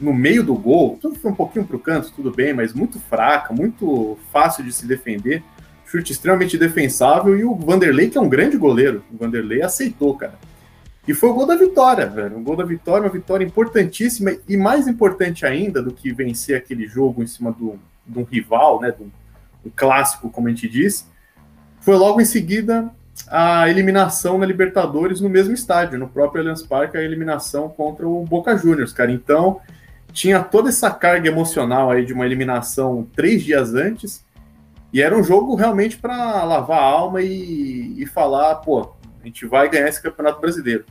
no 0.00 0.14
meio 0.14 0.42
do 0.42 0.54
gol, 0.54 0.98
tudo 0.98 1.16
foi 1.16 1.30
um 1.30 1.34
pouquinho 1.34 1.66
para 1.66 1.76
o 1.76 1.78
canto, 1.78 2.10
tudo 2.10 2.30
bem, 2.30 2.54
mas 2.54 2.72
muito 2.72 2.98
fraca, 2.98 3.52
muito 3.52 4.16
fácil 4.32 4.64
de 4.64 4.72
se 4.72 4.86
defender, 4.86 5.42
chute 5.84 6.12
extremamente 6.12 6.56
defensável, 6.56 7.38
e 7.38 7.44
o 7.44 7.54
Vanderlei, 7.54 8.08
que 8.08 8.16
é 8.16 8.20
um 8.20 8.28
grande 8.28 8.56
goleiro, 8.56 9.04
o 9.12 9.18
Vanderlei 9.18 9.60
aceitou, 9.60 10.16
cara. 10.16 10.38
E 11.06 11.12
foi 11.12 11.28
o 11.28 11.34
gol 11.34 11.46
da 11.46 11.54
vitória, 11.54 12.06
velho. 12.06 12.38
Um 12.38 12.42
gol 12.42 12.56
da 12.56 12.64
vitória, 12.64 13.04
uma 13.04 13.12
vitória 13.12 13.44
importantíssima 13.44 14.34
e 14.48 14.56
mais 14.56 14.88
importante 14.88 15.44
ainda 15.44 15.82
do 15.82 15.92
que 15.92 16.14
vencer 16.14 16.56
aquele 16.56 16.86
jogo 16.86 17.22
em 17.22 17.26
cima 17.26 17.52
do, 17.52 17.78
de 18.06 18.18
um 18.18 18.24
rival, 18.24 18.80
né? 18.80 18.90
Clássico, 19.70 20.30
como 20.30 20.48
a 20.48 20.50
gente 20.50 20.68
diz. 20.68 21.08
Foi 21.80 21.96
logo 21.96 22.20
em 22.20 22.24
seguida 22.24 22.90
a 23.28 23.68
eliminação 23.68 24.38
na 24.38 24.46
Libertadores 24.46 25.20
no 25.20 25.28
mesmo 25.28 25.54
estádio, 25.54 25.98
no 25.98 26.08
próprio 26.08 26.40
Allianz 26.40 26.62
Parque, 26.62 26.96
a 26.96 27.02
eliminação 27.02 27.68
contra 27.68 28.08
o 28.08 28.24
Boca 28.24 28.56
Juniors, 28.56 28.92
cara. 28.92 29.12
Então, 29.12 29.60
tinha 30.12 30.42
toda 30.42 30.68
essa 30.68 30.90
carga 30.90 31.28
emocional 31.28 31.90
aí 31.90 32.04
de 32.04 32.12
uma 32.12 32.24
eliminação 32.24 33.06
três 33.14 33.42
dias 33.42 33.74
antes, 33.74 34.24
e 34.92 35.02
era 35.02 35.16
um 35.16 35.24
jogo 35.24 35.54
realmente 35.54 35.96
para 35.96 36.44
lavar 36.44 36.78
a 36.78 36.84
alma 36.84 37.20
e, 37.20 38.00
e 38.00 38.06
falar, 38.06 38.54
pô, 38.56 38.92
a 39.22 39.26
gente 39.26 39.44
vai 39.46 39.68
ganhar 39.68 39.88
esse 39.88 40.00
Campeonato 40.00 40.40
Brasileiro. 40.40 40.84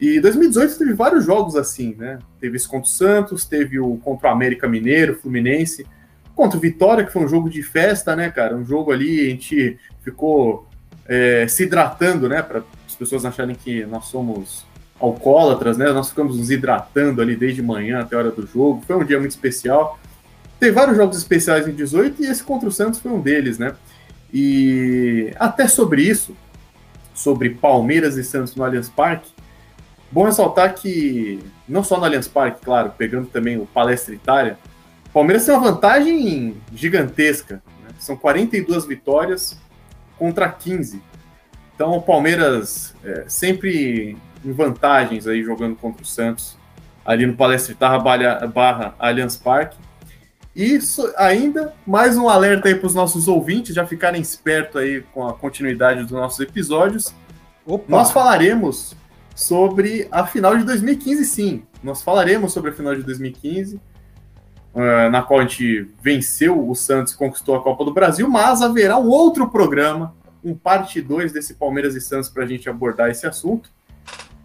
E 0.00 0.20
2018 0.20 0.78
teve 0.78 0.92
vários 0.94 1.24
jogos 1.24 1.56
assim, 1.56 1.94
né? 1.96 2.18
Teve 2.40 2.56
esse 2.56 2.68
contra 2.68 2.88
o 2.88 2.90
Santos, 2.90 3.44
teve 3.44 3.78
o 3.78 3.96
contra 3.98 4.28
o 4.28 4.32
América 4.32 4.68
Mineiro, 4.68 5.16
Fluminense, 5.16 5.86
contra 6.34 6.56
o 6.56 6.60
Vitória, 6.60 7.04
que 7.04 7.12
foi 7.12 7.24
um 7.24 7.28
jogo 7.28 7.48
de 7.48 7.62
festa, 7.62 8.16
né, 8.16 8.30
cara? 8.30 8.56
Um 8.56 8.64
jogo 8.64 8.92
ali, 8.92 9.26
a 9.26 9.30
gente 9.30 9.78
ficou 10.02 10.66
é, 11.06 11.46
se 11.48 11.64
hidratando, 11.64 12.28
né? 12.28 12.42
Para 12.42 12.62
as 12.86 12.94
pessoas 12.94 13.24
acharem 13.24 13.54
que 13.54 13.84
nós 13.86 14.06
somos 14.06 14.64
alcoólatras, 15.00 15.76
né? 15.76 15.90
Nós 15.92 16.08
ficamos 16.10 16.36
nos 16.36 16.50
hidratando 16.50 17.20
ali 17.20 17.36
desde 17.36 17.62
manhã 17.62 18.00
até 18.00 18.16
a 18.16 18.18
hora 18.18 18.30
do 18.30 18.46
jogo. 18.46 18.82
Foi 18.86 18.96
um 18.96 19.04
dia 19.04 19.18
muito 19.18 19.32
especial. 19.32 19.98
Teve 20.58 20.72
vários 20.72 20.96
jogos 20.96 21.16
especiais 21.16 21.66
em 21.66 21.72
18 21.72 22.22
e 22.22 22.26
esse 22.26 22.42
contra 22.42 22.68
o 22.68 22.72
Santos 22.72 23.00
foi 23.00 23.10
um 23.10 23.20
deles, 23.20 23.58
né? 23.58 23.74
E 24.32 25.32
até 25.38 25.66
sobre 25.66 26.02
isso, 26.02 26.36
sobre 27.14 27.50
Palmeiras 27.50 28.16
e 28.16 28.24
Santos 28.24 28.54
no 28.54 28.64
Allianz 28.64 28.88
Parque, 28.88 29.30
bom 30.10 30.24
ressaltar 30.24 30.74
que, 30.74 31.40
não 31.68 31.82
só 31.82 31.98
no 31.98 32.04
Allianz 32.04 32.28
Parque, 32.28 32.64
claro, 32.64 32.92
pegando 32.96 33.26
também 33.26 33.58
o 33.58 33.66
Palestra 33.66 34.14
Itália, 34.14 34.56
o 35.12 35.14
Palmeiras 35.14 35.44
tem 35.44 35.54
uma 35.54 35.70
vantagem 35.70 36.56
gigantesca. 36.74 37.62
Né? 37.82 37.90
São 37.98 38.16
42 38.16 38.86
vitórias 38.86 39.60
contra 40.18 40.48
15. 40.48 41.02
Então 41.74 41.92
o 41.92 42.00
Palmeiras 42.02 42.94
é, 43.04 43.24
sempre 43.28 44.16
em 44.42 44.52
vantagens 44.52 45.26
aí 45.26 45.42
jogando 45.42 45.76
contra 45.76 46.02
o 46.02 46.06
Santos, 46.06 46.56
ali 47.04 47.26
no 47.26 47.36
Palestra 47.36 47.72
Itália 47.72 48.46
barra 48.46 48.94
Allianz 48.98 49.36
Parque. 49.36 49.76
Isso 50.56 51.12
ainda 51.18 51.74
mais 51.86 52.16
um 52.16 52.26
alerta 52.26 52.68
aí 52.68 52.74
para 52.74 52.86
os 52.86 52.94
nossos 52.94 53.28
ouvintes 53.28 53.74
já 53.74 53.86
ficarem 53.86 54.20
espertos 54.20 54.80
aí 54.80 55.02
com 55.12 55.28
a 55.28 55.34
continuidade 55.34 56.02
dos 56.02 56.12
nossos 56.12 56.40
episódios. 56.40 57.14
Opa. 57.66 57.84
Nós 57.86 58.10
falaremos 58.10 58.96
sobre 59.34 60.08
a 60.10 60.26
final 60.26 60.56
de 60.56 60.64
2015, 60.64 61.24
sim. 61.26 61.62
Nós 61.82 62.02
falaremos 62.02 62.52
sobre 62.52 62.70
a 62.70 62.72
final 62.72 62.94
de 62.94 63.02
2015, 63.02 63.76
uh, 63.76 63.80
na 64.74 65.22
qual 65.22 65.40
a 65.40 65.42
gente 65.42 65.88
venceu 66.02 66.68
o 66.68 66.74
Santos 66.74 67.12
e 67.12 67.16
conquistou 67.16 67.54
a 67.56 67.62
Copa 67.62 67.84
do 67.84 67.92
Brasil, 67.92 68.28
mas 68.28 68.62
haverá 68.62 68.98
um 68.98 69.08
outro 69.08 69.50
programa, 69.50 70.14
um 70.42 70.54
parte 70.54 71.00
2 71.00 71.32
desse 71.32 71.54
Palmeiras 71.54 71.94
e 71.94 72.00
Santos 72.00 72.28
para 72.28 72.44
a 72.44 72.46
gente 72.46 72.68
abordar 72.68 73.10
esse 73.10 73.26
assunto. 73.26 73.70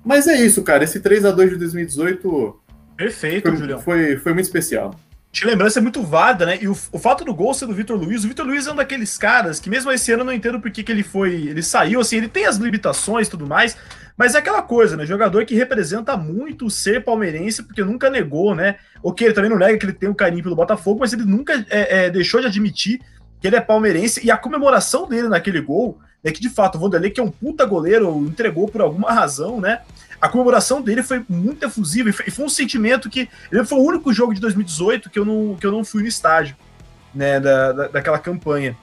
Mas 0.04 0.28
é 0.28 0.36
isso, 0.36 0.64
cara. 0.64 0.84
Esse 0.84 1.00
3 1.00 1.26
a 1.26 1.32
2 1.32 1.52
de 1.52 1.56
2018 1.58 2.60
Perfeito, 2.96 3.50
foi, 3.50 3.58
Julião. 3.58 3.80
Foi, 3.80 4.18
foi 4.18 4.34
muito 4.34 4.46
especial 4.46 4.96
de 5.32 5.46
lembrança 5.46 5.80
é 5.80 5.82
muito 5.82 6.02
válida, 6.02 6.46
né? 6.46 6.58
E 6.62 6.68
o, 6.68 6.72
o 6.72 7.00
fato 7.00 7.24
do 7.24 7.34
gol 7.34 7.54
ser 7.54 7.68
do 7.68 7.74
Vitor 7.74 7.98
Luiz, 7.98 8.24
o 8.24 8.28
Vitor 8.28 8.46
Luiz 8.46 8.66
é 8.66 8.72
um 8.72 8.76
daqueles 8.76 9.18
caras 9.18 9.60
que 9.60 9.70
mesmo 9.70 9.92
esse 9.92 10.12
ano 10.12 10.22
eu 10.22 10.26
não 10.26 10.34
entendo 10.34 10.60
por 10.60 10.72
que, 10.72 10.84
que 10.84 10.92
ele 10.92 11.04
foi, 11.04 11.34
ele 11.34 11.62
saiu, 11.62 12.00
assim, 12.00 12.18
ele 12.18 12.28
tem 12.28 12.46
as 12.46 12.58
limitações 12.58 13.28
e 13.28 13.32
tudo 13.32 13.46
mais, 13.46 13.78
mas 14.18 14.34
é 14.34 14.40
aquela 14.40 14.62
coisa, 14.62 14.98
né? 14.98 15.06
Jogador 15.06 15.46
que 15.46 15.54
representa 15.54 16.18
muito 16.18 16.70
ser 16.70 17.04
palmeirense, 17.04 17.64
porque 17.64 17.84
nunca 17.84 18.10
negou, 18.10 18.56
né? 18.56 18.78
Ok, 19.04 19.28
ele 19.28 19.34
também 19.34 19.50
não 19.50 19.58
nega 19.58 19.78
que 19.78 19.86
ele 19.86 19.94
tem 19.94 20.10
um 20.10 20.14
carinho 20.14 20.44
pelo 20.44 20.56
Botafogo, 20.56 21.00
mas 21.02 21.14
ele 21.14 21.24
nunca 21.24 21.54
é, 21.70 22.06
é, 22.06 22.10
deixou 22.10 22.42
de 22.42 22.48
admitir 22.48 23.00
que 23.40 23.48
ele 23.48 23.56
é 23.56 23.62
palmeirense, 23.62 24.26
e 24.26 24.32
a 24.32 24.38
comemoração 24.38 25.08
dele 25.08 25.28
naquele 25.28 25.62
gol, 25.62 26.00
é 26.24 26.32
que 26.32 26.42
de 26.42 26.50
fato 26.50 26.76
o 26.76 26.82
Vanderlei, 26.82 27.12
que 27.12 27.20
é 27.20 27.24
um 27.24 27.30
puta 27.30 27.64
goleiro, 27.66 28.18
entregou 28.26 28.68
por 28.68 28.82
alguma 28.82 29.14
razão, 29.14 29.62
né? 29.62 29.82
a 30.20 30.28
comemoração 30.28 30.82
dele 30.82 31.04
foi 31.04 31.24
muito 31.30 31.66
efusiva 31.66 32.10
e 32.10 32.12
foi, 32.12 32.30
foi 32.30 32.46
um 32.46 32.50
sentimento 32.50 33.10
que. 33.10 33.30
Ele 33.52 33.64
foi 33.64 33.78
o 33.78 33.84
único 33.84 34.12
jogo 34.12 34.34
de 34.34 34.42
2018 34.42 35.10
que 35.10 35.20
eu 35.20 35.26
não, 35.26 35.56
que 35.56 35.66
eu 35.66 35.72
não 35.72 35.84
fui 35.84 36.02
no 36.02 36.08
estádio, 36.08 36.56
né, 37.14 37.40
da, 37.40 37.72
da 37.72 37.88
daquela 37.88 38.20
campanha. 38.20 38.76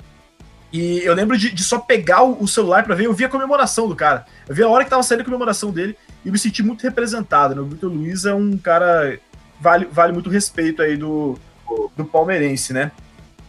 E 0.75 1.05
eu 1.05 1.15
lembro 1.15 1.39
de, 1.39 1.53
de 1.53 1.63
só 1.63 1.79
pegar 1.79 2.25
o, 2.25 2.49
celular 2.49 2.83
para 2.83 2.97
ver, 2.97 3.07
eu 3.07 3.13
vi 3.13 3.25
a 3.25 3.29
comemoração 3.29 3.87
do 3.87 3.95
cara. 3.95 4.27
Eu 4.49 4.57
vi 4.57 4.61
a 4.65 4.69
hora 4.69 4.83
que 4.83 4.91
tava 4.91 5.05
saindo 5.05 5.21
a 5.21 5.25
comemoração 5.25 5.71
dele 5.71 5.97
e 6.25 6.33
me 6.33 6.37
senti 6.37 6.65
muito 6.65 6.83
representado. 6.83 7.55
Né? 7.55 7.61
O 7.61 7.67
Vitor 7.67 7.89
Luiz 7.89 8.25
é 8.25 8.35
um 8.35 8.59
cara. 8.59 9.21
Vale, 9.61 9.87
vale 9.89 10.13
muito 10.13 10.29
respeito 10.29 10.83
aí 10.83 10.97
do, 10.97 11.39
do 11.97 12.05
palmeirense, 12.05 12.73
né? 12.73 12.91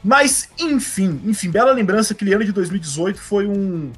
Mas, 0.03 0.49
enfim, 0.59 1.19
enfim, 1.25 1.49
bela 1.49 1.71
lembrança, 1.71 2.13
aquele 2.13 2.31
ano 2.31 2.45
de 2.45 2.51
2018 2.51 3.19
foi 3.19 3.47
um, 3.47 3.91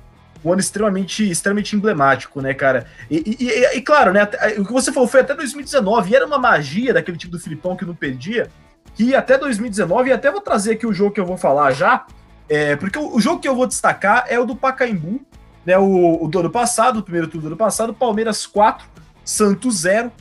um 0.46 0.52
ano 0.54 0.62
extremamente, 0.62 1.30
extremamente 1.30 1.76
emblemático, 1.76 2.40
né, 2.40 2.54
cara? 2.54 2.88
E, 3.12 3.36
e, 3.38 3.46
e, 3.46 3.78
e, 3.78 3.82
claro, 3.82 4.14
né, 4.14 4.26
o 4.58 4.64
que 4.64 4.72
você 4.72 4.90
falou 4.90 5.10
foi 5.10 5.20
até 5.20 5.36
2019, 5.36 6.10
e 6.10 6.16
era 6.16 6.26
uma 6.26 6.40
magia 6.40 6.94
daquele 6.94 7.18
tipo 7.18 7.34
do 7.34 7.40
Filipão 7.40 7.76
que 7.76 7.84
não 7.84 7.94
perdia, 7.94 8.50
que 8.96 9.14
até 9.14 9.38
2019, 9.38 10.10
e 10.10 10.14
até 10.14 10.32
vou 10.32 10.40
trazer 10.40 10.76
aqui 10.76 10.88
o 10.88 10.94
jogo 10.94 11.12
que 11.12 11.20
eu 11.20 11.26
vou 11.26 11.38
falar 11.38 11.72
já, 11.74 12.06
é, 12.50 12.76
porque 12.76 12.98
o, 12.98 13.16
o 13.16 13.20
jogo 13.20 13.40
que 13.40 13.48
eu 13.48 13.56
vou 13.56 13.68
destacar 13.68 14.26
é 14.28 14.40
o 14.40 14.46
do 14.46 14.56
Pacaembu, 14.56 15.22
né, 15.66 15.78
o, 15.78 16.24
o 16.24 16.28
do 16.28 16.40
ano 16.40 16.50
passado, 16.50 17.00
o 17.00 17.04
primeiro 17.04 17.28
turno 17.28 17.42
do 17.42 17.48
ano 17.48 17.58
passado, 17.58 17.94
Palmeiras 17.94 18.46
4, 18.46 18.88
Santos 19.24 19.80
0, 19.80 20.12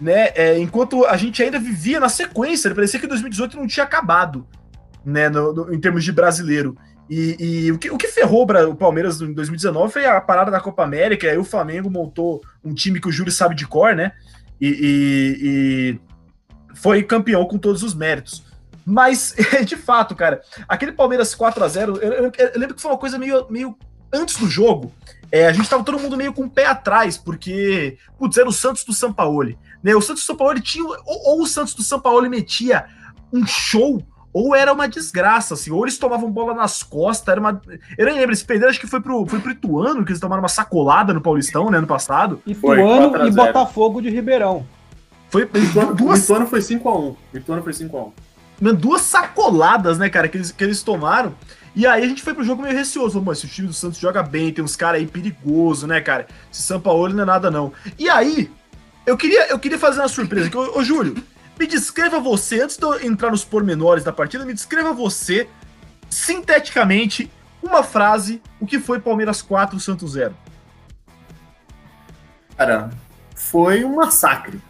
né, 0.00 0.30
é, 0.34 0.58
enquanto 0.58 1.04
a 1.04 1.16
gente 1.16 1.42
ainda 1.42 1.58
vivia 1.58 2.00
na 2.00 2.08
sequência, 2.08 2.74
parecia 2.74 2.98
que 2.98 3.06
2018 3.06 3.56
não 3.56 3.66
tinha 3.66 3.84
acabado, 3.84 4.46
né, 5.04 5.28
no, 5.28 5.52
no, 5.52 5.74
em 5.74 5.80
termos 5.80 6.04
de 6.04 6.12
brasileiro. 6.12 6.76
E, 7.08 7.36
e, 7.66 7.72
o, 7.72 7.78
que, 7.78 7.90
o 7.90 7.96
que 7.96 8.08
ferrou 8.08 8.42
o 8.42 8.74
Palmeiras 8.74 9.20
em 9.20 9.32
2019 9.32 9.92
foi 9.92 10.04
a 10.04 10.20
parada 10.20 10.50
da 10.50 10.60
Copa 10.60 10.84
América, 10.84 11.26
aí 11.26 11.38
o 11.38 11.44
Flamengo 11.44 11.88
montou 11.90 12.42
um 12.62 12.74
time 12.74 13.00
que 13.00 13.08
o 13.08 13.12
Júlio 13.12 13.32
sabe 13.32 13.54
de 13.54 13.66
cor, 13.66 13.94
né? 13.94 14.12
E, 14.60 14.68
e, 14.68 15.38
e 15.42 16.00
foi 16.74 17.02
campeão 17.02 17.46
com 17.46 17.56
todos 17.56 17.82
os 17.82 17.94
méritos. 17.94 18.44
Mas, 18.88 19.34
de 19.66 19.76
fato, 19.76 20.16
cara, 20.16 20.40
aquele 20.66 20.92
Palmeiras 20.92 21.34
4 21.34 21.62
a 21.62 21.68
0 21.68 21.96
eu, 21.98 22.12
eu, 22.12 22.32
eu, 22.38 22.52
lembro 22.58 22.74
que 22.74 22.80
foi 22.80 22.90
uma 22.90 22.96
coisa 22.96 23.18
meio, 23.18 23.46
meio 23.50 23.76
antes 24.10 24.36
do 24.36 24.48
jogo. 24.48 24.90
É, 25.30 25.46
a 25.46 25.52
gente 25.52 25.68
tava 25.68 25.84
todo 25.84 25.98
mundo 25.98 26.16
meio 26.16 26.32
com 26.32 26.44
o 26.44 26.50
pé 26.50 26.64
atrás, 26.64 27.18
porque, 27.18 27.98
putz, 28.18 28.38
era 28.38 28.48
o 28.48 28.52
Santos 28.52 28.84
do 28.84 28.94
Sampaoli. 28.94 29.58
Né? 29.82 29.94
O 29.94 30.00
Santos 30.00 30.22
do 30.22 30.26
Sampaoli 30.26 30.62
tinha. 30.62 30.84
Ou, 30.84 30.98
ou 31.04 31.42
o 31.42 31.46
Santos 31.46 31.74
do 31.74 31.82
Sampaoli 31.82 32.30
metia 32.30 32.86
um 33.30 33.46
show 33.46 34.02
ou 34.32 34.54
era 34.54 34.72
uma 34.72 34.88
desgraça, 34.88 35.54
assim, 35.54 35.70
ou 35.70 35.84
eles 35.84 35.98
tomavam 35.98 36.30
bola 36.30 36.54
nas 36.54 36.82
costas, 36.82 37.28
era 37.28 37.40
uma. 37.40 37.60
Eu 37.96 38.06
nem 38.06 38.14
lembro, 38.14 38.32
esse 38.32 38.44
perderam, 38.44 38.70
acho 38.70 38.80
que 38.80 38.86
foi 38.86 39.00
pro, 39.00 39.26
foi 39.26 39.40
pro 39.40 39.50
Ituano, 39.50 40.04
que 40.04 40.12
eles 40.12 40.20
tomaram 40.20 40.42
uma 40.42 40.48
sacolada 40.48 41.12
no 41.12 41.20
Paulistão, 41.20 41.70
né, 41.70 41.78
ano 41.78 41.86
passado. 41.86 42.40
Ituano 42.46 43.26
e 43.26 43.30
Botafogo 43.30 44.00
de 44.00 44.08
Ribeirão. 44.08 44.64
Foi, 45.28 45.42
Ituano, 45.42 45.94
duas... 45.94 46.24
Ituano 46.24 46.46
foi 46.46 46.60
5x1. 46.60 47.16
Ituano 47.34 47.62
foi 47.62 47.72
5x1. 47.72 48.12
Duas 48.60 49.02
sacoladas, 49.02 49.98
né, 49.98 50.08
cara, 50.08 50.28
que 50.28 50.36
eles, 50.36 50.52
que 50.52 50.64
eles 50.64 50.82
tomaram. 50.82 51.34
E 51.74 51.86
aí 51.86 52.02
a 52.02 52.08
gente 52.08 52.22
foi 52.22 52.34
pro 52.34 52.42
jogo 52.42 52.62
meio 52.62 52.74
receoso. 52.74 53.20
Mano, 53.20 53.36
se 53.36 53.46
o 53.46 53.48
time 53.48 53.68
do 53.68 53.74
Santos 53.74 53.98
joga 53.98 54.22
bem, 54.22 54.52
tem 54.52 54.64
uns 54.64 54.74
caras 54.74 55.00
aí 55.00 55.06
perigoso, 55.06 55.86
né, 55.86 56.00
cara? 56.00 56.26
Esse 56.52 56.62
São 56.62 56.80
Paulo 56.80 57.08
não 57.08 57.22
é 57.22 57.26
nada, 57.26 57.50
não. 57.50 57.72
E 57.98 58.08
aí, 58.10 58.50
eu 59.06 59.16
queria, 59.16 59.48
eu 59.48 59.58
queria 59.58 59.78
fazer 59.78 60.00
uma 60.00 60.08
surpresa. 60.08 60.50
Que, 60.50 60.56
ô, 60.56 60.78
ô 60.78 60.82
Júlio, 60.82 61.16
me 61.58 61.66
descreva 61.66 62.18
você, 62.18 62.62
antes 62.62 62.76
de 62.76 62.84
eu 62.84 63.00
entrar 63.04 63.30
nos 63.30 63.44
pormenores 63.44 64.02
da 64.02 64.12
partida, 64.12 64.44
me 64.44 64.52
descreva 64.52 64.92
você, 64.92 65.48
sinteticamente, 66.10 67.30
uma 67.62 67.82
frase, 67.82 68.42
o 68.60 68.66
que 68.66 68.78
foi 68.78 69.00
Palmeiras 69.00 69.40
4, 69.42 69.78
Santos 69.78 70.12
0. 70.12 70.34
Cara, 72.56 72.90
foi 73.34 73.84
um 73.84 73.96
massacre. 73.96 74.60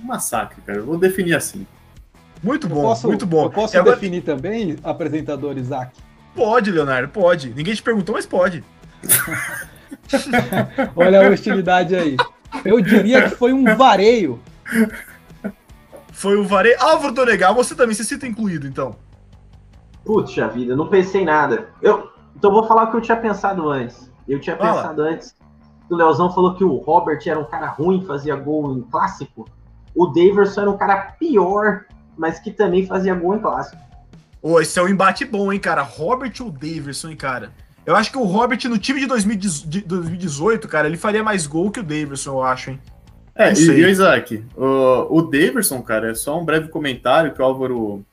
Um 0.00 0.06
massacre, 0.06 0.60
cara. 0.62 0.78
Eu 0.78 0.86
vou 0.86 0.96
definir 0.96 1.34
assim. 1.34 1.66
Muito 2.42 2.68
bom, 2.68 2.82
posso, 2.82 3.08
muito 3.08 3.26
bom. 3.26 3.44
Eu 3.44 3.50
posso 3.50 3.78
agora... 3.78 3.96
definir 3.96 4.22
também, 4.22 4.76
apresentador 4.82 5.56
Isaac? 5.56 5.92
Pode, 6.34 6.70
Leonardo, 6.70 7.08
pode. 7.08 7.50
Ninguém 7.50 7.74
te 7.74 7.82
perguntou, 7.82 8.14
mas 8.14 8.26
pode. 8.26 8.62
Olha 10.94 11.26
a 11.26 11.30
hostilidade 11.30 11.96
aí. 11.96 12.16
Eu 12.64 12.80
diria 12.80 13.28
que 13.28 13.36
foi 13.36 13.52
um 13.52 13.76
vareio 13.76 14.40
foi 16.18 16.36
o 16.36 16.44
Varei. 16.44 16.74
Álvaro 16.80 17.14
Donegal, 17.14 17.54
você 17.54 17.76
também 17.76 17.94
se 17.94 18.04
cita 18.04 18.26
incluído, 18.26 18.66
então. 18.66 18.96
Puxa 20.04 20.48
vida, 20.48 20.74
não 20.74 20.88
pensei 20.88 21.22
em 21.22 21.24
nada. 21.24 21.68
Eu, 21.80 22.10
então 22.34 22.50
vou 22.50 22.64
falar 22.64 22.84
o 22.84 22.90
que 22.90 22.96
eu 22.96 23.00
tinha 23.00 23.16
pensado 23.16 23.68
antes. 23.68 24.10
Eu 24.26 24.40
tinha 24.40 24.56
Fala. 24.56 24.82
pensado 24.82 25.02
antes. 25.02 25.36
O 25.88 25.94
Leozão 25.94 26.32
falou 26.32 26.54
que 26.56 26.64
o 26.64 26.76
Robert 26.76 27.20
era 27.24 27.38
um 27.38 27.44
cara 27.44 27.68
ruim, 27.68 28.04
fazia 28.04 28.34
gol 28.34 28.76
em 28.76 28.82
clássico. 28.82 29.48
O 29.94 30.06
Daverson 30.06 30.62
era 30.62 30.70
um 30.70 30.76
cara 30.76 30.96
pior, 31.18 31.84
mas 32.18 32.38
que 32.38 32.50
também 32.50 32.86
fazia 32.86 33.14
gol 33.14 33.36
em 33.36 33.40
clássico. 33.40 33.80
Ô, 34.42 34.60
esse 34.60 34.78
é 34.78 34.82
um 34.82 34.88
embate 34.88 35.24
bom, 35.24 35.52
hein, 35.52 35.58
cara? 35.58 35.82
Robert 35.82 36.32
ou 36.40 36.50
Davidson, 36.50 37.08
hein, 37.08 37.16
cara? 37.16 37.52
Eu 37.86 37.96
acho 37.96 38.10
que 38.10 38.18
o 38.18 38.24
Robert 38.24 38.58
no 38.68 38.76
time 38.76 39.00
de 39.00 39.06
2018, 39.06 40.68
cara, 40.68 40.86
ele 40.86 40.98
faria 40.98 41.22
mais 41.22 41.46
gol 41.46 41.70
que 41.70 41.80
o 41.80 41.82
Davidson, 41.82 42.32
eu 42.32 42.42
acho, 42.42 42.70
hein? 42.70 42.80
É, 43.38 43.52
e, 43.52 43.64
e 43.66 43.84
o 43.84 43.88
Isaac, 43.88 44.44
o, 44.56 45.18
o 45.18 45.22
Daverson, 45.22 45.80
cara, 45.80 46.10
é 46.10 46.14
só 46.14 46.40
um 46.40 46.44
breve 46.44 46.68
comentário 46.68 47.32
que 47.32 47.40
o 47.40 47.44
Álvaro 47.44 48.04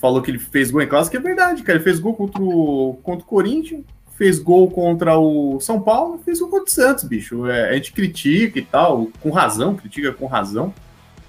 falou 0.00 0.22
que 0.22 0.30
ele 0.30 0.38
fez 0.38 0.70
gol 0.70 0.80
em 0.80 0.88
que 0.88 1.16
é 1.16 1.20
verdade, 1.20 1.62
cara. 1.62 1.76
Ele 1.76 1.84
fez 1.84 2.00
gol 2.00 2.14
contra 2.14 2.42
o, 2.42 2.98
contra 3.02 3.22
o 3.22 3.28
Corinthians, 3.28 3.82
fez 4.16 4.38
gol 4.38 4.70
contra 4.70 5.18
o 5.18 5.60
São 5.60 5.78
Paulo, 5.82 6.18
fez 6.24 6.40
gol 6.40 6.48
contra 6.48 6.64
o 6.64 6.70
Santos, 6.70 7.04
bicho. 7.04 7.46
É, 7.46 7.68
a 7.68 7.72
gente 7.74 7.92
critica 7.92 8.58
e 8.58 8.64
tal, 8.64 9.08
com 9.20 9.28
razão, 9.28 9.74
critica 9.74 10.12
com 10.12 10.24
razão. 10.24 10.72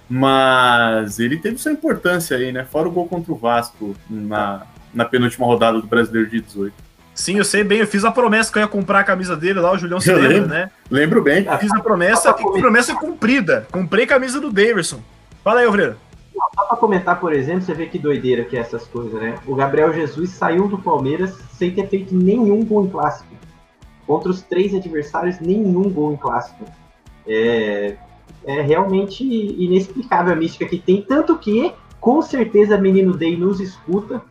Mas 0.09 1.19
ele 1.19 1.37
teve 1.37 1.57
sua 1.57 1.71
importância 1.71 2.37
aí, 2.37 2.51
né? 2.51 2.63
Fora 2.63 2.87
o 2.87 2.91
gol 2.91 3.07
contra 3.07 3.31
o 3.31 3.35
Vasco 3.35 3.95
na, 4.09 4.63
na 4.93 5.05
penúltima 5.05 5.45
rodada 5.45 5.81
do 5.81 5.87
Brasileiro 5.87 6.29
de 6.29 6.41
18. 6.41 6.73
Sim, 7.13 7.37
eu 7.37 7.45
sei 7.45 7.63
bem, 7.63 7.79
eu 7.79 7.87
fiz 7.87 8.03
a 8.03 8.11
promessa 8.11 8.51
que 8.51 8.57
eu 8.57 8.61
ia 8.61 8.67
comprar 8.67 8.99
a 8.99 9.03
camisa 9.03 9.37
dele 9.37 9.59
lá, 9.59 9.71
o 9.71 9.77
Julião 9.77 10.01
se 10.01 10.09
Eu 10.11 10.17
lembra, 10.17 10.33
lembro. 10.33 10.49
né? 10.49 10.71
Lembro 10.91 11.21
bem. 11.23 11.47
Fiz 11.59 11.71
a 11.71 11.79
promessa 11.79 12.35
e 12.37 12.59
promessa 12.59 12.93
cumprida. 12.93 13.65
Comprei 13.71 14.05
camisa 14.05 14.39
do 14.39 14.51
Davidson. 14.51 14.99
Fala 15.43 15.61
aí, 15.61 15.67
Ovreira. 15.67 15.97
Só 16.53 16.65
pra 16.65 16.77
comentar, 16.77 17.19
por 17.19 17.31
exemplo, 17.31 17.61
você 17.61 17.73
vê 17.73 17.85
que 17.85 17.97
doideira 17.97 18.43
que 18.43 18.57
é 18.57 18.59
essas 18.59 18.85
coisas, 18.85 19.13
né? 19.13 19.35
O 19.47 19.55
Gabriel 19.55 19.93
Jesus 19.93 20.31
saiu 20.31 20.67
do 20.67 20.77
Palmeiras 20.77 21.33
sem 21.53 21.71
ter 21.71 21.87
feito 21.87 22.13
nenhum 22.13 22.63
gol 22.65 22.85
em 22.85 22.89
clássico. 22.89 23.33
Contra 24.05 24.29
os 24.29 24.41
três 24.41 24.75
adversários, 24.75 25.39
nenhum 25.39 25.89
gol 25.89 26.11
em 26.13 26.17
clássico. 26.17 26.65
É, 27.25 27.95
é 28.45 28.61
realmente 28.61 29.23
inexplicável 29.23 30.33
a 30.33 30.35
mística 30.35 30.65
que 30.65 30.77
tem, 30.77 31.01
tanto 31.01 31.37
que, 31.37 31.73
com 31.99 32.21
certeza, 32.21 32.77
Menino 32.77 33.17
Day 33.17 33.35
nos 33.35 33.59
escuta. 33.59 34.21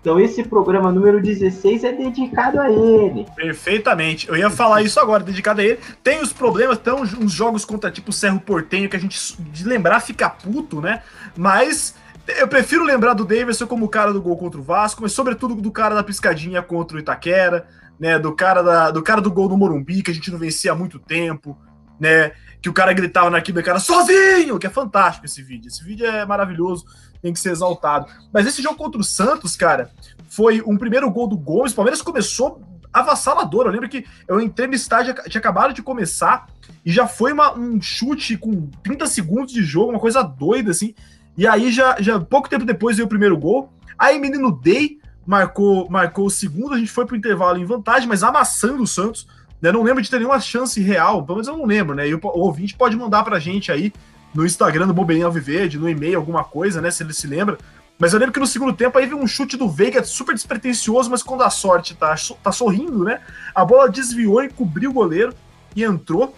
Então 0.00 0.20
esse 0.20 0.44
programa 0.44 0.92
número 0.92 1.20
16 1.20 1.82
é 1.82 1.92
dedicado 1.92 2.60
a 2.60 2.70
ele. 2.70 3.26
Perfeitamente. 3.34 4.28
Eu 4.28 4.36
ia 4.36 4.50
falar 4.50 4.82
isso 4.82 5.00
agora, 5.00 5.24
dedicado 5.24 5.62
a 5.62 5.64
ele. 5.64 5.78
Tem 6.02 6.20
os 6.20 6.30
problemas, 6.30 6.76
tem 6.76 6.92
uns 6.92 7.32
jogos 7.32 7.64
contra 7.64 7.90
tipo 7.90 8.12
Cerro 8.12 8.38
Portenho 8.38 8.88
que 8.88 8.96
a 8.96 9.00
gente 9.00 9.18
de 9.38 9.66
lembrar 9.66 10.00
fica 10.00 10.28
puto, 10.28 10.82
né? 10.82 11.02
Mas 11.34 11.94
eu 12.38 12.46
prefiro 12.46 12.84
lembrar 12.84 13.14
do 13.14 13.24
Davidson 13.24 13.66
como 13.66 13.86
o 13.86 13.88
cara 13.88 14.12
do 14.12 14.20
gol 14.20 14.36
contra 14.36 14.60
o 14.60 14.62
Vasco, 14.62 15.00
mas 15.00 15.12
sobretudo 15.12 15.54
do 15.54 15.72
cara 15.72 15.94
da 15.94 16.02
piscadinha 16.02 16.62
contra 16.62 16.98
o 16.98 17.00
Itaquera, 17.00 17.66
né? 17.98 18.18
Do 18.18 18.32
cara, 18.32 18.62
da, 18.62 18.90
do 18.90 19.02
cara 19.02 19.22
do 19.22 19.32
gol 19.32 19.48
do 19.48 19.56
Morumbi, 19.56 20.02
que 20.02 20.10
a 20.10 20.14
gente 20.14 20.30
não 20.30 20.38
vencia 20.38 20.72
há 20.72 20.74
muito 20.74 20.98
tempo, 20.98 21.56
né? 21.98 22.32
Que 22.64 22.70
o 22.70 22.72
cara 22.72 22.94
gritava 22.94 23.28
na 23.28 23.36
arquibancada 23.36 23.78
sozinho, 23.78 24.58
que 24.58 24.66
é 24.66 24.70
fantástico 24.70 25.26
esse 25.26 25.42
vídeo. 25.42 25.68
Esse 25.68 25.84
vídeo 25.84 26.06
é 26.06 26.24
maravilhoso, 26.24 26.86
tem 27.20 27.30
que 27.30 27.38
ser 27.38 27.50
exaltado. 27.50 28.06
Mas 28.32 28.46
esse 28.46 28.62
jogo 28.62 28.76
contra 28.76 28.98
o 28.98 29.04
Santos, 29.04 29.54
cara, 29.54 29.90
foi 30.30 30.62
um 30.66 30.78
primeiro 30.78 31.10
gol 31.10 31.26
do 31.28 31.36
Gomes. 31.36 31.72
O 31.72 31.74
Palmeiras 31.76 32.00
começou 32.00 32.62
avassalador. 32.90 33.66
Eu 33.66 33.70
lembro 33.72 33.86
que 33.86 34.06
eu 34.26 34.40
entrei 34.40 34.66
no 34.66 34.72
estádio, 34.72 35.14
tinha 35.28 35.38
acabado 35.40 35.74
de 35.74 35.82
começar, 35.82 36.46
e 36.82 36.90
já 36.90 37.06
foi 37.06 37.34
uma- 37.34 37.52
um 37.52 37.82
chute 37.82 38.34
com 38.38 38.70
30 38.82 39.06
segundos 39.06 39.52
de 39.52 39.62
jogo, 39.62 39.90
uma 39.90 40.00
coisa 40.00 40.22
doida, 40.22 40.70
assim. 40.70 40.94
E 41.36 41.46
aí, 41.46 41.70
já, 41.70 41.96
já 42.00 42.18
pouco 42.18 42.48
tempo 42.48 42.64
depois, 42.64 42.96
veio 42.96 43.04
o 43.04 43.10
primeiro 43.10 43.36
gol. 43.36 43.70
Aí, 43.98 44.18
menino 44.18 44.50
Day 44.50 44.98
marcou, 45.26 45.86
marcou 45.90 46.24
o 46.24 46.30
segundo, 46.30 46.72
a 46.74 46.78
gente 46.78 46.90
foi 46.90 47.04
pro 47.04 47.14
intervalo 47.14 47.58
em 47.58 47.64
vantagem, 47.66 48.08
mas 48.08 48.22
amassando 48.22 48.82
o 48.82 48.86
Santos. 48.86 49.26
Né? 49.64 49.72
Não 49.72 49.82
lembro 49.82 50.02
de 50.02 50.10
ter 50.10 50.18
nenhuma 50.18 50.38
chance 50.38 50.78
real, 50.78 51.22
pelo 51.24 51.36
menos 51.36 51.48
eu 51.48 51.56
não 51.56 51.64
lembro, 51.64 51.94
né? 51.96 52.06
E 52.06 52.14
o, 52.14 52.20
o 52.22 52.40
ouvinte 52.40 52.74
pode 52.76 52.94
mandar 52.94 53.24
pra 53.24 53.38
gente 53.38 53.72
aí 53.72 53.94
no 54.34 54.44
Instagram 54.44 54.86
do 54.86 54.92
Bobeirinho 54.92 55.26
Alviverde, 55.26 55.78
no 55.78 55.88
e-mail, 55.88 56.18
alguma 56.18 56.44
coisa, 56.44 56.82
né? 56.82 56.90
Se 56.90 57.02
ele 57.02 57.14
se 57.14 57.26
lembra. 57.26 57.56
Mas 57.98 58.12
eu 58.12 58.18
lembro 58.18 58.34
que 58.34 58.40
no 58.40 58.46
segundo 58.46 58.74
tempo 58.74 58.98
aí 58.98 59.06
veio 59.06 59.16
um 59.18 59.26
chute 59.26 59.56
do 59.56 59.66
Veiga 59.66 60.04
super 60.04 60.34
despretensioso, 60.34 61.10
mas 61.10 61.22
quando 61.22 61.44
a 61.44 61.48
sorte 61.48 61.94
tá, 61.94 62.14
tá 62.42 62.52
sorrindo, 62.52 63.04
né? 63.04 63.20
A 63.54 63.64
bola 63.64 63.88
desviou 63.88 64.44
e 64.44 64.50
cobriu 64.50 64.90
o 64.90 64.92
goleiro 64.92 65.32
e 65.74 65.82
entrou. 65.82 66.36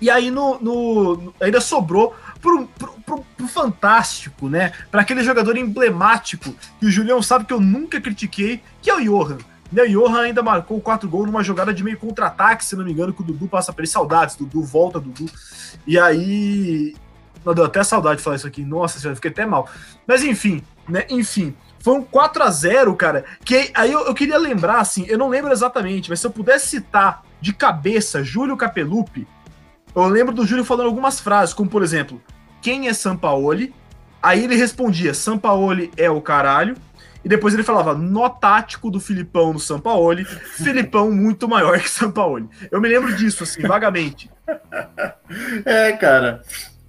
E 0.00 0.08
aí 0.08 0.30
no- 0.30 0.60
no- 0.60 1.34
ainda 1.40 1.60
sobrou 1.60 2.14
pro, 2.40 2.68
pro, 2.78 2.92
pro- 3.04 3.24
pro 3.36 3.48
fantástico, 3.48 4.48
né? 4.48 4.70
Para 4.88 5.00
aquele 5.00 5.24
jogador 5.24 5.56
emblemático 5.56 6.54
que 6.78 6.86
o 6.86 6.90
Julião 6.92 7.20
sabe 7.20 7.44
que 7.44 7.52
eu 7.52 7.60
nunca 7.60 8.00
critiquei, 8.00 8.62
que 8.80 8.88
é 8.88 8.94
o 8.94 9.00
Johan. 9.02 9.38
Né, 9.72 9.84
o 9.84 9.88
Johan 9.88 10.20
ainda 10.20 10.42
marcou 10.42 10.80
quatro 10.80 11.08
gols 11.08 11.26
numa 11.26 11.42
jogada 11.42 11.72
de 11.72 11.82
meio 11.82 11.98
contra-ataque, 11.98 12.64
se 12.64 12.76
não 12.76 12.84
me 12.84 12.92
engano, 12.92 13.12
que 13.12 13.22
o 13.22 13.24
Dudu 13.24 13.48
passa 13.48 13.72
por 13.72 13.80
ele. 13.80 13.88
Saudades, 13.88 14.36
Dudu, 14.36 14.62
volta, 14.62 15.00
Dudu. 15.00 15.26
E 15.86 15.98
aí. 15.98 16.94
Não, 17.44 17.54
deu 17.54 17.64
até 17.64 17.82
saudade 17.82 18.18
de 18.18 18.22
falar 18.22 18.36
isso 18.36 18.46
aqui. 18.46 18.62
Nossa 18.64 19.00
senhora, 19.00 19.16
fiquei 19.16 19.30
até 19.30 19.46
mal. 19.46 19.68
Mas 20.06 20.22
enfim, 20.22 20.62
né? 20.88 21.06
Enfim. 21.08 21.54
Foi 21.80 21.94
um 21.94 22.02
4 22.02 22.44
a 22.44 22.50
0 22.50 22.94
cara. 22.94 23.24
Que 23.44 23.72
aí 23.74 23.90
eu, 23.90 24.06
eu 24.06 24.14
queria 24.14 24.38
lembrar, 24.38 24.78
assim, 24.78 25.04
eu 25.08 25.18
não 25.18 25.28
lembro 25.28 25.50
exatamente, 25.50 26.08
mas 26.08 26.20
se 26.20 26.26
eu 26.26 26.30
pudesse 26.30 26.68
citar 26.68 27.24
de 27.40 27.52
cabeça 27.52 28.22
Júlio 28.22 28.56
Capelupi, 28.56 29.26
eu 29.94 30.06
lembro 30.06 30.32
do 30.32 30.46
Júlio 30.46 30.64
falando 30.64 30.86
algumas 30.86 31.18
frases, 31.18 31.52
como 31.52 31.68
por 31.68 31.82
exemplo, 31.82 32.22
quem 32.60 32.86
é 32.86 32.94
Sampaoli? 32.94 33.74
Aí 34.22 34.44
ele 34.44 34.54
respondia, 34.54 35.12
Sampaoli 35.12 35.90
é 35.96 36.08
o 36.08 36.20
caralho. 36.20 36.76
E 37.24 37.28
depois 37.28 37.54
ele 37.54 37.62
falava, 37.62 37.94
nó 37.94 38.28
tático 38.28 38.90
do 38.90 38.98
Filipão 38.98 39.52
no 39.52 39.58
Sampaoli, 39.60 40.24
Filipão 40.24 41.10
muito 41.10 41.48
maior 41.48 41.78
que 41.78 41.88
Sampaoli. 41.88 42.48
Eu 42.70 42.80
me 42.80 42.88
lembro 42.88 43.14
disso, 43.16 43.44
assim, 43.44 43.62
vagamente. 43.62 44.30
É, 45.64 45.92
cara. 45.92 46.42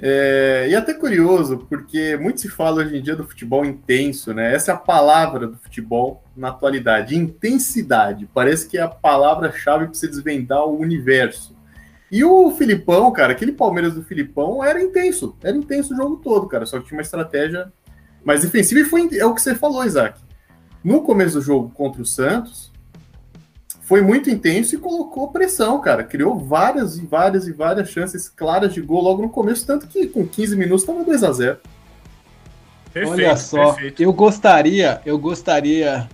É, 0.05 0.67
e 0.69 0.75
até 0.75 0.93
curioso, 0.93 1.65
porque 1.69 2.17
muito 2.17 2.41
se 2.41 2.49
fala 2.49 2.81
hoje 2.81 2.97
em 2.97 3.01
dia 3.01 3.15
do 3.15 3.25
futebol 3.25 3.63
intenso, 3.63 4.33
né? 4.33 4.53
Essa 4.53 4.71
é 4.71 4.73
a 4.73 4.77
palavra 4.77 5.47
do 5.47 5.57
futebol 5.57 6.21
na 6.35 6.49
atualidade, 6.49 7.15
intensidade. 7.15 8.27
Parece 8.33 8.67
que 8.67 8.77
é 8.77 8.81
a 8.81 8.87
palavra-chave 8.89 9.85
para 9.85 9.93
você 9.93 10.07
desvendar 10.07 10.65
o 10.65 10.77
universo. 10.77 11.55
E 12.11 12.23
o 12.23 12.51
Filipão, 12.51 13.11
cara, 13.13 13.31
aquele 13.31 13.53
Palmeiras 13.53 13.93
do 13.93 14.03
Filipão 14.03 14.63
era 14.63 14.81
intenso, 14.81 15.37
era 15.41 15.55
intenso 15.55 15.93
o 15.93 15.97
jogo 15.97 16.17
todo, 16.17 16.47
cara, 16.47 16.65
só 16.65 16.79
que 16.79 16.85
tinha 16.85 16.97
uma 16.97 17.01
estratégia 17.01 17.71
mais 18.23 18.41
defensiva 18.41 18.81
e 18.81 18.85
foi 18.85 19.09
é 19.17 19.25
o 19.25 19.33
que 19.33 19.41
você 19.41 19.55
falou, 19.55 19.83
Isaac. 19.85 20.19
No 20.83 21.01
começo 21.01 21.35
do 21.35 21.41
jogo 21.41 21.69
contra 21.69 22.01
o 22.01 22.05
Santos, 22.05 22.71
foi 23.83 24.01
muito 24.01 24.29
intenso 24.29 24.75
e 24.75 24.77
colocou 24.77 25.31
pressão, 25.31 25.79
cara. 25.79 26.03
Criou 26.03 26.37
várias 26.37 26.97
e 26.97 27.05
várias 27.05 27.47
e 27.47 27.53
várias 27.53 27.89
chances 27.89 28.27
claras 28.27 28.73
de 28.73 28.81
gol 28.81 29.01
logo 29.01 29.21
no 29.21 29.29
começo, 29.29 29.65
tanto 29.65 29.87
que 29.87 30.07
com 30.07 30.27
15 30.27 30.55
minutos 30.55 30.81
estava 30.81 31.03
2 31.03 31.23
a 31.23 31.31
0 31.31 31.57
Olha 33.07 33.35
só, 33.35 33.75
eu 33.97 34.13
gostaria, 34.13 35.01
eu 35.03 35.17
gostaria 35.17 36.07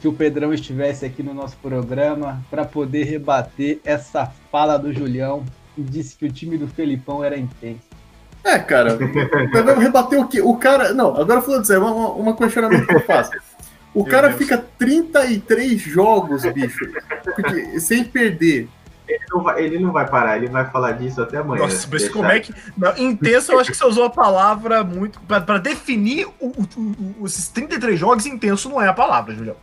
que 0.00 0.08
o 0.08 0.12
Pedrão 0.12 0.52
estivesse 0.52 1.04
aqui 1.04 1.22
no 1.22 1.32
nosso 1.32 1.56
programa 1.58 2.42
para 2.50 2.64
poder 2.64 3.04
rebater 3.04 3.80
essa 3.84 4.30
fala 4.50 4.76
do 4.76 4.92
Julião 4.92 5.44
que 5.74 5.82
disse 5.82 6.16
que 6.16 6.26
o 6.26 6.32
time 6.32 6.58
do 6.58 6.68
Felipão 6.68 7.24
era 7.24 7.38
intenso. 7.38 7.88
É, 8.42 8.58
cara, 8.58 8.98
vamos 9.52 9.82
rebater 9.82 10.18
o 10.18 10.26
quê? 10.26 10.40
O 10.40 10.56
cara. 10.56 10.92
Não, 10.92 11.14
agora 11.16 11.42
falando 11.42 11.64
sério, 11.64 11.84
uma, 11.84 12.10
uma 12.12 12.36
questionamento 12.36 12.86
que 12.86 12.94
eu 12.94 13.00
faço. 13.00 13.30
O 13.94 14.02
Meu 14.02 14.10
cara 14.10 14.28
Deus. 14.28 14.38
fica 14.38 14.56
33 14.78 15.80
jogos, 15.80 16.42
bicho, 16.52 16.86
porque- 17.34 17.80
sem 17.80 18.04
perder. 18.04 18.68
Ele 19.08 19.24
não, 19.32 19.42
vai, 19.42 19.62
ele 19.64 19.78
não 19.80 19.90
vai 19.92 20.08
parar, 20.08 20.36
ele 20.36 20.46
vai 20.46 20.64
falar 20.70 20.92
disso 20.92 21.20
até 21.20 21.38
amanhã. 21.38 21.62
Nossa, 21.64 21.88
mas 21.90 22.02
Deixa- 22.02 22.12
como 22.12 22.26
é 22.28 22.38
que. 22.38 22.54
Não, 22.78 22.96
intenso, 22.96 23.50
eu 23.50 23.58
acho 23.58 23.68
que 23.72 23.76
você 23.76 23.84
usou 23.84 24.04
a 24.04 24.10
palavra 24.10 24.84
muito. 24.84 25.18
Pra, 25.22 25.40
pra 25.40 25.58
definir 25.58 26.26
o- 26.38 26.46
o- 26.48 27.16
o- 27.22 27.26
esses 27.26 27.48
33 27.48 27.98
jogos, 27.98 28.24
intenso 28.26 28.68
não 28.68 28.80
é 28.80 28.86
a 28.86 28.92
palavra, 28.92 29.34
Julião. 29.34 29.56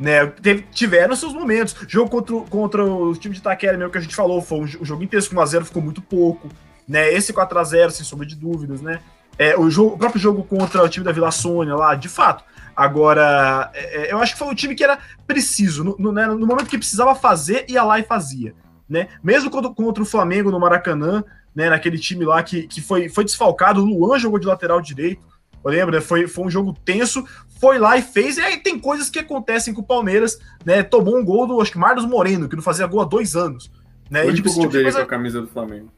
Né, 0.00 0.24
teve- 0.26 0.64
tiveram 0.72 1.14
seus 1.14 1.34
momentos. 1.34 1.76
Jogo 1.86 2.08
contra, 2.10 2.34
o- 2.36 2.42
contra 2.46 2.82
o 2.84 3.14
time 3.14 3.34
de 3.34 3.40
Itaquera, 3.40 3.76
mesmo 3.76 3.92
que 3.92 3.98
a 3.98 4.00
gente 4.00 4.16
falou, 4.16 4.40
foi 4.40 4.58
um, 4.60 4.62
um 4.62 4.84
jogo 4.84 5.02
intenso, 5.04 5.28
com 5.28 5.36
1x0 5.36 5.64
ficou 5.66 5.82
muito 5.82 6.00
pouco. 6.00 6.48
Né, 6.88 7.12
esse 7.12 7.32
4x0, 7.34 7.90
sem 7.90 8.04
sombra 8.04 8.24
de 8.26 8.34
dúvidas, 8.36 8.80
né? 8.80 9.00
É, 9.38 9.54
o, 9.58 9.68
jogo, 9.68 9.94
o 9.96 9.98
próprio 9.98 10.20
jogo 10.20 10.42
contra 10.42 10.82
o 10.82 10.88
time 10.88 11.04
da 11.04 11.12
Vila 11.12 11.30
Sônia 11.30 11.74
lá, 11.74 11.94
de 11.94 12.08
fato. 12.08 12.42
Agora, 12.76 13.70
é, 13.74 14.08
é, 14.08 14.12
eu 14.12 14.18
acho 14.18 14.34
que 14.34 14.38
foi 14.38 14.48
um 14.48 14.54
time 14.54 14.74
que 14.74 14.84
era 14.84 14.98
preciso. 15.26 15.82
No, 15.82 15.96
no, 15.98 16.12
né, 16.12 16.26
no 16.26 16.46
momento 16.46 16.66
que 16.68 16.76
precisava 16.76 17.14
fazer, 17.14 17.64
ia 17.68 17.82
lá 17.82 17.98
e 17.98 18.02
fazia. 18.02 18.54
Né? 18.88 19.08
Mesmo 19.22 19.50
quando, 19.50 19.74
contra 19.74 20.02
o 20.02 20.06
Flamengo 20.06 20.50
no 20.50 20.60
Maracanã, 20.60 21.24
né, 21.54 21.70
naquele 21.70 21.98
time 21.98 22.24
lá 22.24 22.42
que, 22.42 22.66
que 22.66 22.80
foi, 22.82 23.08
foi 23.08 23.24
desfalcado, 23.24 23.80
o 23.82 23.84
Luan 23.84 24.18
jogou 24.18 24.38
de 24.38 24.46
lateral 24.46 24.80
direito. 24.80 25.24
Eu 25.64 25.70
lembro, 25.70 25.94
né, 25.96 26.00
foi, 26.00 26.28
foi 26.28 26.44
um 26.44 26.50
jogo 26.50 26.72
tenso, 26.84 27.26
foi 27.58 27.78
lá 27.78 27.96
e 27.96 28.02
fez. 28.02 28.36
E 28.36 28.42
aí 28.42 28.58
tem 28.58 28.78
coisas 28.78 29.08
que 29.08 29.18
acontecem 29.18 29.72
com 29.74 29.80
o 29.80 29.84
Palmeiras, 29.86 30.38
né? 30.64 30.82
Tomou 30.84 31.16
um 31.18 31.24
gol 31.24 31.46
do 31.46 31.60
acho 31.60 31.72
que 31.72 31.78
Marlos 31.78 32.04
Moreno, 32.04 32.48
que 32.48 32.54
não 32.54 32.62
fazia 32.62 32.86
gol 32.86 33.00
há 33.00 33.04
dois 33.04 33.34
anos. 33.34 33.72
Né? 34.08 34.22
O 34.24 34.30
E, 34.30 34.34
tipo, 34.34 34.48
gol 34.50 34.60
tipo 34.60 34.66
de 34.68 34.72
dele 34.74 34.84
coisa- 34.84 34.98
com 34.98 35.04
a 35.04 35.08
camisa 35.08 35.40
do 35.40 35.48
Flamengo. 35.48 35.90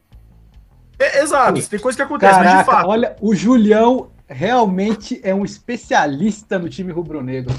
É, 0.97 1.21
exato, 1.21 1.61
tem 1.69 1.79
coisas 1.79 1.95
que 1.95 2.01
acontecem, 2.01 2.35
mas 2.39 2.43
de 2.47 2.51
Caraca, 2.55 2.71
fato. 2.71 2.87
olha, 2.89 3.15
o 3.21 3.35
Julião 3.35 4.09
realmente 4.29 5.19
é 5.23 5.33
um 5.33 5.43
especialista 5.43 6.59
no 6.59 6.69
time 6.69 6.91
rubro-negro. 6.91 7.53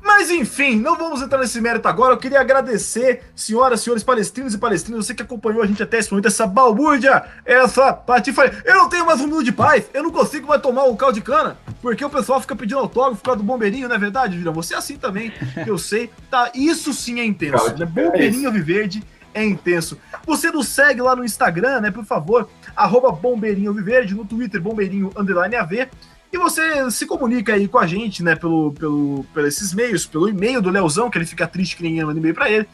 Mas 0.00 0.30
enfim, 0.30 0.76
não 0.76 0.96
vamos 0.96 1.20
entrar 1.20 1.38
nesse 1.38 1.60
mérito 1.60 1.86
agora. 1.86 2.14
Eu 2.14 2.18
queria 2.18 2.40
agradecer, 2.40 3.24
senhoras, 3.36 3.82
senhores 3.82 4.02
palestrinos 4.02 4.54
e 4.54 4.58
palestrinas, 4.58 5.04
você 5.04 5.14
que 5.14 5.22
acompanhou 5.22 5.62
a 5.62 5.66
gente 5.66 5.82
até 5.82 5.98
esse 5.98 6.10
momento, 6.10 6.28
essa 6.28 6.46
balbúrdia, 6.46 7.24
essa 7.44 7.92
patifaria. 7.92 8.62
Eu 8.64 8.76
não 8.76 8.88
tenho 8.88 9.04
mais 9.04 9.20
um 9.20 9.24
minuto 9.26 9.44
de 9.44 9.52
paz, 9.52 9.84
eu 9.92 10.02
não 10.02 10.10
consigo 10.10 10.48
mais 10.48 10.62
tomar 10.62 10.84
o 10.84 10.96
caldo 10.96 11.14
de 11.14 11.20
cana, 11.20 11.58
porque 11.82 12.02
o 12.02 12.08
pessoal 12.08 12.40
fica 12.40 12.56
pedindo 12.56 12.78
autógrafo 12.78 13.18
por 13.18 13.24
causa 13.24 13.38
do 13.38 13.44
bombeirinho, 13.44 13.86
não 13.86 13.96
é 13.96 13.98
verdade, 13.98 14.36
Julião? 14.36 14.54
Você 14.54 14.74
é 14.74 14.78
assim 14.78 14.96
também, 14.96 15.30
que 15.62 15.68
eu 15.68 15.76
sei. 15.76 16.10
Tá, 16.30 16.50
isso 16.54 16.94
sim 16.94 17.20
é 17.20 17.24
intenso, 17.24 17.76
né? 17.76 17.84
Bombeirinho 17.84 18.50
Viverde 18.50 19.04
é 19.38 19.44
intenso. 19.44 19.98
Você 20.26 20.50
nos 20.50 20.68
segue 20.68 21.00
lá 21.00 21.14
no 21.14 21.24
Instagram, 21.24 21.80
né, 21.80 21.90
por 21.90 22.04
favor, 22.04 22.48
arroba 22.76 23.12
Bombeirinho 23.12 23.72
Viverde, 23.72 24.14
no 24.14 24.24
Twitter, 24.24 24.60
Bombeirinho 24.60 25.10
Underline 25.16 25.56
AV. 25.56 25.88
E 26.30 26.36
você 26.36 26.90
se 26.90 27.06
comunica 27.06 27.54
aí 27.54 27.66
com 27.66 27.78
a 27.78 27.86
gente, 27.86 28.22
né, 28.22 28.36
pelo, 28.36 28.72
pelo, 28.72 29.24
pelos 29.32 29.54
esses 29.54 29.72
meios, 29.72 30.04
pelo 30.04 30.28
e-mail 30.28 30.60
do 30.60 30.68
Leozão, 30.68 31.08
que 31.08 31.16
ele 31.16 31.24
fica 31.24 31.46
triste 31.46 31.76
que 31.76 31.82
ninguém 31.82 32.04
manda 32.04 32.18
e-mail 32.18 32.34
pra 32.34 32.50
ele. 32.50 32.68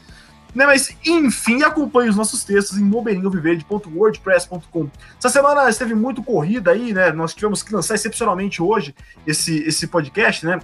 Né, 0.53 0.65
mas, 0.65 0.95
enfim, 1.05 1.63
acompanhe 1.63 2.09
os 2.09 2.15
nossos 2.15 2.45
textos 2.45 2.77
em 2.77 2.87
bombeirinhoviverde.wordpress.com. 2.87 4.89
Essa 5.17 5.29
semana 5.29 5.69
esteve 5.69 5.93
muito 5.93 6.23
corrida 6.23 6.71
aí, 6.71 6.93
né? 6.93 7.11
Nós 7.11 7.33
tivemos 7.33 7.61
que 7.61 7.73
lançar 7.73 7.95
excepcionalmente 7.95 8.61
hoje 8.61 8.95
esse, 9.27 9.57
esse 9.63 9.87
podcast, 9.87 10.45
né? 10.45 10.59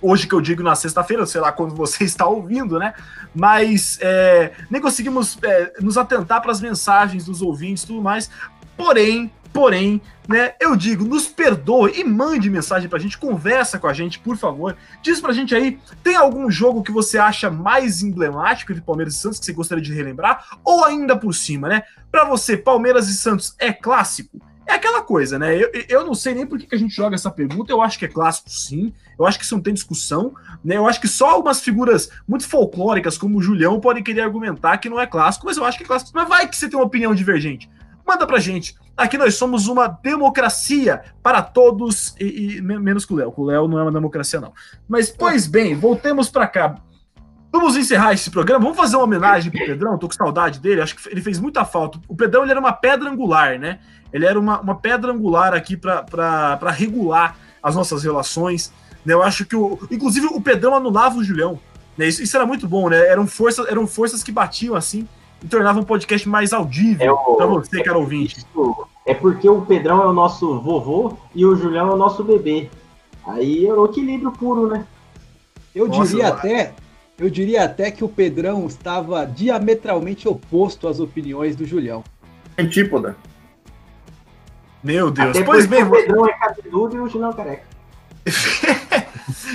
Hoje 0.00 0.26
que 0.26 0.34
eu 0.34 0.40
digo 0.40 0.62
na 0.62 0.74
sexta-feira, 0.74 1.26
sei 1.26 1.40
lá 1.40 1.52
quando 1.52 1.74
você 1.74 2.04
está 2.04 2.26
ouvindo, 2.26 2.78
né? 2.78 2.94
Mas 3.34 3.98
é, 4.00 4.52
nem 4.70 4.80
conseguimos 4.80 5.38
é, 5.42 5.72
nos 5.80 5.96
atentar 5.96 6.40
para 6.40 6.52
as 6.52 6.60
mensagens 6.60 7.24
dos 7.24 7.42
ouvintes 7.42 7.82
e 7.84 7.86
tudo 7.86 8.02
mais. 8.02 8.30
Porém, 8.76 9.30
Porém, 9.52 10.00
né, 10.28 10.54
eu 10.60 10.76
digo, 10.76 11.04
nos 11.04 11.26
perdoe 11.26 11.98
e 11.98 12.04
mande 12.04 12.50
mensagem 12.50 12.88
pra 12.88 12.98
gente, 12.98 13.16
conversa 13.16 13.78
com 13.78 13.86
a 13.86 13.92
gente, 13.92 14.18
por 14.18 14.36
favor. 14.36 14.76
Diz 15.02 15.20
pra 15.20 15.32
gente 15.32 15.54
aí, 15.54 15.78
tem 16.02 16.16
algum 16.16 16.50
jogo 16.50 16.82
que 16.82 16.92
você 16.92 17.18
acha 17.18 17.50
mais 17.50 18.02
emblemático 18.02 18.74
de 18.74 18.80
Palmeiras 18.80 19.14
e 19.14 19.18
Santos 19.18 19.38
que 19.38 19.46
você 19.46 19.52
gostaria 19.52 19.82
de 19.82 19.92
relembrar? 19.92 20.58
Ou 20.62 20.84
ainda 20.84 21.16
por 21.16 21.34
cima, 21.34 21.68
né? 21.68 21.82
Pra 22.10 22.24
você, 22.24 22.56
Palmeiras 22.56 23.08
e 23.08 23.14
Santos 23.14 23.54
é 23.58 23.72
clássico? 23.72 24.38
É 24.68 24.74
aquela 24.74 25.00
coisa, 25.00 25.38
né? 25.38 25.56
Eu, 25.56 25.70
eu 25.88 26.06
não 26.06 26.14
sei 26.14 26.34
nem 26.34 26.46
por 26.46 26.58
que 26.58 26.74
a 26.74 26.78
gente 26.78 26.94
joga 26.94 27.14
essa 27.14 27.30
pergunta. 27.30 27.72
Eu 27.72 27.80
acho 27.80 27.98
que 27.98 28.04
é 28.04 28.08
clássico, 28.08 28.50
sim. 28.50 28.92
Eu 29.18 29.26
acho 29.26 29.38
que 29.38 29.44
isso 29.44 29.54
não 29.54 29.62
tem 29.62 29.72
discussão. 29.72 30.34
Né? 30.62 30.76
Eu 30.76 30.86
acho 30.86 31.00
que 31.00 31.08
só 31.08 31.30
algumas 31.30 31.62
figuras 31.62 32.10
muito 32.28 32.46
folclóricas, 32.46 33.16
como 33.16 33.38
o 33.38 33.42
Julião, 33.42 33.80
podem 33.80 34.02
querer 34.02 34.20
argumentar 34.20 34.76
que 34.76 34.90
não 34.90 35.00
é 35.00 35.06
clássico, 35.06 35.46
mas 35.46 35.56
eu 35.56 35.64
acho 35.64 35.78
que 35.78 35.84
é 35.84 35.86
clássico. 35.86 36.12
Mas 36.14 36.28
vai 36.28 36.46
que 36.46 36.54
você 36.54 36.68
tem 36.68 36.78
uma 36.78 36.84
opinião 36.84 37.14
divergente. 37.14 37.70
Manda 38.06 38.26
pra 38.26 38.38
gente. 38.38 38.76
Aqui 38.94 39.16
nós 39.16 39.36
somos 39.36 39.68
uma 39.68 39.86
democracia 39.86 41.02
para 41.22 41.40
todos, 41.40 42.14
e, 42.20 42.56
e 42.56 42.60
menos 42.60 43.06
com 43.06 43.14
o 43.14 43.16
Léo. 43.16 43.32
O 43.34 43.44
Léo 43.44 43.68
não 43.68 43.78
é 43.78 43.82
uma 43.82 43.92
democracia, 43.92 44.40
não. 44.40 44.52
Mas, 44.86 45.08
pois 45.08 45.46
bem, 45.46 45.74
voltemos 45.74 46.28
para 46.28 46.46
cá. 46.46 46.74
Vamos 47.50 47.76
encerrar 47.76 48.12
esse 48.12 48.30
programa. 48.30 48.62
Vamos 48.62 48.76
fazer 48.76 48.96
uma 48.96 49.04
homenagem 49.04 49.50
pro 49.50 49.64
Pedrão. 49.64 49.98
Tô 49.98 50.06
com 50.06 50.14
saudade 50.14 50.60
dele. 50.60 50.80
Acho 50.82 50.96
que 50.96 51.08
ele 51.08 51.22
fez 51.22 51.38
muita 51.38 51.64
falta. 51.64 51.98
O 52.06 52.14
Pedrão 52.14 52.42
ele 52.42 52.50
era 52.50 52.60
uma 52.60 52.72
pedra 52.72 53.08
angular, 53.08 53.58
né? 53.58 53.78
Ele 54.12 54.26
era 54.26 54.38
uma, 54.38 54.60
uma 54.60 54.74
pedra 54.74 55.12
angular 55.12 55.54
aqui 55.54 55.76
para 55.76 56.70
regular 56.70 57.36
as 57.62 57.74
nossas 57.74 58.02
relações. 58.02 58.72
Né? 59.04 59.14
Eu 59.14 59.22
acho 59.22 59.46
que 59.46 59.56
o. 59.56 59.78
Inclusive, 59.90 60.26
o 60.26 60.40
Pedrão 60.40 60.74
anulava 60.74 61.16
o 61.16 61.24
Julião. 61.24 61.58
Né? 61.96 62.06
Isso, 62.06 62.22
isso 62.22 62.36
era 62.36 62.46
muito 62.46 62.68
bom, 62.68 62.88
né? 62.88 63.06
Eram 63.06 63.26
forças, 63.26 63.66
eram 63.66 63.86
forças 63.86 64.22
que 64.22 64.30
batiam 64.30 64.74
assim 64.74 65.08
e 65.42 65.46
tornava 65.46 65.80
um 65.80 65.84
podcast 65.84 66.28
mais 66.28 66.52
audível 66.52 67.16
é 67.16 67.36
para 67.36 67.46
você, 67.46 67.82
cara 67.82 67.98
ouvinte. 67.98 68.44
É 69.06 69.14
porque 69.14 69.48
o 69.48 69.62
Pedrão 69.62 70.02
é 70.02 70.06
o 70.06 70.12
nosso 70.12 70.60
vovô 70.60 71.16
e 71.34 71.44
o 71.44 71.56
Julião 71.56 71.88
é 71.88 71.92
o 71.92 71.96
nosso 71.96 72.22
bebê. 72.22 72.68
Aí 73.26 73.66
é 73.66 73.72
o 73.72 73.86
equilíbrio 73.86 74.32
puro, 74.32 74.68
né? 74.68 74.84
Eu 75.74 75.86
Nossa, 75.86 76.06
diria 76.06 76.28
até, 76.28 76.74
eu 77.18 77.28
diria 77.28 77.64
até 77.64 77.90
que 77.90 78.04
o 78.04 78.08
Pedrão 78.08 78.66
estava 78.66 79.26
diametralmente 79.26 80.28
oposto 80.28 80.86
às 80.86 81.00
opiniões 81.00 81.56
do 81.56 81.66
Julião. 81.66 82.04
Antípoda. 82.56 83.16
Meu 84.82 85.10
Deus. 85.10 85.30
Até 85.30 85.42
pois 85.42 85.66
bem, 85.66 85.82
o 85.82 85.90
Pedrão 85.90 86.26
é 86.28 86.32
cabeludo 86.32 86.96
e 86.96 87.00
o 87.00 87.08
Julião 87.08 87.30
é 87.30 87.34
careca. 87.34 87.64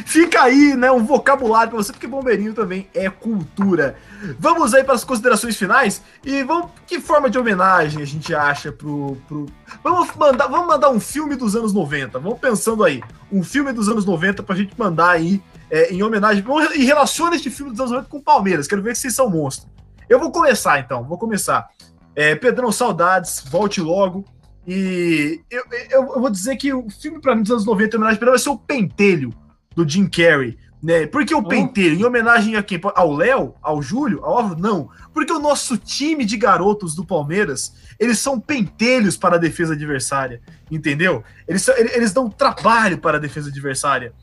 Fica 0.05 0.43
aí, 0.43 0.75
né, 0.75 0.91
um 0.91 1.03
vocabulário 1.03 1.71
para 1.71 1.81
você, 1.81 1.91
porque 1.91 2.05
bombeirinho 2.05 2.53
também 2.53 2.87
é 2.93 3.09
cultura. 3.09 3.95
Vamos 4.37 4.73
aí 4.73 4.83
para 4.83 4.93
as 4.93 5.03
considerações 5.03 5.57
finais 5.57 6.03
e 6.23 6.43
vamos 6.43 6.69
que 6.85 6.99
forma 6.99 7.29
de 7.29 7.39
homenagem 7.39 8.01
a 8.01 8.05
gente 8.05 8.35
acha 8.35 8.71
pro, 8.71 9.17
pro 9.27 9.45
vamos 9.83 10.13
mandar, 10.15 10.47
vamos 10.47 10.67
mandar 10.67 10.89
um 10.89 10.99
filme 10.99 11.35
dos 11.35 11.55
anos 11.55 11.73
90. 11.73 12.19
Vamos 12.19 12.39
pensando 12.39 12.83
aí, 12.83 13.01
um 13.31 13.43
filme 13.43 13.71
dos 13.71 13.87
anos 13.89 14.05
90 14.05 14.43
pra 14.43 14.55
gente 14.55 14.73
mandar 14.77 15.11
aí 15.11 15.41
é, 15.73 15.91
em 15.91 16.03
homenagem. 16.03 16.45
E 16.75 16.85
relaciona 16.85 17.35
este 17.35 17.49
filme 17.49 17.71
dos 17.71 17.79
anos 17.79 17.91
90 17.91 18.09
com 18.09 18.21
Palmeiras. 18.21 18.67
Quero 18.67 18.83
ver 18.83 18.95
se 18.95 19.01
vocês 19.01 19.15
são 19.15 19.27
monstros. 19.27 19.67
Eu 20.07 20.19
vou 20.19 20.31
começar 20.31 20.79
então, 20.79 21.03
vou 21.03 21.17
começar. 21.17 21.67
É, 22.15 22.35
Pedrão, 22.35 22.71
saudades, 22.71 23.43
volte 23.49 23.81
logo. 23.81 24.23
E 24.67 25.41
eu, 25.49 25.63
eu, 25.89 26.01
eu, 26.13 26.21
vou 26.21 26.29
dizer 26.29 26.55
que 26.57 26.71
o 26.71 26.87
filme, 26.91 27.19
para 27.19 27.35
mim, 27.35 27.41
dos 27.41 27.51
anos 27.51 27.65
90, 27.65 27.95
em 27.95 27.97
homenagem 27.97 28.23
vai 28.23 28.37
ser 28.37 28.49
o 28.49 28.57
Pentelho, 28.57 29.33
do 29.75 29.87
Jim 29.87 30.05
Carrey. 30.07 30.59
Né? 30.81 31.07
Por 31.07 31.25
que 31.25 31.33
o 31.33 31.39
oh. 31.39 31.47
Pentelho? 31.47 31.99
Em 31.99 32.05
homenagem 32.05 32.55
a 32.55 32.61
quem? 32.61 32.79
Ao 32.93 33.11
Léo? 33.11 33.55
Ao 33.59 33.81
Júlio? 33.81 34.23
Ao 34.23 34.37
Álvaro? 34.37 34.61
Não. 34.61 34.89
Porque 35.11 35.33
o 35.33 35.39
nosso 35.39 35.75
time 35.75 36.23
de 36.23 36.37
garotos 36.37 36.93
do 36.93 37.03
Palmeiras, 37.03 37.73
eles 37.99 38.19
são 38.19 38.39
pentelhos 38.39 39.17
para 39.17 39.37
a 39.37 39.39
defesa 39.39 39.73
adversária. 39.73 40.39
Entendeu? 40.69 41.23
Eles, 41.47 41.67
eles 41.67 42.13
dão 42.13 42.29
trabalho 42.29 42.99
para 42.99 43.17
a 43.17 43.19
defesa 43.19 43.49
adversária. 43.49 44.13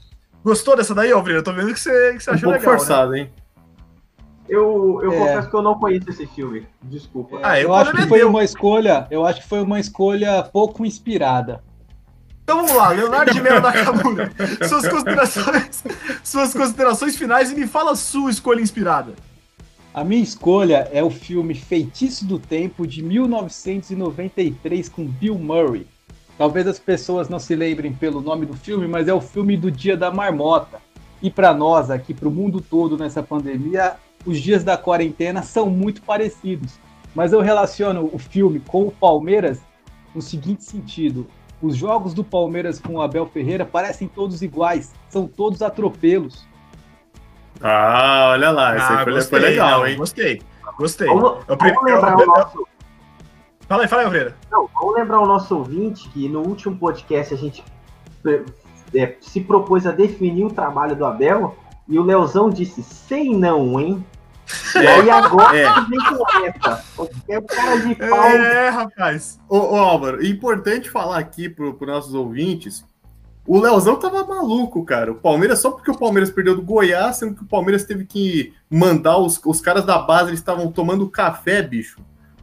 Gostou 0.45 0.76
dessa 0.76 0.95
daí, 0.95 1.12
Alvreira? 1.12 1.41
Eu 1.41 1.45
tô 1.45 1.53
vendo 1.53 1.72
que 1.72 1.80
você, 1.80 2.14
que 2.14 2.20
você 2.22 2.30
um 2.30 2.34
achou 2.34 2.51
pouco 2.51 2.64
legal. 2.64 2.78
forçado, 2.78 3.11
né? 3.12 3.20
hein? 3.20 3.30
Eu, 4.49 5.01
eu 5.03 5.12
é. 5.12 5.18
confesso 5.18 5.51
que 5.51 5.55
eu 5.55 5.62
não 5.62 5.78
conheço 5.78 6.11
esse 6.11 6.26
filme. 6.26 6.66
Desculpa. 6.82 7.36
É, 7.36 7.41
ah, 7.45 7.61
eu, 7.61 7.68
eu 7.68 7.74
acho 7.74 7.93
que 7.93 8.07
foi 8.07 8.24
uma 8.24 8.43
escolha. 8.43 9.07
Eu 9.11 9.24
acho 9.24 9.43
que 9.43 9.49
foi 9.49 9.61
uma 9.61 9.78
escolha 9.78 10.43
pouco 10.43 10.84
inspirada. 10.84 11.62
Então 12.43 12.66
vamos 12.66 12.72
lá, 12.72 12.88
Leonardo 12.88 13.32
de 13.32 13.41
Mello 13.41 13.61
Nakamura. 13.61 14.32
suas 14.66 14.88
considerações, 14.88 15.84
suas 16.24 16.53
considerações 16.53 17.14
finais 17.14 17.53
e 17.53 17.55
me 17.55 17.64
fala 17.64 17.93
a 17.93 17.97
sua 17.97 18.28
escolha 18.28 18.61
inspirada. 18.61 19.12
A 19.95 20.03
minha 20.03 20.22
escolha 20.22 20.88
é 20.93 21.03
o 21.03 21.11
filme 21.11 21.55
Feitiço 21.55 22.24
do 22.24 22.41
Tempo 22.41 22.88
de 22.88 23.05
1993 23.05 24.88
com 24.88 25.07
Bill 25.07 25.38
Murray. 25.38 25.86
Talvez 26.41 26.66
as 26.66 26.78
pessoas 26.78 27.28
não 27.28 27.38
se 27.38 27.55
lembrem 27.55 27.93
pelo 27.93 28.22
nome 28.22 28.47
do 28.47 28.55
filme, 28.55 28.88
mas 28.88 29.07
é 29.07 29.12
o 29.12 29.20
filme 29.20 29.59
do 29.59 29.70
Dia 29.70 29.95
da 29.95 30.11
Marmota. 30.11 30.80
E 31.20 31.30
para 31.30 31.53
nós 31.53 31.91
aqui, 31.91 32.14
para 32.14 32.26
o 32.26 32.30
mundo 32.30 32.62
todo 32.62 32.97
nessa 32.97 33.22
pandemia, 33.22 33.97
os 34.24 34.41
dias 34.41 34.64
da 34.64 34.74
quarentena 34.78 35.43
são 35.43 35.68
muito 35.68 36.01
parecidos. 36.01 36.80
Mas 37.14 37.34
eu 37.34 37.43
relaciono 37.43 38.09
o 38.11 38.18
filme 38.18 38.59
com 38.59 38.84
o 38.84 38.91
Palmeiras 38.91 39.61
no 40.14 40.22
seguinte 40.22 40.64
sentido: 40.64 41.26
os 41.61 41.76
jogos 41.76 42.14
do 42.14 42.24
Palmeiras 42.24 42.80
com 42.80 42.95
o 42.95 43.03
Abel 43.03 43.26
Ferreira 43.26 43.66
parecem 43.66 44.09
todos 44.09 44.41
iguais, 44.41 44.95
são 45.11 45.26
todos 45.26 45.61
atropelos. 45.61 46.49
Ah, 47.61 48.30
olha 48.32 48.51
lá, 48.51 48.76
esse 48.78 48.86
ah, 48.91 49.05
foi, 49.05 49.20
foi 49.20 49.41
legal, 49.41 49.86
hein? 49.86 49.99
Gostei, 49.99 50.41
gostei. 50.78 51.07
Vamos, 51.07 51.45
eu, 51.47 51.55
vamos 51.59 51.84
lembrar 51.84 52.16
o 52.16 52.24
nosso... 52.24 52.66
Fala 53.71 53.85
aí, 53.85 53.89
fala 53.89 54.03
aí, 54.03 54.09
Freira. 54.09 54.35
Não, 54.51 54.68
vamos 54.75 54.97
lembrar 54.97 55.21
o 55.21 55.27
nosso 55.27 55.57
ouvinte 55.57 56.09
que 56.09 56.29
no 56.29 56.41
último 56.41 56.77
podcast 56.77 57.33
a 57.33 57.37
gente 57.37 57.62
é, 58.93 59.14
se 59.21 59.41
propôs 59.43 59.87
a 59.87 59.93
definir 59.93 60.45
o 60.45 60.53
trabalho 60.53 60.97
do 60.97 61.05
Abel 61.05 61.57
e 61.87 61.97
o 61.97 62.03
Leozão 62.03 62.51
disse, 62.51 62.83
sei 62.83 63.33
não, 63.33 63.79
hein? 63.79 64.05
E 64.75 64.79
aí 64.85 65.09
agora 65.09 65.57
é. 65.57 65.68
vem 65.89 66.01
com 66.01 66.45
essa. 66.45 66.85
É 67.29 67.41
cara 67.41 67.77
de 67.77 67.95
pau. 67.95 68.25
É, 68.25 68.68
rapaz. 68.71 69.39
Ô, 69.49 69.59
ô 69.59 69.77
Álvaro, 69.77 70.27
importante 70.27 70.91
falar 70.91 71.18
aqui 71.18 71.49
para 71.49 71.66
os 71.66 71.81
nossos 71.81 72.12
ouvintes. 72.12 72.85
O 73.47 73.61
Leozão 73.61 73.95
tava 73.95 74.25
maluco, 74.25 74.85
cara. 74.85 75.12
O 75.12 75.14
Palmeiras, 75.14 75.61
só 75.61 75.71
porque 75.71 75.93
o 75.93 75.97
Palmeiras 75.97 76.33
perdeu 76.33 76.57
do 76.57 76.62
Goiás, 76.62 77.18
sendo 77.18 77.37
que 77.37 77.45
o 77.45 77.49
Palmeiras 77.49 77.85
teve 77.85 78.05
que 78.05 78.53
mandar 78.68 79.16
os, 79.18 79.41
os 79.45 79.61
caras 79.61 79.85
da 79.85 79.97
base, 79.97 80.31
eles 80.31 80.41
estavam 80.41 80.73
tomando 80.73 81.09
café, 81.09 81.62
bicho. 81.62 82.01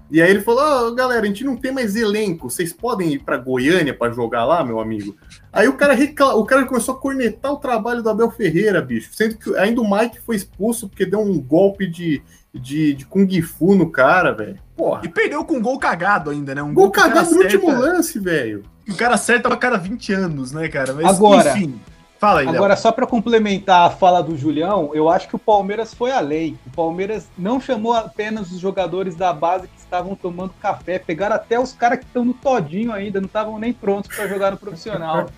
E 0.09 0.21
aí 0.21 0.29
ele 0.29 0.41
falou: 0.41 0.87
oh, 0.87 0.95
galera, 0.95 1.21
a 1.21 1.25
gente 1.25 1.43
não 1.43 1.55
tem 1.55 1.71
mais 1.71 1.95
elenco, 1.95 2.49
vocês 2.49 2.71
podem 2.71 3.13
ir 3.13 3.19
para 3.19 3.37
Goiânia 3.37 3.93
para 3.93 4.11
jogar 4.11 4.45
lá, 4.45 4.63
meu 4.63 4.79
amigo? 4.79 5.15
Aí 5.51 5.67
o 5.67 5.73
cara 5.73 5.93
recla... 5.93 6.35
o 6.35 6.45
cara 6.45 6.65
começou 6.65 6.95
a 6.95 6.97
cornetar 6.97 7.51
o 7.51 7.57
trabalho 7.57 8.01
do 8.01 8.09
Abel 8.09 8.31
Ferreira, 8.31 8.81
bicho. 8.81 9.09
Sendo 9.13 9.37
que 9.37 9.55
ainda 9.57 9.81
o 9.81 9.89
Mike 9.89 10.19
foi 10.21 10.35
expulso 10.35 10.87
porque 10.87 11.05
deu 11.05 11.19
um 11.19 11.39
golpe 11.39 11.87
de, 11.87 12.21
de, 12.53 12.93
de 12.93 13.05
Kung 13.05 13.41
Fu 13.41 13.75
no 13.75 13.91
cara, 13.91 14.31
velho. 14.31 14.59
E 15.03 15.09
perdeu 15.09 15.43
com 15.43 15.57
um 15.57 15.61
gol 15.61 15.79
cagado 15.79 16.29
ainda, 16.29 16.53
né? 16.53 16.61
Um 16.61 16.73
gol, 16.73 16.85
gol 16.85 16.91
cagado 16.91 17.31
no 17.31 17.41
último 17.41 17.69
lance, 17.71 18.19
velho. 18.19 18.63
O 18.87 18.95
cara 18.95 19.15
acerta 19.15 19.49
a 19.49 19.57
cada 19.57 19.77
20 19.77 20.13
anos, 20.13 20.51
né, 20.51 20.69
cara? 20.69 20.93
Mas, 20.93 21.05
Agora, 21.05 21.57
enfim. 21.57 21.79
Fala 22.19 22.41
aí. 22.41 22.47
Agora, 22.47 22.75
só 22.75 22.91
para 22.91 23.05
complementar 23.05 23.87
a 23.87 23.89
fala 23.89 24.21
do 24.21 24.35
Julião, 24.35 24.91
eu 24.93 25.09
acho 25.09 25.27
que 25.27 25.35
o 25.35 25.39
Palmeiras 25.39 25.93
foi 25.93 26.11
além. 26.11 26.57
O 26.65 26.69
Palmeiras 26.71 27.27
não 27.37 27.61
chamou 27.61 27.93
apenas 27.93 28.51
os 28.51 28.59
jogadores 28.59 29.15
da 29.15 29.31
base 29.31 29.67
que 29.67 29.77
estavam 29.77 30.15
tomando 30.15 30.53
café, 30.59 30.97
pegaram 30.97 31.35
até 31.35 31.59
os 31.59 31.73
caras 31.73 31.99
que 31.99 32.05
estão 32.05 32.25
no 32.25 32.33
todinho 32.33 32.91
ainda, 32.91 33.19
não 33.19 33.27
estavam 33.27 33.59
nem 33.59 33.71
prontos 33.71 34.15
para 34.15 34.27
jogar 34.27 34.51
no 34.51 34.57
profissional. 34.57 35.27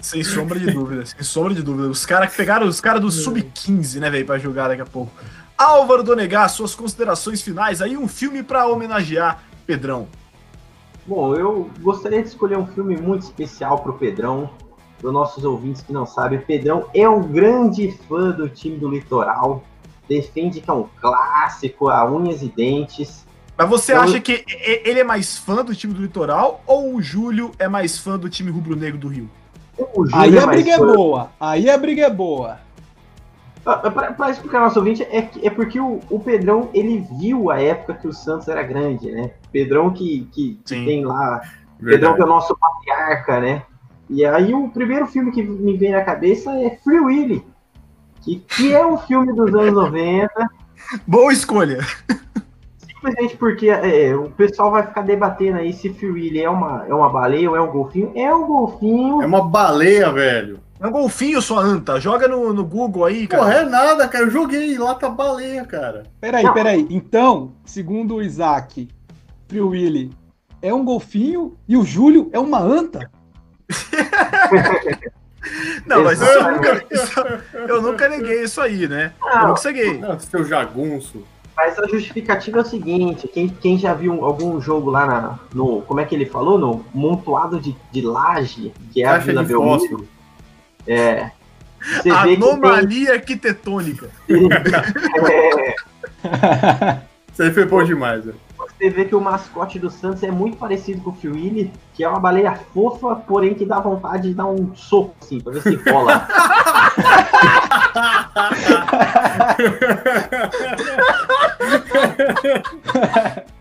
Sem 0.00 0.22
sombra 0.22 0.60
de 0.60 0.70
dúvida, 0.70 1.04
sem 1.04 1.24
sombra 1.24 1.52
de 1.52 1.60
dúvida. 1.60 1.88
Os 1.88 2.06
caras 2.06 2.30
que 2.30 2.36
pegaram 2.36 2.68
os 2.68 2.80
caras 2.80 3.00
do 3.00 3.10
Sub-15, 3.10 3.98
né, 3.98 4.08
velho, 4.08 4.24
pra 4.24 4.38
jogar 4.38 4.68
daqui 4.68 4.80
a 4.80 4.86
pouco. 4.86 5.10
Álvaro 5.56 6.04
Donegar, 6.04 6.48
suas 6.48 6.72
considerações 6.72 7.42
finais 7.42 7.82
aí, 7.82 7.96
um 7.96 8.06
filme 8.06 8.44
pra 8.44 8.68
homenagear 8.68 9.42
Pedrão. 9.66 10.06
Bom, 11.04 11.34
eu 11.34 11.68
gostaria 11.80 12.22
de 12.22 12.28
escolher 12.28 12.56
um 12.56 12.66
filme 12.66 12.96
muito 12.96 13.22
especial 13.22 13.80
pro 13.80 13.94
Pedrão. 13.94 14.50
Para 14.98 15.08
os 15.08 15.12
nossos 15.12 15.44
ouvintes 15.44 15.82
que 15.82 15.92
não 15.92 16.04
sabem, 16.04 16.40
Pedrão 16.40 16.86
é 16.92 17.08
um 17.08 17.22
grande 17.22 17.92
fã 18.08 18.30
do 18.30 18.48
time 18.48 18.76
do 18.76 18.88
Litoral. 18.88 19.62
Defende 20.08 20.60
que 20.60 20.68
é 20.68 20.72
um 20.72 20.86
clássico, 21.00 21.88
a 21.88 22.04
unhas 22.10 22.42
e 22.42 22.48
dentes. 22.48 23.26
Mas 23.56 23.68
você 23.68 23.92
Eu- 23.92 24.00
acha 24.00 24.20
que 24.20 24.44
ele 24.84 25.00
é 25.00 25.04
mais 25.04 25.36
fã 25.36 25.64
do 25.64 25.74
time 25.74 25.92
do 25.94 26.00
Litoral 26.02 26.62
ou 26.66 26.94
o 26.94 27.02
Júlio 27.02 27.52
é 27.58 27.68
mais 27.68 27.98
fã 27.98 28.18
do 28.18 28.28
time 28.28 28.50
rubro-negro 28.50 28.98
do 28.98 29.08
Rio? 29.08 29.28
O 29.94 30.06
Júlio 30.06 30.16
Aí 30.20 30.36
é 30.36 30.42
a 30.42 30.46
briga 30.46 30.72
é 30.72 30.78
fã. 30.78 30.86
boa. 30.86 31.30
Aí 31.38 31.70
a 31.70 31.78
briga 31.78 32.06
é 32.06 32.10
boa. 32.10 32.58
Para 33.62 34.30
explicar 34.30 34.60
nosso 34.60 34.78
ouvinte, 34.78 35.02
é, 35.02 35.28
é 35.42 35.50
porque 35.50 35.78
o, 35.78 36.00
o 36.08 36.18
Pedrão 36.20 36.70
ele 36.72 37.06
viu 37.20 37.50
a 37.50 37.60
época 37.60 37.94
que 37.94 38.08
o 38.08 38.12
Santos 38.12 38.48
era 38.48 38.62
grande, 38.62 39.10
né? 39.10 39.32
Pedrão 39.52 39.90
que, 39.90 40.26
que, 40.32 40.58
que 40.64 40.84
tem 40.86 41.04
lá 41.04 41.42
Pedrão 41.78 41.78
que 41.78 41.94
é 41.94 41.98
Verdade. 41.98 42.22
o 42.22 42.26
nosso 42.26 42.56
patriarca, 42.56 43.40
né? 43.40 43.62
E 44.10 44.24
aí 44.24 44.54
o 44.54 44.68
primeiro 44.70 45.06
filme 45.06 45.32
que 45.32 45.42
me 45.42 45.76
vem 45.76 45.92
na 45.92 46.02
cabeça 46.02 46.50
é 46.52 46.78
Free 46.82 47.00
Willy, 47.00 47.44
que, 48.22 48.36
que 48.36 48.72
é 48.72 48.86
um 48.86 48.96
filme 48.98 49.32
dos 49.32 49.54
anos 49.54 49.72
90, 49.72 50.30
Boa 51.06 51.32
escolha. 51.32 51.78
simplesmente 52.78 53.36
porque 53.36 53.68
é, 53.68 54.14
o 54.16 54.30
pessoal 54.30 54.70
vai 54.70 54.86
ficar 54.86 55.02
debatendo 55.02 55.58
aí 55.58 55.72
se 55.72 55.92
Free 55.92 56.10
Willy 56.10 56.40
é 56.40 56.50
uma, 56.50 56.86
é 56.86 56.94
uma 56.94 57.10
baleia 57.10 57.50
ou 57.50 57.56
é 57.56 57.60
um 57.60 57.70
golfinho. 57.70 58.12
É 58.14 58.34
um 58.34 58.46
golfinho. 58.46 59.22
É 59.22 59.26
uma 59.26 59.46
baleia, 59.46 60.10
velho. 60.12 60.60
É 60.80 60.86
um 60.86 60.92
golfinho, 60.92 61.42
sua 61.42 61.60
anta. 61.60 62.00
Joga 62.00 62.28
no, 62.28 62.52
no 62.52 62.64
Google 62.64 63.04
aí, 63.04 63.26
cara. 63.26 63.42
Porra, 63.42 63.54
é 63.54 63.64
nada, 63.64 64.08
cara. 64.08 64.24
Eu 64.24 64.30
joguei 64.30 64.78
lá 64.78 64.94
tá 64.94 65.08
baleia, 65.08 65.64
cara. 65.64 66.04
Peraí, 66.20 66.44
Não. 66.44 66.54
peraí. 66.54 66.86
Então, 66.88 67.52
segundo 67.64 68.16
o 68.16 68.22
Isaac, 68.22 68.88
Free 69.48 69.60
Willy 69.60 70.10
é 70.62 70.72
um 70.72 70.84
golfinho 70.84 71.56
e 71.68 71.76
o 71.76 71.84
Júlio 71.84 72.30
é 72.32 72.38
uma 72.38 72.60
anta? 72.60 73.10
Não, 75.86 76.04
mas 76.04 76.20
isso 76.20 76.30
eu, 76.30 76.52
nunca, 76.52 76.84
isso 76.90 77.20
eu 77.68 77.82
nunca 77.82 78.08
neguei 78.08 78.42
isso 78.42 78.60
aí, 78.60 78.86
né? 78.88 79.12
Eu 79.22 79.38
Não, 79.38 79.48
nunca 79.48 79.72
neguei. 79.72 79.98
Não, 79.98 80.18
seu 80.18 80.44
jagunço. 80.44 81.24
mas 81.56 81.78
a 81.78 81.86
justificativa 81.86 82.58
é 82.58 82.62
o 82.62 82.66
seguinte: 82.66 83.28
quem, 83.28 83.48
quem 83.48 83.78
já 83.78 83.94
viu 83.94 84.24
algum 84.24 84.60
jogo 84.60 84.90
lá 84.90 85.06
na, 85.06 85.38
no. 85.54 85.82
Como 85.82 86.00
é 86.00 86.04
que 86.04 86.14
ele 86.14 86.26
falou? 86.26 86.58
No 86.58 86.84
montoado 86.92 87.60
de, 87.60 87.74
de 87.90 88.02
laje, 88.02 88.72
que 88.92 89.02
é 89.02 89.06
a 89.06 89.18
Vila 89.18 89.42
Belmiro. 89.42 90.06
É. 90.86 91.30
Você 91.80 92.10
vê 92.10 92.10
que 92.10 92.24
tem, 92.24 92.36
Anomalia 92.36 93.12
arquitetônica. 93.14 94.10
é, 96.24 97.00
Isso 97.32 97.42
aí 97.42 97.52
foi 97.52 97.64
bom 97.64 97.84
demais, 97.84 98.24
velho. 98.24 98.47
Você 98.78 98.90
vê 98.90 99.04
que 99.04 99.14
o 99.14 99.20
mascote 99.20 99.76
do 99.78 99.90
Santos 99.90 100.22
é 100.22 100.30
muito 100.30 100.56
parecido 100.56 101.00
com 101.02 101.10
o 101.10 101.16
Willy, 101.32 101.72
que 101.94 102.04
é 102.04 102.08
uma 102.08 102.20
baleia 102.20 102.54
fofa, 102.72 103.16
porém 103.16 103.54
que 103.54 103.66
dá 103.66 103.80
vontade 103.80 104.28
de 104.28 104.34
dar 104.34 104.46
um 104.46 104.72
soco 104.76 105.16
assim, 105.20 105.40
pra 105.40 105.52
ver 105.52 105.62
se 105.62 105.74
rola. 105.90 106.28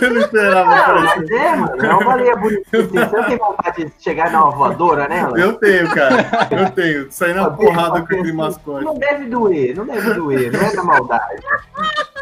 Eu 0.00 0.10
não 0.14 0.20
esperava 0.20 0.76
Não, 0.76 0.84
parecer. 0.84 1.16
mas 1.16 1.30
é, 1.30 1.56
mano, 1.56 1.84
é 1.84 1.88
uma 1.94 2.04
baleia 2.04 2.36
bonitinha. 2.36 2.82
assim, 2.82 2.88
Você 2.98 3.16
não 3.16 3.24
tem 3.24 3.38
vontade 3.38 3.84
de 3.84 3.92
chegar 4.02 4.30
na 4.30 4.40
voadora 4.42 5.08
nela? 5.08 5.38
Eu 5.38 5.54
tenho, 5.54 5.88
cara. 5.94 6.26
Eu 6.50 6.70
tenho. 6.70 7.10
Sair 7.10 7.34
na 7.34 7.50
porrada 7.50 8.00
com 8.00 8.14
aquele 8.14 8.32
mascote. 8.32 8.84
Não 8.84 8.94
deve 8.94 9.26
doer, 9.26 9.76
não 9.76 9.86
deve 9.86 10.14
doer, 10.14 10.52
não 10.52 10.60
é 10.60 10.74
da 10.74 10.82
maldade. 10.82 11.42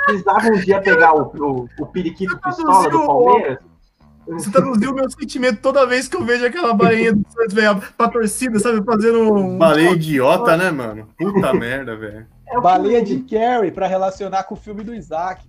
Precisava 0.07 0.47
um 0.49 0.61
dia 0.61 0.81
pegar 0.81 1.15
o, 1.15 1.23
o, 1.37 1.69
o 1.79 1.87
periquito 1.87 2.39
pistola 2.39 2.89
do 2.89 3.07
Palmeiras. 3.07 3.59
Você 4.29 4.51
traduziu 4.53 4.93
o 4.93 4.95
meu 4.95 5.11
sentimento 5.11 5.61
toda 5.61 5.85
vez 5.85 6.07
que 6.07 6.17
eu 6.17 6.25
vejo 6.25 6.47
aquela 6.47 6.73
bainha 6.73 7.13
do 7.13 7.27
Santos, 7.29 7.55
velho, 7.55 7.83
pra 7.97 8.07
torcida, 8.09 8.57
sabe? 8.61 8.85
Fazendo 8.85 9.19
um. 9.35 9.59
Baleia 9.59 9.91
idiota, 9.91 10.57
né, 10.57 10.71
mano? 10.71 11.09
Puta 11.19 11.53
merda, 11.53 11.97
velho. 11.97 12.27
É 12.47 12.57
o 12.57 12.61
Baleia 12.61 13.03
de 13.03 13.19
Carrie 13.21 13.73
pra 13.73 13.87
relacionar 13.89 14.45
com 14.45 14.55
o 14.55 14.59
filme 14.59 14.85
do 14.85 14.95
Isaac. 14.95 15.43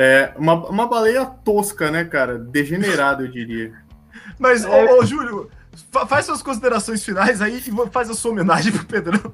É, 0.00 0.32
uma, 0.36 0.54
uma 0.68 0.86
baleia 0.86 1.26
tosca, 1.26 1.90
né, 1.90 2.04
cara? 2.04 2.38
Degenerada, 2.38 3.24
eu 3.24 3.28
diria. 3.28 3.72
Mas, 4.38 4.64
É. 4.64 4.68
ô, 4.94 5.00
ô, 5.00 5.04
Júlio, 5.04 5.50
fa- 5.90 6.06
faz 6.06 6.24
suas 6.26 6.40
considerações 6.40 7.04
finais 7.04 7.42
aí 7.42 7.58
e 7.58 7.90
faz 7.90 8.08
a 8.08 8.14
sua 8.14 8.30
homenagem 8.30 8.70
pro 8.70 8.86
Pedrão. 8.86 9.32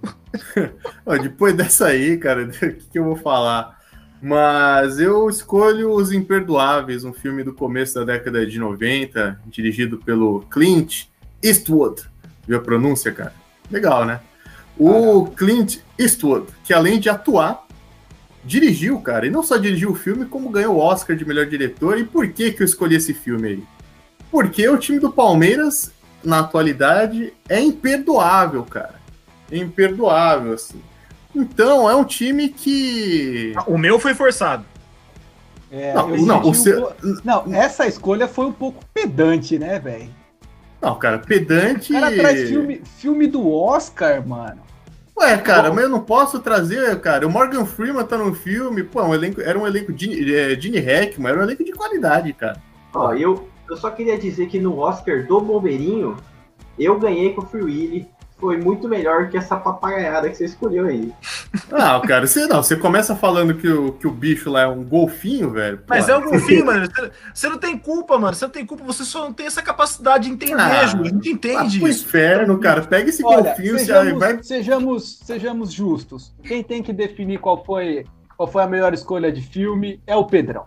Ó, 1.04 1.16
depois 1.18 1.54
dessa 1.54 1.88
aí, 1.88 2.16
cara, 2.16 2.44
o 2.46 2.48
que, 2.48 2.70
que 2.92 2.98
eu 2.98 3.04
vou 3.04 3.16
falar? 3.16 3.78
Mas 4.22 4.98
eu 4.98 5.28
escolho 5.28 5.90
Os 5.92 6.10
Imperdoáveis, 6.10 7.04
um 7.04 7.12
filme 7.12 7.44
do 7.44 7.52
começo 7.52 7.96
da 7.96 8.04
década 8.04 8.46
de 8.46 8.58
90, 8.58 9.38
dirigido 9.46 9.98
pelo 9.98 10.40
Clint 10.50 11.08
Eastwood. 11.42 12.02
Viu 12.48 12.56
a 12.56 12.60
pronúncia, 12.62 13.12
cara? 13.12 13.34
Legal, 13.70 14.06
né? 14.06 14.20
O 14.78 15.26
Clint 15.26 15.80
Eastwood, 15.98 16.46
que 16.64 16.72
além 16.72 16.98
de 16.98 17.10
atuar, 17.10 17.63
dirigiu, 18.44 19.00
cara. 19.00 19.26
E 19.26 19.30
não 19.30 19.42
só 19.42 19.56
dirigiu 19.56 19.90
o 19.90 19.94
filme, 19.94 20.24
como 20.26 20.50
ganhou 20.50 20.76
o 20.76 20.78
Oscar 20.78 21.16
de 21.16 21.24
melhor 21.24 21.46
diretor. 21.46 21.98
E 21.98 22.04
por 22.04 22.28
que, 22.28 22.52
que 22.52 22.62
eu 22.62 22.64
escolhi 22.64 22.96
esse 22.96 23.14
filme 23.14 23.48
aí? 23.48 23.62
Porque 24.30 24.68
o 24.68 24.76
time 24.78 24.98
do 24.98 25.10
Palmeiras, 25.12 25.92
na 26.22 26.40
atualidade, 26.40 27.32
é 27.48 27.60
imperdoável, 27.60 28.64
cara. 28.64 28.94
É 29.50 29.56
imperdoável, 29.58 30.52
assim. 30.54 30.80
Então, 31.34 31.88
é 31.90 31.94
um 31.94 32.04
time 32.04 32.48
que. 32.48 33.52
O 33.66 33.76
meu 33.76 33.98
foi 33.98 34.14
forçado. 34.14 34.64
É, 35.70 35.92
Não, 35.94 36.14
eu 36.14 36.24
não, 36.26 36.42
o 36.42 36.50
um 36.50 36.54
seu- 36.54 36.82
po- 36.82 36.94
não, 37.24 37.52
essa 37.52 37.86
escolha 37.86 38.28
foi 38.28 38.46
um 38.46 38.52
pouco 38.52 38.84
pedante, 38.94 39.58
né, 39.58 39.78
velho? 39.80 40.08
Não, 40.80 40.94
cara, 40.96 41.18
pedante. 41.18 41.92
O 41.92 42.00
cara 42.00 42.14
traz 42.14 42.48
filme, 42.48 42.82
filme 42.98 43.26
do 43.26 43.50
Oscar, 43.50 44.24
mano. 44.26 44.60
Ué, 45.16 45.38
cara, 45.38 45.68
Bom. 45.68 45.76
mas 45.76 45.84
eu 45.84 45.90
não 45.90 46.00
posso 46.00 46.40
trazer, 46.40 47.00
cara. 47.00 47.26
O 47.26 47.30
Morgan 47.30 47.64
Freeman 47.64 48.04
tá 48.04 48.18
no 48.18 48.34
filme, 48.34 48.82
pô, 48.82 49.02
um 49.02 49.14
elenco, 49.14 49.40
era 49.40 49.58
um 49.58 49.66
elenco 49.66 49.92
de 49.92 50.34
é, 50.34 50.60
Gene 50.60 50.80
Hackman, 50.80 51.30
era 51.30 51.40
um 51.40 51.44
elenco 51.44 51.64
de 51.64 51.72
qualidade, 51.72 52.32
cara. 52.32 52.60
Ó, 52.92 53.12
eu, 53.14 53.48
eu 53.70 53.76
só 53.76 53.90
queria 53.90 54.18
dizer 54.18 54.48
que 54.48 54.58
no 54.58 54.78
Oscar 54.78 55.24
do 55.26 55.40
Bombeirinho, 55.40 56.16
eu 56.78 56.98
ganhei 56.98 57.32
com 57.32 57.42
o 57.42 57.46
Free 57.46 57.62
Willy. 57.62 58.08
Foi 58.44 58.58
muito 58.58 58.86
melhor 58.86 59.30
que 59.30 59.38
essa 59.38 59.56
papagaiada 59.56 60.28
que 60.28 60.36
você 60.36 60.44
escolheu 60.44 60.84
aí. 60.84 61.10
Não, 61.70 62.02
cara, 62.02 62.26
você 62.26 62.46
não, 62.46 62.62
você 62.62 62.76
começa 62.76 63.16
falando 63.16 63.54
que 63.54 63.66
o, 63.66 63.92
que 63.92 64.06
o 64.06 64.10
bicho 64.10 64.50
lá 64.50 64.62
é 64.64 64.66
um 64.66 64.84
golfinho, 64.84 65.48
velho. 65.50 65.78
pô. 65.78 65.84
Mas 65.88 66.10
é 66.10 66.14
um 66.14 66.20
golfinho, 66.20 66.66
mano. 66.66 66.86
Você- 66.86 67.10
Você 67.32 67.48
não 67.48 67.56
tem 67.56 67.78
culpa, 67.78 68.18
mano. 68.18 68.34
Você 68.34 68.44
não 68.44 68.52
tem 68.52 68.66
culpa, 68.66 68.84
você 68.84 69.02
só 69.02 69.20
não 69.24 69.32
tem 69.32 69.46
essa 69.46 69.62
capacidade 69.62 70.24
de 70.28 70.34
entender, 70.34 70.60
Ah, 70.60 70.84
Júlio. 70.86 71.06
A 71.06 71.08
gente 71.08 71.22
Vai 71.24 71.32
entende 71.32 71.78
pro 71.78 71.88
isso. 71.88 72.04
inferno, 72.04 72.58
cara. 72.58 72.82
Pega 72.82 73.08
esse 73.08 73.24
Olha, 73.24 73.44
golfinho 73.44 73.78
você 73.78 73.86
sejamos, 73.86 74.18
vai. 74.20 74.42
sejamos, 74.42 75.18
sejamos 75.24 75.72
justos. 75.72 76.34
Quem 76.42 76.62
tem 76.62 76.82
que 76.82 76.92
definir 76.92 77.38
qual 77.38 77.64
foi, 77.64 78.04
qual 78.36 78.46
foi 78.46 78.62
a 78.62 78.66
melhor 78.66 78.92
escolha 78.92 79.32
de 79.32 79.40
filme 79.40 80.02
é 80.06 80.14
o 80.14 80.26
Pedrão. 80.26 80.66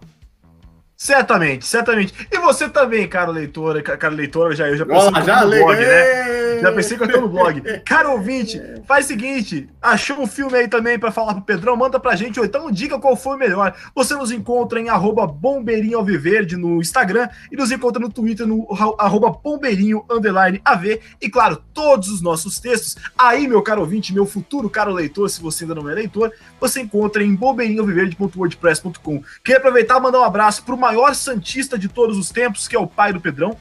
Certamente, 0.99 1.63
certamente. 1.67 2.11
E 2.31 2.39
você 2.39 2.67
também, 2.67 3.07
cara 3.07 3.29
leitora, 3.29 3.83
ca- 3.83 3.95
cara 3.97 4.15
leitora, 4.15 4.55
já, 4.55 4.67
eu 4.67 4.75
já 4.77 4.83
pensei 4.83 5.07
Ó, 5.07 5.11
que 5.11 5.19
eu 5.19 5.23
já 5.25 5.43
legal. 5.43 5.69
né? 5.73 6.56
Já 6.61 6.71
pensei 6.71 6.97
que 6.97 7.03
eu 7.03 7.11
tô 7.11 7.21
no 7.21 7.29
blog. 7.29 7.61
Cara 7.85 8.09
ouvinte, 8.09 8.61
faz 8.85 9.05
o 9.05 9.07
seguinte, 9.07 9.69
achou 9.81 10.19
um 10.19 10.27
filme 10.27 10.57
aí 10.57 10.67
também 10.67 10.97
pra 10.97 11.11
falar 11.11 11.33
pro 11.33 11.43
Pedrão, 11.43 11.75
manda 11.75 11.99
pra 11.99 12.15
gente, 12.15 12.39
ou 12.39 12.45
então 12.45 12.71
diga 12.71 12.99
qual 12.99 13.15
foi 13.15 13.35
o 13.35 13.39
melhor. 13.39 13.75
Você 13.95 14.15
nos 14.15 14.31
encontra 14.31 14.79
em 14.79 14.89
arroba 14.89 15.25
bombeirinho 15.25 15.97
alviverde 15.97 16.55
no 16.55 16.79
Instagram 16.81 17.29
e 17.51 17.55
nos 17.55 17.71
encontra 17.71 18.01
no 18.01 18.09
Twitter 18.09 18.45
no 18.47 18.67
arroba 18.97 19.29
bombeirinho 19.29 20.05
underline 20.09 20.61
AV. 20.63 20.99
E 21.21 21.29
claro, 21.29 21.61
todos 21.73 22.09
os 22.09 22.21
nossos 22.21 22.59
textos, 22.59 22.95
aí 23.17 23.47
meu 23.47 23.61
caro 23.61 23.81
ouvinte, 23.81 24.13
meu 24.13 24.25
futuro 24.25 24.69
caro 24.69 24.91
leitor, 24.91 25.29
se 25.29 25.41
você 25.41 25.63
ainda 25.63 25.75
não 25.75 25.89
é 25.89 25.93
leitor, 25.93 26.31
você 26.59 26.81
encontra 26.81 27.23
em 27.23 27.35
bombeirinhoalviverde.wordpress.com. 27.35 29.23
Queria 29.43 29.59
aproveitar 29.59 29.97
e 29.97 30.01
mandar 30.01 30.19
um 30.19 30.23
abraço 30.23 30.63
pro 30.63 30.77
maior 30.77 31.13
santista 31.15 31.77
de 31.77 31.87
todos 31.87 32.17
os 32.17 32.29
tempos, 32.29 32.67
que 32.67 32.75
é 32.75 32.79
o 32.79 32.87
pai 32.87 33.13
do 33.13 33.21
Pedrão, 33.21 33.55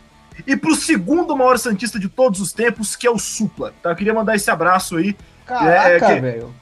e 0.47 0.57
pro 0.57 0.75
segundo 0.75 1.37
maior 1.37 1.59
santista 1.59 1.99
de 1.99 2.09
todos 2.09 2.41
os 2.41 2.53
tempos, 2.53 2.97
que 2.97 3.07
é 3.07 3.11
o 3.11 3.19
Supla. 3.19 3.73
Tá? 3.83 3.91
Eu 3.91 3.97
queria 3.97 4.13
mandar 4.15 4.35
esse 4.35 4.51
abraço 4.51 4.97
aí, 4.97 5.17
Caraca, 5.47 5.89
É, 5.89 6.01
que- 6.17 6.21
velho. 6.21 6.55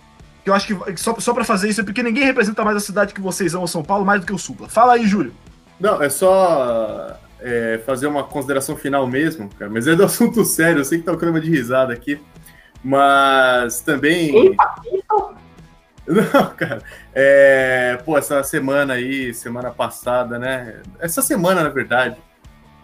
que 0.45 0.51
eu 0.51 0.55
acho 0.55 0.67
que 0.77 0.97
só, 1.01 1.19
só 1.19 1.33
pra 1.33 1.45
fazer 1.45 1.69
isso 1.71 1.81
é 1.81 1.85
porque 1.85 2.03
ninguém 2.03 2.25
representa 2.25 2.63
mais 2.65 2.77
a 2.77 2.81
cidade 2.81 3.15
que 3.15 3.21
vocês 3.21 3.55
amam, 3.55 3.67
São 3.67 3.83
Paulo, 3.83 4.05
mais 4.05 4.21
do 4.21 4.27
que 4.27 4.33
o 4.33 4.39
Supla. 4.39 4.69
Fala 4.69 4.93
aí, 4.95 5.07
Júlio. 5.07 5.33
Não, 5.81 6.03
é 6.03 6.09
só. 6.11 7.17
é, 7.41 7.81
fazer 7.85 8.07
uma 8.07 8.25
consideração 8.25 8.77
final 8.77 9.07
mesmo, 9.07 9.49
cara, 9.59 9.71
mas 9.71 9.87
é 9.89 9.95
do 9.95 10.05
assunto 10.05 10.45
sério, 10.45 10.81
eu 10.81 10.85
sei 10.85 10.99
que 10.99 11.05
tá 11.05 11.13
o 11.13 11.17
clima 11.19 11.41
de 11.41 11.51
risada 11.51 11.93
aqui, 11.93 12.21
mas 12.83 13.81
também. 13.81 14.55
Não, 16.07 16.47
cara. 16.55 16.83
É, 17.15 17.99
pô, 18.05 18.19
essa 18.19 18.43
semana 18.43 18.95
aí, 18.95 19.33
semana 19.33 19.71
passada, 19.71 20.39
né? 20.39 20.83
Essa 21.01 21.23
semana, 21.23 21.63
na 21.63 21.71
verdade, 21.71 22.17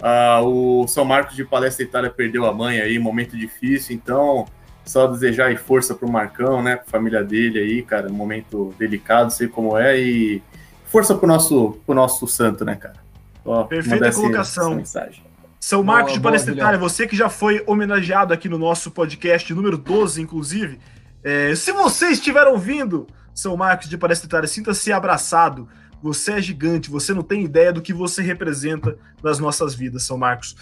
ah, 0.01 0.41
o 0.43 0.87
São 0.89 1.05
Marcos 1.05 1.37
de 1.37 1.45
Palestra 1.45 1.85
Itália 1.85 2.11
perdeu 2.11 2.47
a 2.47 2.53
mãe 2.53 2.81
aí, 2.81 2.99
momento 2.99 3.37
difícil, 3.37 3.95
então 3.95 4.47
só 4.85 5.07
desejar 5.07 5.47
aí 5.47 5.57
força 5.57 5.95
pro 5.95 6.11
Marcão, 6.11 6.63
né? 6.63 6.77
Pra 6.77 6.87
família 6.87 7.23
dele 7.23 7.59
aí, 7.59 7.83
cara, 7.83 8.09
momento 8.09 8.75
delicado, 8.79 9.33
sei 9.33 9.47
como 9.47 9.77
é, 9.77 9.99
e 9.99 10.43
força 10.87 11.15
pro 11.15 11.27
nosso, 11.27 11.79
pro 11.87 11.95
nosso 11.95 12.27
santo, 12.27 12.65
né, 12.65 12.75
cara? 12.75 12.97
Ó, 13.45 13.65
Perfeita 13.65 14.13
colocação. 14.13 14.83
São 15.61 15.83
Marcos 15.85 16.13
boa, 16.13 16.19
de 16.19 16.21
Palestra 16.21 16.55
Itália, 16.55 16.79
você 16.79 17.07
que 17.07 17.15
já 17.15 17.29
foi 17.29 17.63
homenageado 17.67 18.33
aqui 18.33 18.49
no 18.49 18.59
nosso 18.59 18.91
podcast 18.91 19.53
número 19.53 19.77
12, 19.77 20.21
inclusive. 20.23 20.81
É, 21.23 21.55
se 21.55 21.71
você 21.71 22.09
estiver 22.09 22.47
ouvindo, 22.47 23.07
São 23.35 23.57
Marcos 23.59 23.89
de 23.89 23.99
Palestra 23.99 24.27
Itália, 24.27 24.49
sinta-se 24.49 24.91
abraçado. 24.91 25.69
Você 26.03 26.33
é 26.33 26.43
gigante, 26.43 26.91
você 26.91 27.13
não 27.13 27.23
tem 27.23 27.45
ideia 27.45 27.73
do 27.73 27.83
que 27.83 27.93
você 27.93 28.23
representa 28.23 28.97
nas 29.23 29.39
nossas 29.39 29.75
vidas, 29.75 30.03
São 30.03 30.17
Marcos. 30.17 30.57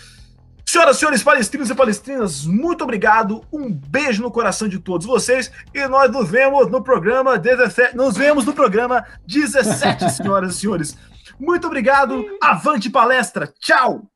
Senhoras 0.68 0.96
e 0.96 0.98
senhores 0.98 1.22
palestrinos 1.22 1.70
e 1.70 1.74
palestrinas, 1.74 2.44
muito 2.44 2.84
obrigado. 2.84 3.42
Um 3.50 3.72
beijo 3.72 4.22
no 4.22 4.30
coração 4.30 4.68
de 4.68 4.78
todos 4.78 5.06
vocês. 5.06 5.50
E 5.72 5.88
nós 5.88 6.12
nos 6.12 6.28
vemos 6.28 6.70
no 6.70 6.82
programa 6.82 7.38
17. 7.38 7.96
Nos 7.96 8.18
vemos 8.18 8.44
no 8.44 8.52
programa 8.52 9.02
17, 9.26 10.10
senhoras 10.12 10.56
e 10.56 10.58
senhores. 10.58 10.94
Muito 11.40 11.66
obrigado. 11.66 12.22
Avante 12.42 12.90
palestra. 12.90 13.50
Tchau. 13.58 14.10